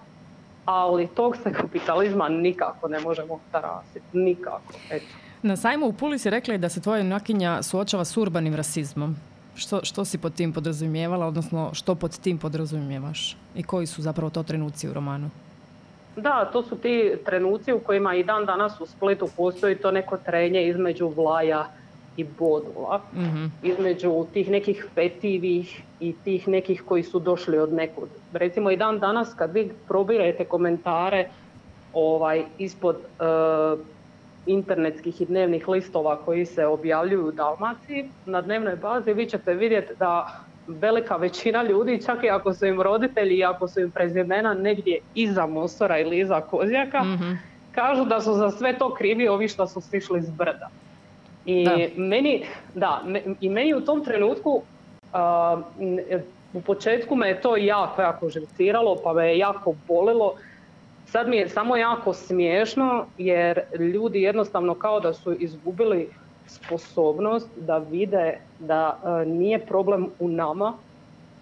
ali 0.65 1.07
tog 1.07 1.37
se 1.37 1.53
kapitalizma 1.53 2.29
nikako 2.29 2.87
ne 2.87 2.99
možemo 2.99 3.39
tarasiti. 3.51 4.05
Nikako. 4.13 4.73
Eto. 4.91 5.05
Na 5.41 5.55
sajmu 5.55 5.85
u 5.87 5.93
Puli 5.93 6.19
si 6.19 6.29
rekla 6.29 6.53
i 6.53 6.57
da 6.57 6.69
se 6.69 6.81
tvoja 6.81 6.97
junakinja 6.97 7.63
suočava 7.63 8.05
s 8.05 8.17
urbanim 8.17 8.55
rasizmom. 8.55 9.15
Što, 9.55 9.79
što 9.83 10.05
si 10.05 10.17
pod 10.17 10.35
tim 10.35 10.53
podrazumijevala, 10.53 11.27
odnosno 11.27 11.69
što 11.73 11.95
pod 11.95 12.19
tim 12.19 12.37
podrazumijevaš? 12.37 13.37
I 13.55 13.63
koji 13.63 13.87
su 13.87 14.01
zapravo 14.01 14.29
to 14.29 14.43
trenuci 14.43 14.89
u 14.89 14.93
romanu? 14.93 15.29
Da, 16.15 16.49
to 16.53 16.63
su 16.63 16.75
ti 16.75 17.13
trenuci 17.25 17.73
u 17.73 17.79
kojima 17.79 18.15
i 18.15 18.23
dan 18.23 18.45
danas 18.45 18.81
u 18.81 18.85
Splitu 18.85 19.29
postoji 19.37 19.75
to 19.75 19.91
neko 19.91 20.17
trenje 20.17 20.67
između 20.67 21.07
Vlaja 21.07 21.67
i 22.17 22.25
Bodula, 22.39 23.01
Mhm. 23.13 23.45
između 23.63 24.25
tih 24.33 24.49
nekih 24.49 24.87
fetivih 24.95 25.81
i 25.99 26.15
tih 26.23 26.47
nekih 26.47 26.81
koji 26.81 27.03
su 27.03 27.19
došli 27.19 27.57
od 27.57 27.73
nekud. 27.73 28.09
Recimo 28.33 28.71
i 28.71 28.77
dan 28.77 28.99
danas 28.99 29.33
kad 29.33 29.53
vi 29.53 29.71
probirete 29.87 30.45
komentare 30.45 31.29
ovaj, 31.93 32.43
ispod 32.57 32.95
e, 32.95 33.23
internetskih 34.45 35.21
i 35.21 35.25
dnevnih 35.25 35.67
listova 35.67 36.17
koji 36.17 36.45
se 36.45 36.65
objavljuju 36.65 37.27
u 37.27 37.31
Dalmaciji, 37.31 38.05
na 38.25 38.41
dnevnoj 38.41 38.75
bazi 38.75 39.13
vi 39.13 39.25
ćete 39.25 39.53
vidjeti 39.53 39.93
da 39.95 40.39
velika 40.67 41.15
većina 41.15 41.63
ljudi, 41.63 42.01
čak 42.05 42.23
i 42.23 42.29
ako 42.29 42.53
su 42.53 42.65
im 42.65 42.81
roditelji 42.81 43.35
i 43.35 43.45
ako 43.45 43.67
su 43.67 43.79
im 43.79 43.91
prezimena 43.91 44.53
negdje 44.53 44.99
iza 45.15 45.45
Mosora 45.45 45.99
ili 45.99 46.19
iza 46.19 46.41
Kozjaka, 46.41 47.03
Mhm. 47.03 47.31
kažu 47.71 48.05
da 48.05 48.21
su 48.21 48.33
za 48.33 48.51
sve 48.51 48.77
to 48.77 48.93
krivi 48.93 49.27
ovi 49.27 49.47
što 49.47 49.67
su 49.67 49.81
sišli 49.81 50.21
s 50.21 50.29
brda. 50.29 50.69
I 51.45 51.63
Da. 51.63 51.77
meni, 51.97 52.43
da, 52.73 53.01
me- 53.05 53.35
i 53.39 53.49
meni 53.49 53.73
u 53.73 53.81
tom 53.81 54.03
trenutku 54.03 54.65
n- 55.77 56.23
u 56.53 56.61
početku 56.61 57.15
me 57.15 57.27
je 57.27 57.41
to 57.41 57.55
jako, 57.57 58.01
jako 58.01 58.29
živciralo, 58.29 59.01
pa 59.03 59.13
me 59.13 59.27
je 59.27 59.37
jako 59.37 59.75
bolilo. 59.87 60.35
Sad 61.03 61.27
mi 61.29 61.37
je 61.37 61.49
samo 61.49 61.77
jako 61.77 62.13
smiješno 62.13 62.85
jer 63.17 63.59
ljudi 63.79 64.21
jednostavno 64.21 64.75
kao 64.75 64.99
da 64.99 65.13
su 65.13 65.33
izgubili 65.33 66.09
sposobnost 66.47 67.51
da 67.57 67.77
vide 67.79 68.37
da 68.57 68.99
e, 69.03 69.25
nije 69.25 69.65
problem 69.65 70.09
u 70.19 70.27
nama, 70.27 70.77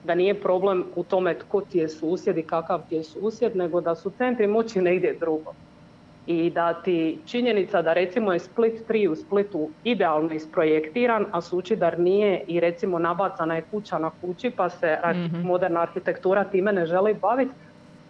da 0.04 0.16
nije 0.16 0.42
problem 0.42 0.92
u 0.96 1.04
tome 1.04 1.40
tko 1.40 1.62
ti 1.62 1.78
je 1.78 1.90
susjed 1.90 2.38
i 2.38 2.44
kakav 2.44 2.82
ti 2.90 2.96
je 2.96 3.04
susjed, 3.04 3.56
nego 3.56 3.82
da 3.82 3.96
su 3.96 4.10
centri 4.12 4.48
moći 4.48 4.82
negdje 4.82 5.14
drugo. 5.14 5.54
I 6.28 6.50
da 6.50 6.74
ti 6.74 7.20
činjenica 7.26 7.82
da 7.82 7.94
recimo 7.94 8.34
je 8.34 8.40
Split 8.40 8.88
3 8.90 9.08
u 9.10 9.16
Splitu 9.16 9.70
idealno 9.84 10.34
isprojektiran, 10.34 11.26
a 11.32 11.42
Sučidar 11.42 12.00
nije 12.00 12.44
i 12.48 12.60
recimo 12.60 13.00
nabacana 13.00 13.56
je 13.56 13.64
kuća 13.72 13.98
na 13.98 14.12
kući 14.22 14.50
pa 14.50 14.70
se 14.70 14.98
Mhm. 15.06 15.48
moderna 15.48 15.82
arhitektura 15.82 16.44
time 16.44 16.72
ne 16.74 16.86
želi 16.86 17.14
baviti, 17.14 17.52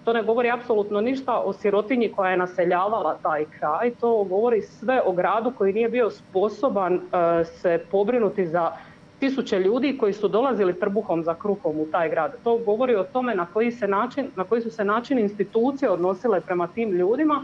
to 0.05 0.13
ne 0.13 0.23
govori 0.23 0.51
apsolutno 0.51 1.01
ništa 1.01 1.39
o 1.39 1.53
sirotinji 1.53 2.11
koja 2.15 2.31
je 2.31 2.37
naseljavala 2.37 3.17
taj 3.23 3.45
kraj, 3.59 3.91
to 3.91 4.23
govori 4.23 4.61
sve 4.61 5.01
o 5.05 5.11
gradu 5.11 5.51
koji 5.57 5.73
nije 5.73 5.89
bio 5.89 6.09
sposoban 6.09 6.93
e, 6.95 6.99
se 7.45 7.81
pobrinuti 7.91 8.45
za 8.47 8.71
tisuće 9.19 9.59
ljudi 9.59 9.97
koji 9.97 10.13
su 10.13 10.27
dolazili 10.27 10.79
trbuhom 10.79 11.23
za 11.23 11.33
kruhom 11.35 11.79
u 11.79 11.85
taj 11.91 12.09
grad. 12.09 12.31
To 12.43 12.57
govori 12.57 12.95
o 12.95 13.03
tome 13.03 13.35
na 13.35 13.45
koji, 13.45 13.71
se 13.71 13.87
način, 13.87 14.27
na 14.35 14.43
koji 14.43 14.61
su 14.61 14.71
se 14.71 14.85
način 14.85 15.19
institucije 15.19 15.89
odnosile 15.89 16.41
prema 16.41 16.67
tim 16.67 16.91
ljudima, 16.91 17.43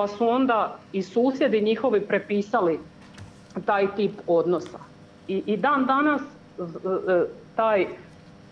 pa 0.00 0.08
su 0.08 0.28
onda 0.28 0.78
i 0.92 1.02
susjedi 1.02 1.60
njihovi 1.60 2.00
prepisali 2.00 2.78
taj 3.66 3.86
tip 3.96 4.12
odnosa. 4.26 4.78
I, 5.28 5.42
i 5.46 5.56
dan 5.56 5.86
danas 5.86 6.22
taj, 7.56 7.86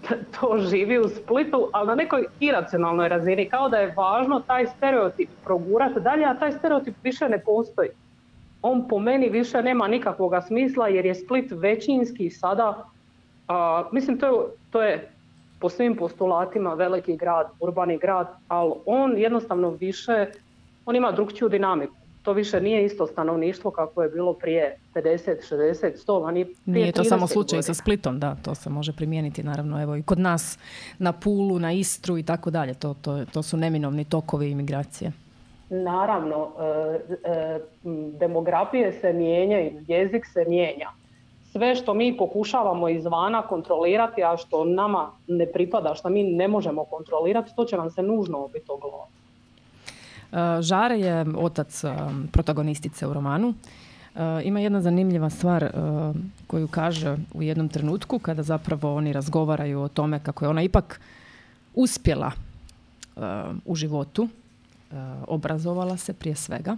to 0.40 0.58
živi 0.58 0.98
u 0.98 1.08
Splitu, 1.08 1.68
ali 1.72 1.86
na 1.86 1.94
nekoj 1.94 2.26
iracionalnoj 2.40 3.08
razini, 3.08 3.48
kao 3.48 3.68
da 3.68 3.76
je 3.76 3.94
važno 3.96 4.40
taj 4.40 4.66
stereotip 4.66 5.28
progurati 5.44 6.00
dalje, 6.00 6.24
a 6.24 6.38
taj 6.38 6.52
stereotip 6.52 6.94
više 7.02 7.28
ne 7.28 7.38
postoji 7.38 7.88
on 8.62 8.88
po 8.88 8.98
meni 8.98 9.28
više 9.28 9.62
nema 9.62 9.88
nikakvog 9.88 10.32
smisla 10.46 10.88
jer 10.88 11.06
je 11.06 11.14
Split 11.14 11.52
većinski 11.52 12.30
sada, 12.30 12.84
mislim 13.92 14.18
to 14.18 14.50
to 14.70 14.82
je 14.82 15.10
po 15.60 15.68
svim 15.68 15.96
postulatima 15.96 16.74
veliki 16.74 17.16
grad, 17.16 17.46
urbani 17.60 17.98
grad, 17.98 18.26
ali 18.48 18.72
on 18.86 19.18
jednostavno 19.18 19.70
više, 19.70 20.26
on 20.88 20.96
ima 20.96 21.12
drugčiju 21.12 21.48
dinamiku. 21.48 21.94
To 22.22 22.32
više 22.32 22.60
nije 22.60 22.84
isto 22.84 23.06
stanovništvo 23.06 23.70
kako 23.70 24.02
je 24.02 24.08
bilo 24.08 24.32
prije 24.32 24.78
50, 24.94 25.54
60, 25.54 26.06
100, 26.06 26.32
nije, 26.32 26.46
nije 26.66 26.92
to 26.92 27.04
samo 27.04 27.26
slučaj 27.26 27.62
sa 27.62 27.74
Splitom, 27.74 28.20
da, 28.20 28.36
to 28.42 28.54
se 28.54 28.70
može 28.70 28.92
primijeniti 28.92 29.42
naravno 29.42 29.82
evo 29.82 29.96
i 29.96 30.02
kod 30.02 30.18
nas 30.18 30.58
na 30.98 31.12
Pulu, 31.12 31.58
na 31.58 31.72
Istru 31.72 32.18
i 32.18 32.22
tako 32.22 32.50
dalje. 32.50 32.74
To, 32.74 32.94
to, 33.02 33.24
to 33.32 33.42
su 33.42 33.56
neminovni 33.56 34.04
tokovi 34.04 34.50
imigracije. 34.50 35.12
Naravno, 35.70 36.48
e, 36.58 37.30
e, 37.30 37.60
demografije 38.18 38.92
se 38.92 39.12
mijenjaju, 39.12 39.84
jezik 39.86 40.26
se 40.26 40.44
mijenja. 40.48 40.90
Sve 41.52 41.74
što 41.74 41.94
mi 41.94 42.16
pokušavamo 42.16 42.88
izvana 42.88 43.42
kontrolirati, 43.42 44.22
a 44.24 44.36
što 44.36 44.64
nama 44.64 45.10
ne 45.26 45.46
pripada, 45.46 45.94
što 45.94 46.08
mi 46.08 46.22
ne 46.22 46.48
možemo 46.48 46.84
kontrolirati, 46.84 47.56
to 47.56 47.64
će 47.64 47.76
nam 47.76 47.90
se 47.90 48.02
nužno 48.02 48.38
obiti 48.44 48.66
o 48.68 48.74
e, 48.74 49.17
Žare 50.60 50.98
je 50.98 51.24
otac 51.36 51.82
protagonistice 52.32 53.06
u 53.06 53.12
romanu. 53.12 53.54
Ima 54.44 54.60
jedna 54.60 54.80
zanimljiva 54.80 55.30
stvar 55.30 55.70
koju 56.46 56.68
kaže 56.68 57.16
u 57.34 57.42
jednom 57.42 57.68
trenutku 57.68 58.18
kada 58.18 58.42
zapravo 58.42 58.94
oni 58.94 59.12
razgovaraju 59.12 59.80
o 59.80 59.88
tome 59.88 60.20
kako 60.20 60.44
je 60.44 60.48
ona 60.48 60.62
ipak 60.62 61.00
uspjela 61.74 62.32
u 63.64 63.74
životu 63.74 64.28
Eh, 64.92 64.96
obrazovala 65.26 65.96
se 65.96 66.12
prije 66.12 66.36
svega. 66.36 66.76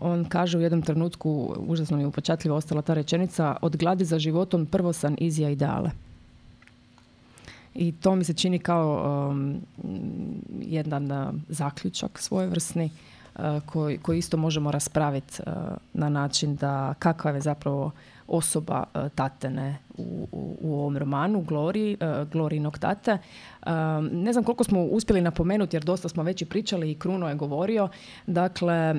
On 0.00 0.24
kaže 0.28 0.58
u 0.58 0.60
jednom 0.60 0.82
trenutku, 0.82 1.54
užasno 1.58 1.96
mi 1.96 2.02
je 2.02 2.06
upečatljivo 2.06 2.56
ostala 2.56 2.82
ta 2.82 2.94
rečenica, 2.94 3.56
od 3.62 3.76
gladi 3.76 4.04
za 4.04 4.18
životom 4.18 4.66
prvo 4.66 4.92
sam 4.92 5.16
izija 5.18 5.50
ideale. 5.50 5.90
I 7.80 7.92
to 7.92 8.14
mi 8.16 8.24
se 8.24 8.34
čini 8.34 8.58
kao 8.58 9.28
um, 9.30 9.60
jedan 10.60 11.12
uh, 11.12 11.34
zaključak 11.48 12.18
svojevrsni 12.18 12.90
koji, 13.66 13.98
koji 13.98 14.18
isto 14.18 14.36
možemo 14.36 14.70
raspraviti 14.70 15.42
uh, 15.46 15.52
na 15.92 16.08
način 16.08 16.56
da 16.56 16.94
kakav 16.98 17.34
je 17.34 17.40
zapravo 17.40 17.92
osoba 18.28 18.84
e, 18.94 19.08
tatene 19.14 19.78
u, 19.96 20.28
u, 20.32 20.56
u 20.60 20.74
ovom 20.74 20.96
romanu, 20.96 21.40
Glori, 21.40 21.96
e, 22.00 22.24
Glorinog 22.32 22.78
tate. 22.78 23.10
E, 23.10 23.18
ne 24.12 24.32
znam 24.32 24.44
koliko 24.44 24.64
smo 24.64 24.82
uspjeli 24.84 25.20
napomenuti, 25.20 25.76
jer 25.76 25.84
dosta 25.84 26.08
smo 26.08 26.22
već 26.22 26.42
i 26.42 26.46
pričali 26.46 26.90
i 26.90 26.94
Kruno 26.94 27.28
je 27.28 27.34
govorio. 27.34 27.88
Dakle, 28.26 28.94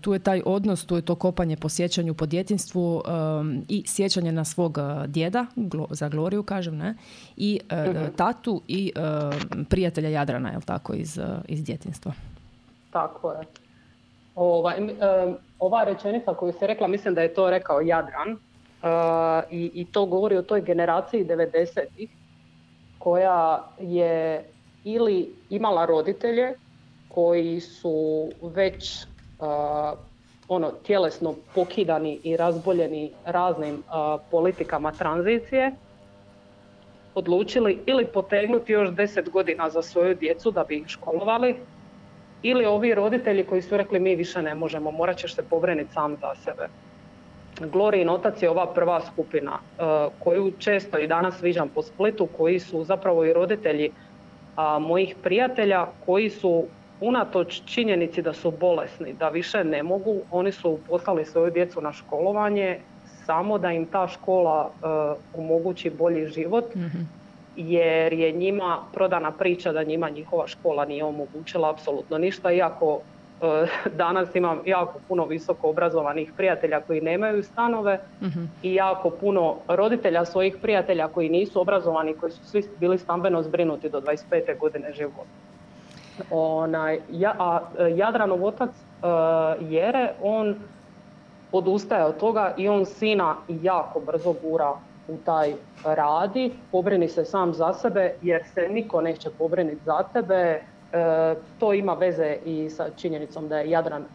tu 0.00 0.12
je 0.12 0.18
taj 0.18 0.42
odnos, 0.46 0.86
tu 0.86 0.96
je 0.96 1.02
to 1.02 1.14
kopanje 1.14 1.56
po 1.56 1.68
sjećanju, 1.68 2.14
po 2.14 2.26
djetinstvu 2.26 3.02
i 3.68 3.84
sjećanje 3.86 4.32
na 4.32 4.44
svog 4.44 4.78
djeda, 5.06 5.46
za 5.90 6.08
Gloriju 6.08 6.42
kažem, 6.42 6.76
ne? 6.76 6.94
I 7.36 7.60
mhm. 7.72 8.04
tatu 8.16 8.62
i 8.68 8.92
prijatelja 9.68 10.08
Jadrana, 10.08 10.50
jel 10.50 10.60
tako, 10.60 10.94
iz, 10.94 11.20
iz 11.48 11.64
djetinstva. 11.64 12.12
Tako 12.90 13.32
je. 13.32 13.69
Ova, 14.34 14.74
ova 15.58 15.84
rečenica 15.84 16.34
koju 16.34 16.52
se 16.52 16.66
rekla, 16.66 16.86
mislim 16.86 17.14
da 17.14 17.22
je 17.22 17.34
to 17.34 17.50
rekao 17.50 17.80
Jadran, 17.80 18.38
i, 19.50 19.70
i 19.74 19.86
to 19.92 20.06
govori 20.06 20.36
o 20.36 20.42
toj 20.42 20.60
generaciji 20.60 21.24
90-ih 21.24 22.10
koja 22.98 23.64
je 23.78 24.44
ili 24.84 25.34
imala 25.50 25.86
roditelje 25.86 26.54
koji 27.08 27.60
su 27.60 28.28
već 28.42 29.06
ono 30.48 30.70
tjelesno 30.70 31.34
pokidani 31.54 32.20
i 32.22 32.36
razboljeni 32.36 33.10
raznim 33.24 33.82
politikama 34.30 34.92
tranzicije 34.92 35.72
odlučili 37.14 37.78
ili 37.86 38.06
potegnuti 38.06 38.72
još 38.72 38.90
deset 38.90 39.30
godina 39.30 39.70
za 39.70 39.82
svoju 39.82 40.14
djecu 40.14 40.50
da 40.50 40.64
bi 40.64 40.76
ih 40.76 40.86
školovali 40.86 41.56
ili 42.42 42.66
ovi 42.66 42.94
roditelji 42.94 43.44
koji 43.44 43.62
su 43.62 43.76
rekli 43.76 44.00
mi 44.00 44.16
više 44.16 44.42
ne 44.42 44.54
možemo, 44.54 44.90
morat 44.90 45.16
ćeš 45.16 45.34
se 45.34 45.42
pobreniti 45.42 45.92
sam 45.92 46.16
za 46.16 46.34
sebe. 46.34 46.68
Glorijin 47.72 48.08
otac 48.08 48.42
je 48.42 48.50
ova 48.50 48.66
prva 48.66 49.00
skupina 49.00 49.52
e, 49.52 49.82
koju 50.18 50.52
često 50.58 50.98
i 50.98 51.06
danas 51.06 51.42
viđam 51.42 51.68
po 51.68 51.82
Splitu 51.82 52.28
koji 52.36 52.58
su 52.58 52.84
zapravo 52.84 53.24
i 53.24 53.32
roditelji 53.32 53.90
mojih 54.80 55.16
prijatelja 55.22 55.86
koji 56.06 56.30
su 56.30 56.64
unatoč 57.00 57.62
činjenici 57.64 58.22
da 58.22 58.32
su 58.32 58.50
bolesni, 58.50 59.12
da 59.12 59.28
više 59.28 59.64
ne 59.64 59.82
mogu, 59.82 60.20
oni 60.30 60.52
su 60.52 60.78
poslali 60.88 61.24
svoju 61.24 61.50
djecu 61.50 61.80
na 61.80 61.92
školovanje 61.92 62.78
samo 63.26 63.58
da 63.58 63.72
im 63.72 63.86
ta 63.86 64.08
škola 64.08 64.70
e, 64.70 64.86
omogući 65.38 65.90
bolji 65.90 66.26
život 66.26 66.74
mhm. 66.74 66.98
Jer 67.68 68.12
je 68.12 68.32
njima 68.32 68.78
prodana 68.92 69.30
priča 69.30 69.72
da 69.72 69.82
njima 69.82 70.10
njihova 70.10 70.46
škola 70.46 70.84
nije 70.84 71.04
omogućila 71.04 71.70
apsolutno 71.70 72.18
ništa 72.18 72.52
iako 72.52 73.00
Eh, 73.42 73.66
danas 73.96 74.34
imam 74.34 74.60
jako 74.66 74.98
puno 75.08 75.24
visoko 75.24 75.70
obrazovanih 75.70 76.32
prijatelja 76.36 76.80
koji 76.80 77.00
nemaju 77.00 77.42
stanove 77.42 77.98
mhm. 78.22 78.44
i 78.62 78.74
jako 78.74 79.10
puno 79.10 79.56
roditelja 79.68 80.24
svojih 80.24 80.56
prijatelja 80.62 81.08
koji 81.08 81.28
nisu 81.28 81.60
obrazovani, 81.60 82.14
koji 82.14 82.32
su 82.32 82.44
svi 82.44 82.62
bili 82.80 82.98
stambeno 82.98 83.42
zbrinuti 83.42 83.88
do 83.88 84.00
25. 84.00 84.58
godine 84.58 84.92
života. 84.92 85.30
Onaj, 86.30 87.00
ja, 87.10 87.34
a 87.38 87.60
eh, 87.78 87.96
Jadranov 87.96 88.44
otac 88.44 88.70
uh, 88.70 89.72
Jere, 89.72 90.12
on 90.22 90.54
odustaje 91.52 92.04
od 92.04 92.16
toga 92.16 92.54
i 92.56 92.68
on 92.68 92.86
sina 92.86 93.36
jako 93.48 94.00
brzo 94.00 94.34
gura 94.42 94.72
u 95.08 95.16
taj 95.24 95.54
radi, 95.84 96.52
pobrini 96.72 97.08
se 97.08 97.24
sam 97.24 97.54
za 97.54 97.72
sebe 97.72 98.14
jer 98.22 98.42
se 98.54 98.68
niko 98.68 99.00
neće 99.00 99.30
pobriniti 99.38 99.84
za 99.84 100.02
tebe, 100.12 100.60
E, 100.92 101.34
to 101.58 101.72
ima 101.72 101.94
veze 101.94 102.36
i 102.44 102.70
sa 102.70 102.90
činjenicom 102.96 103.48
da 103.48 103.58
je 103.58 103.70
Jadran 103.70 104.02
e, 104.02 104.06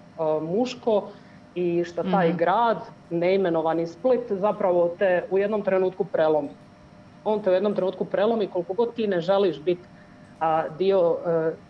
muško 0.42 1.08
i 1.56 1.84
što 1.84 2.04
taj 2.04 2.30
mm 2.30 2.38
grad, 2.38 2.78
neimenovani 3.10 3.88
Split, 3.88 4.32
zapravo 4.32 4.96
te 5.00 5.24
u 5.32 5.38
jednom 5.38 5.62
trenutku 5.62 6.06
prelomi. 6.06 6.50
On 7.24 7.42
te 7.42 7.50
u 7.50 7.54
jednom 7.54 7.76
trenutku 7.76 8.06
prelomi 8.06 8.48
koliko 8.48 8.74
god 8.74 8.94
ti 8.94 9.08
ne 9.08 9.22
želiš 9.22 9.62
biti 9.62 9.88
dio 10.78 11.18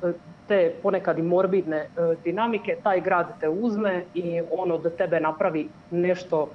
e, 0.03 0.11
te 0.47 0.73
ponekad 0.83 1.19
i 1.19 1.21
morbidne 1.21 1.89
dinamike, 2.23 2.77
taj 2.83 3.01
grad 3.01 3.39
te 3.39 3.49
uzme 3.49 4.03
i 4.13 4.41
on 4.57 4.71
od 4.71 4.95
tebe 4.95 5.19
napravi 5.19 5.69
nešto 5.91 6.49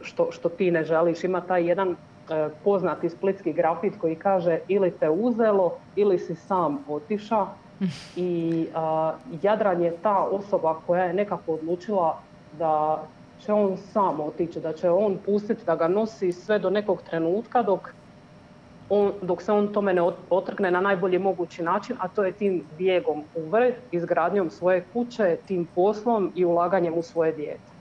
što, 0.00 0.32
što 0.32 0.48
ti 0.48 0.70
ne 0.70 0.84
želiš. 0.84 1.24
Ima 1.24 1.40
taj 1.40 1.68
jedan 1.68 1.96
E, 2.30 2.48
poznati 2.64 3.10
splitski 3.10 3.52
grafit 3.52 3.94
koji 4.00 4.16
kaže 4.16 4.58
ili 4.68 4.90
te 4.90 5.10
uzelo 5.10 5.76
ili 5.96 6.18
si 6.18 6.34
sam 6.34 6.84
otiša 6.88 7.46
i 8.16 8.66
Jadran 9.42 9.82
je 9.82 9.96
ta 10.02 10.18
osoba 10.18 10.80
koja 10.86 11.04
je 11.04 11.14
nekako 11.14 11.52
odlučila 11.52 12.18
da 12.58 13.02
će 13.40 13.52
on 13.52 13.76
sam 13.76 14.20
otići, 14.20 14.60
da 14.60 14.72
će 14.72 14.90
on 14.90 15.18
pustiti 15.26 15.64
da 15.66 15.76
ga 15.76 15.88
nosi 15.88 16.32
sve 16.32 16.58
do 16.58 16.70
nekog 16.70 17.02
trenutka 17.02 17.62
dok, 17.62 17.94
on, 18.88 19.12
dok 19.22 19.42
se 19.42 19.52
on 19.52 19.72
tome 19.72 19.94
ne 19.94 20.02
otrgne 20.30 20.70
na 20.70 20.80
najbolji 20.80 21.18
mogući 21.18 21.62
način, 21.62 21.96
a 22.00 22.08
to 22.08 22.24
je 22.24 22.32
tim 22.32 22.64
bijegom 22.78 23.24
u 23.34 23.48
vrh, 23.48 23.74
izgradnjom 23.92 24.50
svoje 24.50 24.84
kuće, 24.92 25.36
tim 25.46 25.68
poslom 25.74 26.32
i 26.34 26.44
ulaganjem 26.44 26.94
u 26.94 27.02
svoje 27.02 27.32
dijete. 27.32 27.73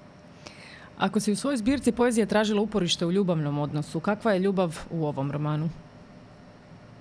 Ako 1.04 1.20
si 1.20 1.32
u 1.32 1.36
svojoj 1.36 1.58
zbirci 1.58 1.92
poezije 1.92 2.26
tražila 2.26 2.62
uporište 2.62 3.06
u 3.06 3.12
ljubavnom 3.12 3.60
odnosu, 3.60 4.00
kakva 4.00 4.32
je 4.34 4.40
ljubav 4.40 4.80
u 4.92 5.06
ovom 5.06 5.32
romanu? 5.32 5.70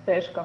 Teška. 0.05 0.43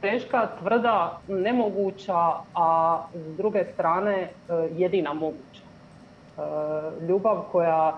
Teška, 0.00 0.48
tvrda, 0.58 1.20
nemoguća, 1.28 2.32
a 2.54 2.98
s 3.14 3.36
druge 3.36 3.64
strane 3.74 4.12
e, 4.12 4.28
jedina 4.76 5.12
moguća. 5.12 5.62
E, 5.62 6.42
ljubav 7.08 7.42
koja 7.52 7.96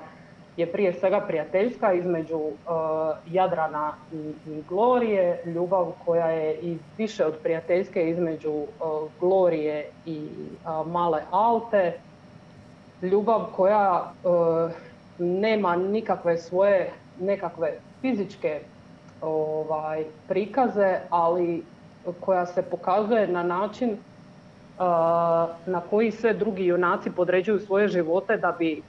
je 0.57 0.73
prije 0.73 0.93
svega 0.93 1.21
prijateljska 1.21 1.93
između 1.93 2.39
e, 2.39 2.53
Jadrana 3.31 3.93
i, 4.13 4.33
Glorije, 4.69 5.43
ljubav 5.47 5.93
koja 6.05 6.27
je 6.27 6.59
i 6.63 6.79
više 6.99 7.27
od 7.27 7.35
prijateljske 7.43 8.11
između 8.11 8.67
Glorije 9.21 9.91
i 10.07 10.29
Male 10.87 11.23
Alte, 11.31 11.93
ljubav 13.03 13.45
koja 13.57 14.13
e, 14.25 14.29
nema 15.19 15.77
nikakve 15.77 16.39
svoje 16.39 16.91
nekakve 17.21 17.73
fizičke 18.01 18.61
ovaj, 19.21 20.05
prikaze, 20.29 20.99
ali 21.11 21.63
koja 22.21 22.47
se 22.47 22.63
pokazuje 22.63 23.29
na 23.29 23.43
način 23.43 23.97
na 25.67 25.83
koji 25.91 26.11
sve 26.11 26.35
drugi 26.35 26.65
junaci 26.65 27.11
podređuju 27.11 27.59
svoje 27.59 27.89
živote 27.89 28.37
da 28.37 28.53
bi 28.59 28.83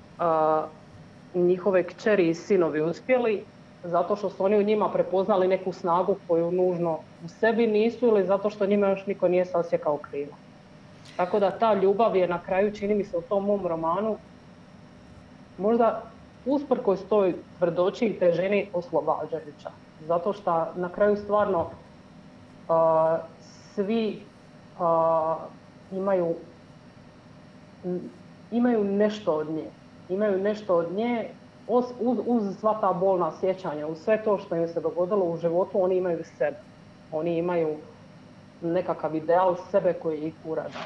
njihove 1.33 1.83
kćeri 1.83 2.29
i 2.29 2.33
sinovi 2.33 2.81
uspjeli, 2.81 3.43
zato 3.83 4.15
što 4.15 4.29
su 4.29 4.45
oni 4.45 4.57
u 4.57 4.63
njima 4.63 4.89
prepoznali 4.89 5.47
neku 5.47 5.73
snagu 5.73 6.15
koju 6.27 6.51
nužno 6.51 6.99
u 7.25 7.27
sebi 7.27 7.67
nisu 7.67 8.07
ili 8.07 8.25
zato 8.25 8.49
što 8.49 8.65
njima 8.65 8.87
još 8.87 9.05
niko 9.05 9.27
nije 9.27 9.45
sasjekao 9.45 9.97
krivo. 9.97 10.31
Tako 11.17 11.39
da 11.39 11.51
ta 11.51 11.73
ljubav 11.73 12.15
je 12.15 12.27
na 12.27 12.41
kraju, 12.41 12.75
čini 12.75 12.95
mi 12.95 13.03
se 13.03 13.17
u 13.17 13.21
tom 13.21 13.45
mom 13.45 13.67
romanu, 13.67 14.17
možda 15.57 16.01
usprkos 16.45 17.05
toj 17.09 17.35
tvrdoći 17.57 18.05
i 18.05 18.19
težini 18.19 18.69
oslobađajuća. 18.73 19.69
Zato 20.07 20.33
što 20.33 20.67
na 20.75 20.89
kraju 20.89 21.17
stvarno 21.17 21.69
svi 23.75 24.21
imaju, 25.91 26.35
imaju 28.51 28.83
nešto 28.83 29.33
od 29.33 29.49
nje. 29.49 29.65
Imaju 30.09 30.37
nešto 30.37 30.75
od 30.75 30.91
nje 30.91 31.29
uz, 31.67 31.85
uz 32.25 32.57
sva 32.59 32.77
ta 32.81 32.93
bolna 32.93 33.31
sjećanja, 33.39 33.87
uz 33.87 33.97
sve 33.97 34.23
to 34.23 34.37
što 34.37 34.55
im 34.55 34.67
se 34.67 34.81
dogodilo 34.81 35.25
u 35.25 35.37
životu, 35.37 35.83
oni 35.83 35.97
imaju 35.97 36.23
sebe. 36.37 36.57
Oni 37.11 37.37
imaju 37.37 37.77
nekakav 38.63 39.15
ideal 39.15 39.55
sebe 39.71 39.93
koji 39.93 40.33
urada. 40.45 40.79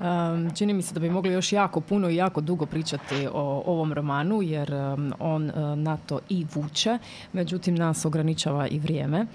Um, 0.00 0.50
čini 0.54 0.72
mi 0.74 0.82
se 0.82 0.94
da 0.94 1.00
bi 1.00 1.10
mogli 1.10 1.32
još 1.32 1.52
jako 1.52 1.80
puno 1.80 2.08
i 2.10 2.16
jako 2.16 2.40
dugo 2.40 2.66
pričati 2.66 3.28
o 3.32 3.62
ovom 3.66 3.92
romanu 3.92 4.42
jer 4.42 4.74
on 5.18 5.52
na 5.76 5.96
to 6.06 6.20
i 6.28 6.46
vuče, 6.54 6.98
međutim 7.32 7.74
nas 7.74 8.04
ograničava 8.04 8.68
i 8.68 8.78
vrijeme. 8.78 9.26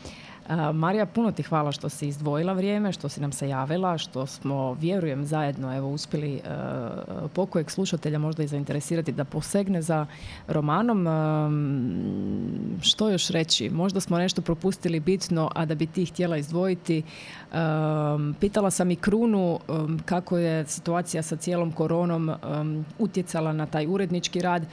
Marija, 0.73 1.05
puno 1.05 1.31
ti 1.31 1.43
hvala 1.43 1.71
što 1.71 1.89
si 1.89 2.07
izdvojila 2.07 2.53
vrijeme, 2.53 2.91
što 2.91 3.09
si 3.09 3.21
nam 3.21 3.31
se 3.31 3.49
javila, 3.49 3.97
što 3.97 4.25
smo, 4.25 4.73
vjerujem, 4.73 5.25
zajedno 5.25 5.77
evo, 5.77 5.89
uspjeli 5.89 6.35
uh, 6.35 7.31
pokojeg 7.31 7.71
slušatelja 7.71 8.19
možda 8.19 8.43
i 8.43 8.47
zainteresirati 8.47 9.11
da 9.11 9.23
posegne 9.23 9.81
za 9.81 10.05
romanom. 10.47 11.07
što 12.81 13.09
još 13.09 13.29
reći? 13.29 13.69
Možda 13.69 13.99
smo 13.99 14.17
nešto 14.17 14.41
propustili 14.41 14.99
bitno, 14.99 15.51
a 15.55 15.65
da 15.65 15.75
bi 15.75 15.85
ti 15.85 16.05
htjela 16.05 16.37
izdvojiti. 16.37 17.03
pitala 18.39 18.71
sam 18.71 18.91
i 18.91 18.95
Krunu 18.95 19.59
kako 20.05 20.37
je 20.37 20.65
situacija 20.65 21.23
sa 21.23 21.35
cijelom 21.35 21.71
koronom 21.71 22.31
utjecala 22.99 23.53
na 23.53 23.65
taj 23.65 23.87
urednički 23.87 24.41
rad 24.41 24.65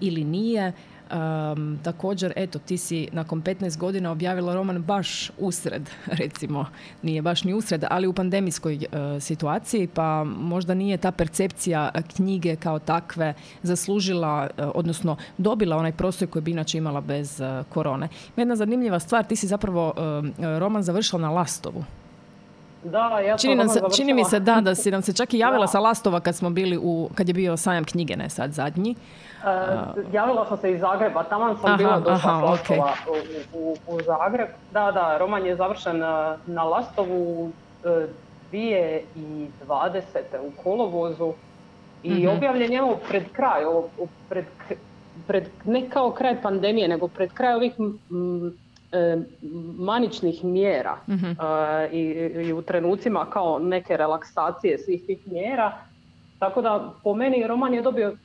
ili 0.00 0.24
nije. 0.24 0.72
Um, 1.12 1.78
također, 1.82 2.32
eto, 2.36 2.58
ti 2.58 2.76
si 2.76 3.08
nakon 3.12 3.42
15 3.42 3.78
godina 3.78 4.10
objavila 4.10 4.54
roman 4.54 4.82
baš 4.82 5.30
usred, 5.38 5.90
recimo, 6.22 6.66
nije 7.02 7.22
baš 7.22 7.44
ni 7.44 7.54
usred, 7.54 7.84
ali 7.90 8.06
u 8.06 8.12
pandemijskoj 8.12 8.74
uh, 8.76 9.22
situaciji, 9.22 9.86
pa 9.86 10.24
možda 10.24 10.74
nije 10.74 10.96
ta 10.96 11.12
percepcija 11.12 11.90
knjige 12.16 12.56
kao 12.56 12.78
takve 12.78 13.34
zaslužila, 13.62 14.50
uh, 14.58 14.70
odnosno 14.74 15.16
dobila 15.38 15.76
onaj 15.76 15.92
prostor 15.92 16.28
koji 16.28 16.42
bi 16.42 16.50
inače 16.50 16.78
imala 16.78 17.00
bez 17.00 17.40
uh, 17.40 17.66
korone. 17.66 18.08
Jedna 18.36 18.56
zanimljiva 18.56 19.00
stvar, 19.00 19.24
ti 19.24 19.36
si 19.36 19.46
zapravo 19.46 19.94
roman 20.58 20.82
završila 20.82 21.22
na 21.22 21.30
Lastovu. 21.30 21.84
Da, 22.84 23.20
ja 23.20 23.36
čini, 23.36 23.54
nam 23.54 23.68
se, 23.68 23.80
čini 23.96 24.14
mi 24.14 24.24
se 24.24 24.40
da, 24.40 24.60
da 24.60 24.74
si 24.74 24.90
nam 24.90 25.02
se 25.02 25.12
čak 25.12 25.34
i 25.34 25.38
javila 25.38 25.66
sa 25.66 25.80
Lastova 25.80 26.20
kad 26.20 26.36
smo 26.36 26.50
bili 26.50 26.78
u, 26.82 27.10
kad 27.14 27.28
je 27.28 27.34
bio 27.34 27.56
sajam 27.56 27.84
knjige, 27.84 28.16
ne 28.16 28.30
sad 28.30 28.52
zadnji. 28.52 28.94
Uh, 29.42 30.14
javila 30.14 30.46
sam 30.46 30.58
se 30.58 30.72
iz 30.72 30.80
Zagreba, 30.80 31.22
tamo 31.22 31.56
sam 31.56 31.76
bila 31.76 32.00
došla 32.00 32.56
u, 33.54 33.76
u, 33.86 33.98
Zagreb. 34.06 34.48
Da, 34.72 34.92
da, 34.92 35.18
roman 35.18 35.46
je 35.46 35.56
završen 35.56 35.98
na, 35.98 36.36
na 36.46 36.62
Lastovu 36.64 37.52
2020. 38.52 39.48
u 40.42 40.62
kolovozu 40.62 41.32
i 42.02 42.26
mm 42.26 42.28
objavljen 42.28 42.72
je 42.72 42.82
pred 43.08 43.22
kraj, 43.32 43.62
pred, 44.28 44.44
pred, 45.26 45.48
ne 45.64 45.90
kao 45.90 46.10
kraj 46.10 46.42
pandemije, 46.42 46.88
nego 46.88 47.08
pred 47.08 47.32
kraj 47.32 47.54
ovih 47.54 47.72
e, 47.72 47.84
maničnih 49.78 50.44
mjera 50.44 50.96
mhm. 51.08 51.30
i, 51.92 52.00
i 52.48 52.52
u 52.52 52.62
trenucima 52.62 53.26
kao 53.30 53.58
neke 53.58 53.96
relaksacije 53.96 54.78
svih 54.78 55.06
tih 55.06 55.32
mjera. 55.32 55.72
Tako 56.38 56.62
da 56.62 56.92
po 57.02 57.14
meni 57.14 57.46
roman 57.46 57.74
je 57.74 57.82
dobio 57.82 58.16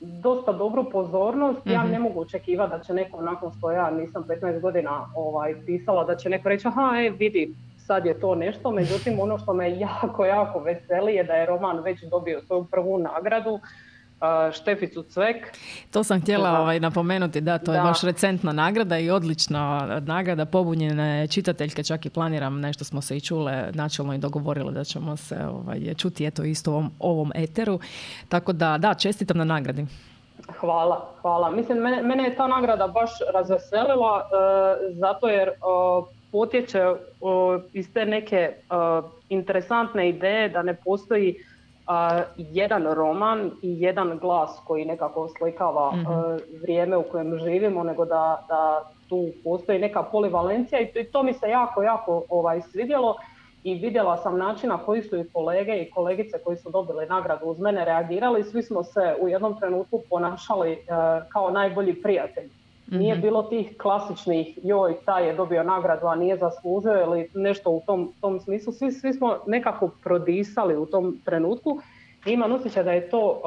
dosta 0.00 0.52
dobru 0.52 0.90
pozornost. 0.90 1.60
Ja 1.66 1.82
mhm. 1.82 1.92
ne 1.92 1.98
mogu 1.98 2.20
očekivati 2.20 2.70
da 2.70 2.78
će 2.78 2.94
neko 2.94 3.22
nakon 3.22 3.52
što 3.58 3.70
ja 3.70 3.90
nisam 3.90 4.24
15 4.28 4.60
godina 4.60 5.06
ovaj, 5.14 5.54
pisala 5.66 6.04
da 6.04 6.16
će 6.16 6.28
neko 6.28 6.48
reći 6.48 6.68
aha 6.68 6.92
e 7.06 7.10
vidi 7.10 7.54
sad 7.86 8.06
je 8.06 8.20
to 8.20 8.34
nešto. 8.34 8.70
Međutim 8.70 9.20
ono 9.20 9.38
što 9.38 9.52
me 9.54 9.78
jako 9.88 10.24
jako 10.24 10.58
veseli 10.58 11.14
je 11.14 11.24
da 11.24 11.32
je 11.32 11.46
roman 11.46 11.78
već 11.78 12.02
dobio 12.02 12.40
svoju 12.40 12.66
prvu 12.70 12.98
nagradu 12.98 13.60
Šteficu 14.52 15.02
Cvek. 15.02 15.36
To 15.90 16.04
sam 16.04 16.20
htjela 16.20 16.60
ovaj, 16.60 16.80
napomenuti, 16.80 17.40
da, 17.40 17.58
to 17.58 17.74
je 17.74 17.80
baš 17.80 18.02
recentna 18.02 18.52
nagrada 18.52 18.98
i 18.98 19.10
odlična 19.10 19.86
nagrada 20.06 20.46
pobunjene 20.46 21.26
čitateljke, 21.26 21.82
čak 21.82 22.06
i 22.06 22.10
planiram, 22.10 22.60
nešto 22.60 22.84
smo 22.84 23.00
se 23.00 23.16
i 23.16 23.20
čule 23.20 23.70
načelno 23.72 24.14
i 24.14 24.18
dogovorili 24.18 24.74
da 24.74 24.84
ćemo 24.84 25.16
se 25.16 25.36
ovaj, 25.46 25.94
čuti 25.94 26.26
eto 26.26 26.44
isto 26.44 26.70
ovom, 26.70 26.90
ovom 26.98 27.32
eteru. 27.34 27.80
Tako 28.28 28.52
da, 28.52 28.78
da, 28.78 28.94
čestitam 28.94 29.38
na 29.38 29.44
nagradi. 29.44 29.86
Hvala, 30.60 31.08
hvala. 31.22 31.50
Mislim, 31.50 31.78
mene, 31.78 32.02
mene 32.02 32.24
je 32.24 32.36
ta 32.36 32.46
nagrada 32.46 32.86
baš 32.86 33.10
razveselila 33.34 34.20
e, 34.20 34.94
zato 34.94 35.28
jer 35.28 35.48
e, 35.48 35.52
potječe 36.32 36.78
e, 36.78 36.94
iz 37.72 37.92
te 37.92 38.06
neke 38.06 38.52
interesantne 39.28 40.08
ideje 40.08 40.48
da 40.48 40.62
ne 40.62 40.74
postoji 40.74 41.36
jedan 42.36 42.94
roman 42.94 43.50
i 43.62 43.80
jedan 43.80 44.18
glas 44.18 44.60
koji 44.66 44.84
nekako 44.84 45.28
slikava 45.38 45.92
mhm. 45.92 46.10
vrijeme 46.62 46.96
u 46.96 47.02
kojem 47.02 47.38
živimo, 47.38 47.84
nego 47.84 48.04
da, 48.04 48.44
da 48.48 48.82
tu 49.08 49.28
postoji 49.44 49.78
neka 49.78 50.02
polivalencija 50.02 50.80
i 50.80 51.04
to, 51.12 51.22
mi 51.22 51.32
se 51.32 51.48
jako, 51.48 51.82
jako 51.82 52.22
ovaj, 52.28 52.60
svidjelo 52.60 53.16
i 53.64 53.74
vidjela 53.74 54.16
sam 54.16 54.38
načina 54.38 54.78
koji 54.78 55.02
su 55.02 55.18
i 55.18 55.28
kolege 55.32 55.76
i 55.76 55.90
kolegice 55.90 56.38
koji 56.44 56.56
su 56.56 56.70
dobili 56.70 57.06
nagradu 57.06 57.46
uz 57.46 57.60
mene 57.60 57.84
reagirali. 57.84 58.44
Svi 58.44 58.62
smo 58.62 58.84
se 58.84 59.16
u 59.20 59.28
jednom 59.28 59.58
trenutku 59.60 60.02
ponašali 60.10 60.78
kao 61.32 61.50
najbolji 61.50 62.02
prijatelji. 62.02 62.50
Nije 62.90 63.14
mhm. 63.14 63.22
bilo 63.22 63.42
tih 63.42 63.76
klasičnih 63.82 64.58
joj, 64.62 64.96
taj 65.04 65.26
je 65.26 65.34
dobio 65.34 65.62
nagradu, 65.62 66.06
a 66.06 66.14
nije 66.14 66.36
zaslužio 66.36 67.02
ili 67.02 67.28
nešto 67.34 67.70
u 67.70 67.82
tom, 67.86 68.12
tom 68.20 68.40
smislu. 68.40 68.72
Svi, 68.72 68.92
svi 68.92 69.12
smo 69.12 69.38
nekako 69.46 69.90
prodisali 70.04 70.76
u 70.76 70.86
tom 70.86 71.20
trenutku. 71.24 71.80
Imam 72.26 72.52
osjećaj 72.52 72.84
da 72.84 72.92
je 72.92 73.10
to 73.10 73.40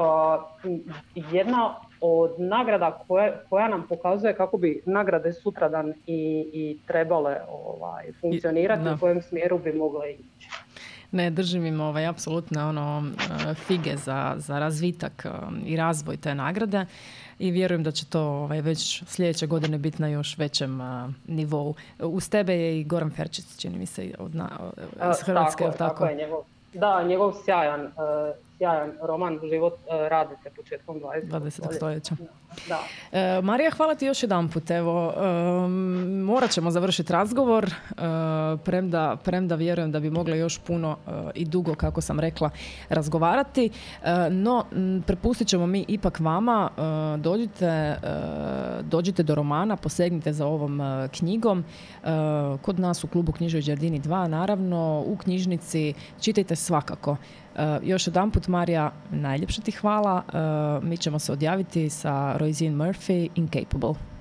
jedna 1.32 1.76
od 2.02 2.32
nagrada 2.38 3.04
koja, 3.08 3.40
koja 3.50 3.68
nam 3.68 3.86
pokazuje 3.90 4.36
kako 4.36 4.58
bi 4.58 4.82
nagrade 4.86 5.34
sutradan 5.34 5.94
i, 6.08 6.50
i 6.54 6.78
trebale 6.88 7.38
ovaj, 7.50 8.12
funkcionirati, 8.22 8.90
u 8.90 9.00
kojem 9.00 9.22
smjeru 9.22 9.60
bi 9.60 9.74
mogle 9.74 10.12
ići. 10.12 10.50
Ne, 11.12 11.30
držim 11.30 11.66
im 11.66 11.82
ovaj, 11.82 12.06
apsolutno 12.06 12.70
ono, 12.70 13.04
fige 13.56 13.98
za, 13.98 14.34
za 14.38 14.60
razvitak 14.60 15.26
i 15.66 15.78
razvoj 15.78 16.18
te 16.18 16.36
nagrade 16.36 16.86
i 17.44 17.52
vjerujem 17.52 17.84
da 17.84 17.92
će 17.92 18.06
to 18.06 18.22
ovaj, 18.22 18.62
već 18.62 19.04
sljedeće 19.08 19.48
godine 19.48 19.78
biti 19.78 20.02
na 20.02 20.08
još 20.08 20.38
većem 20.38 20.80
nivou. 21.28 21.74
Uz 22.00 22.30
tebe 22.30 22.54
je 22.54 22.80
i 22.80 22.84
Goran 22.84 23.12
Ferčić, 23.12 23.46
čini 23.58 23.78
mi 23.78 23.86
se, 23.86 24.12
od 24.20 24.36
na, 24.36 24.50
iz 25.12 25.22
Hrvatske, 25.26 25.64
tako? 25.64 25.78
tako 25.78 26.06
je, 26.06 26.16
njegov, 26.16 26.40
da, 26.74 27.04
njegov 27.04 27.34
sjajan 27.46 27.92
sjajan 28.64 28.92
roman 29.02 29.40
Život 29.50 29.74
e, 29.74 30.10
radite 30.10 30.50
početkom 30.50 31.02
20. 31.02 31.28
20. 31.28 31.76
stoljeća. 31.76 32.16
Da. 32.68 32.80
E, 33.12 33.42
Marija, 33.42 33.72
hvala 33.72 33.96
ti 33.96 34.06
još 34.06 34.24
jedan 34.24 34.50
put. 34.50 34.72
Evo, 34.72 35.14
morat 36.26 36.52
ćemo 36.52 36.72
završiti 36.72 37.14
razgovor, 37.14 37.66
e, 37.66 37.74
premda, 38.64 39.18
premda 39.24 39.56
vjerujem 39.56 39.92
da 39.92 40.00
bi 40.00 40.10
mogla 40.10 40.36
još 40.36 40.60
puno 40.60 40.98
i 41.36 41.46
dugo, 41.46 41.76
kako 41.76 42.02
sam 42.02 42.20
rekla, 42.20 42.50
razgovarati. 42.90 43.70
No, 44.30 44.66
prepustit 45.08 45.48
ćemo 45.48 45.68
mi 45.68 45.86
ipak 45.88 46.20
vama. 46.20 46.70
Dođite, 47.18 47.96
dođite 48.82 49.24
do 49.24 49.36
romana, 49.36 49.76
posegnite 49.76 50.34
za 50.34 50.48
ovom 50.48 50.82
knjigom. 51.12 51.66
Kod 52.62 52.80
nas 52.80 53.04
u 53.04 53.08
klubu 53.08 53.32
Knjižoj 53.32 53.62
Đardini 53.62 54.02
2, 54.02 54.28
naravno, 54.28 55.04
u 55.08 55.18
knjižnici 55.18 55.94
čitajte 56.20 56.56
svakako. 56.56 57.18
Uh, 57.56 57.60
još 57.84 58.08
jedan 58.08 58.32
put, 58.32 58.48
Marija, 58.48 58.92
najljepša 59.12 59.62
ti 59.62 59.72
hvala. 59.72 60.24
Uh, 60.28 60.84
mi 60.84 60.98
ćemo 60.98 61.20
se 61.20 61.32
odjaviti 61.32 61.90
sa 61.90 62.38
Roisin 62.38 62.78
Murphy, 62.78 63.30
Incapable. 63.36 64.13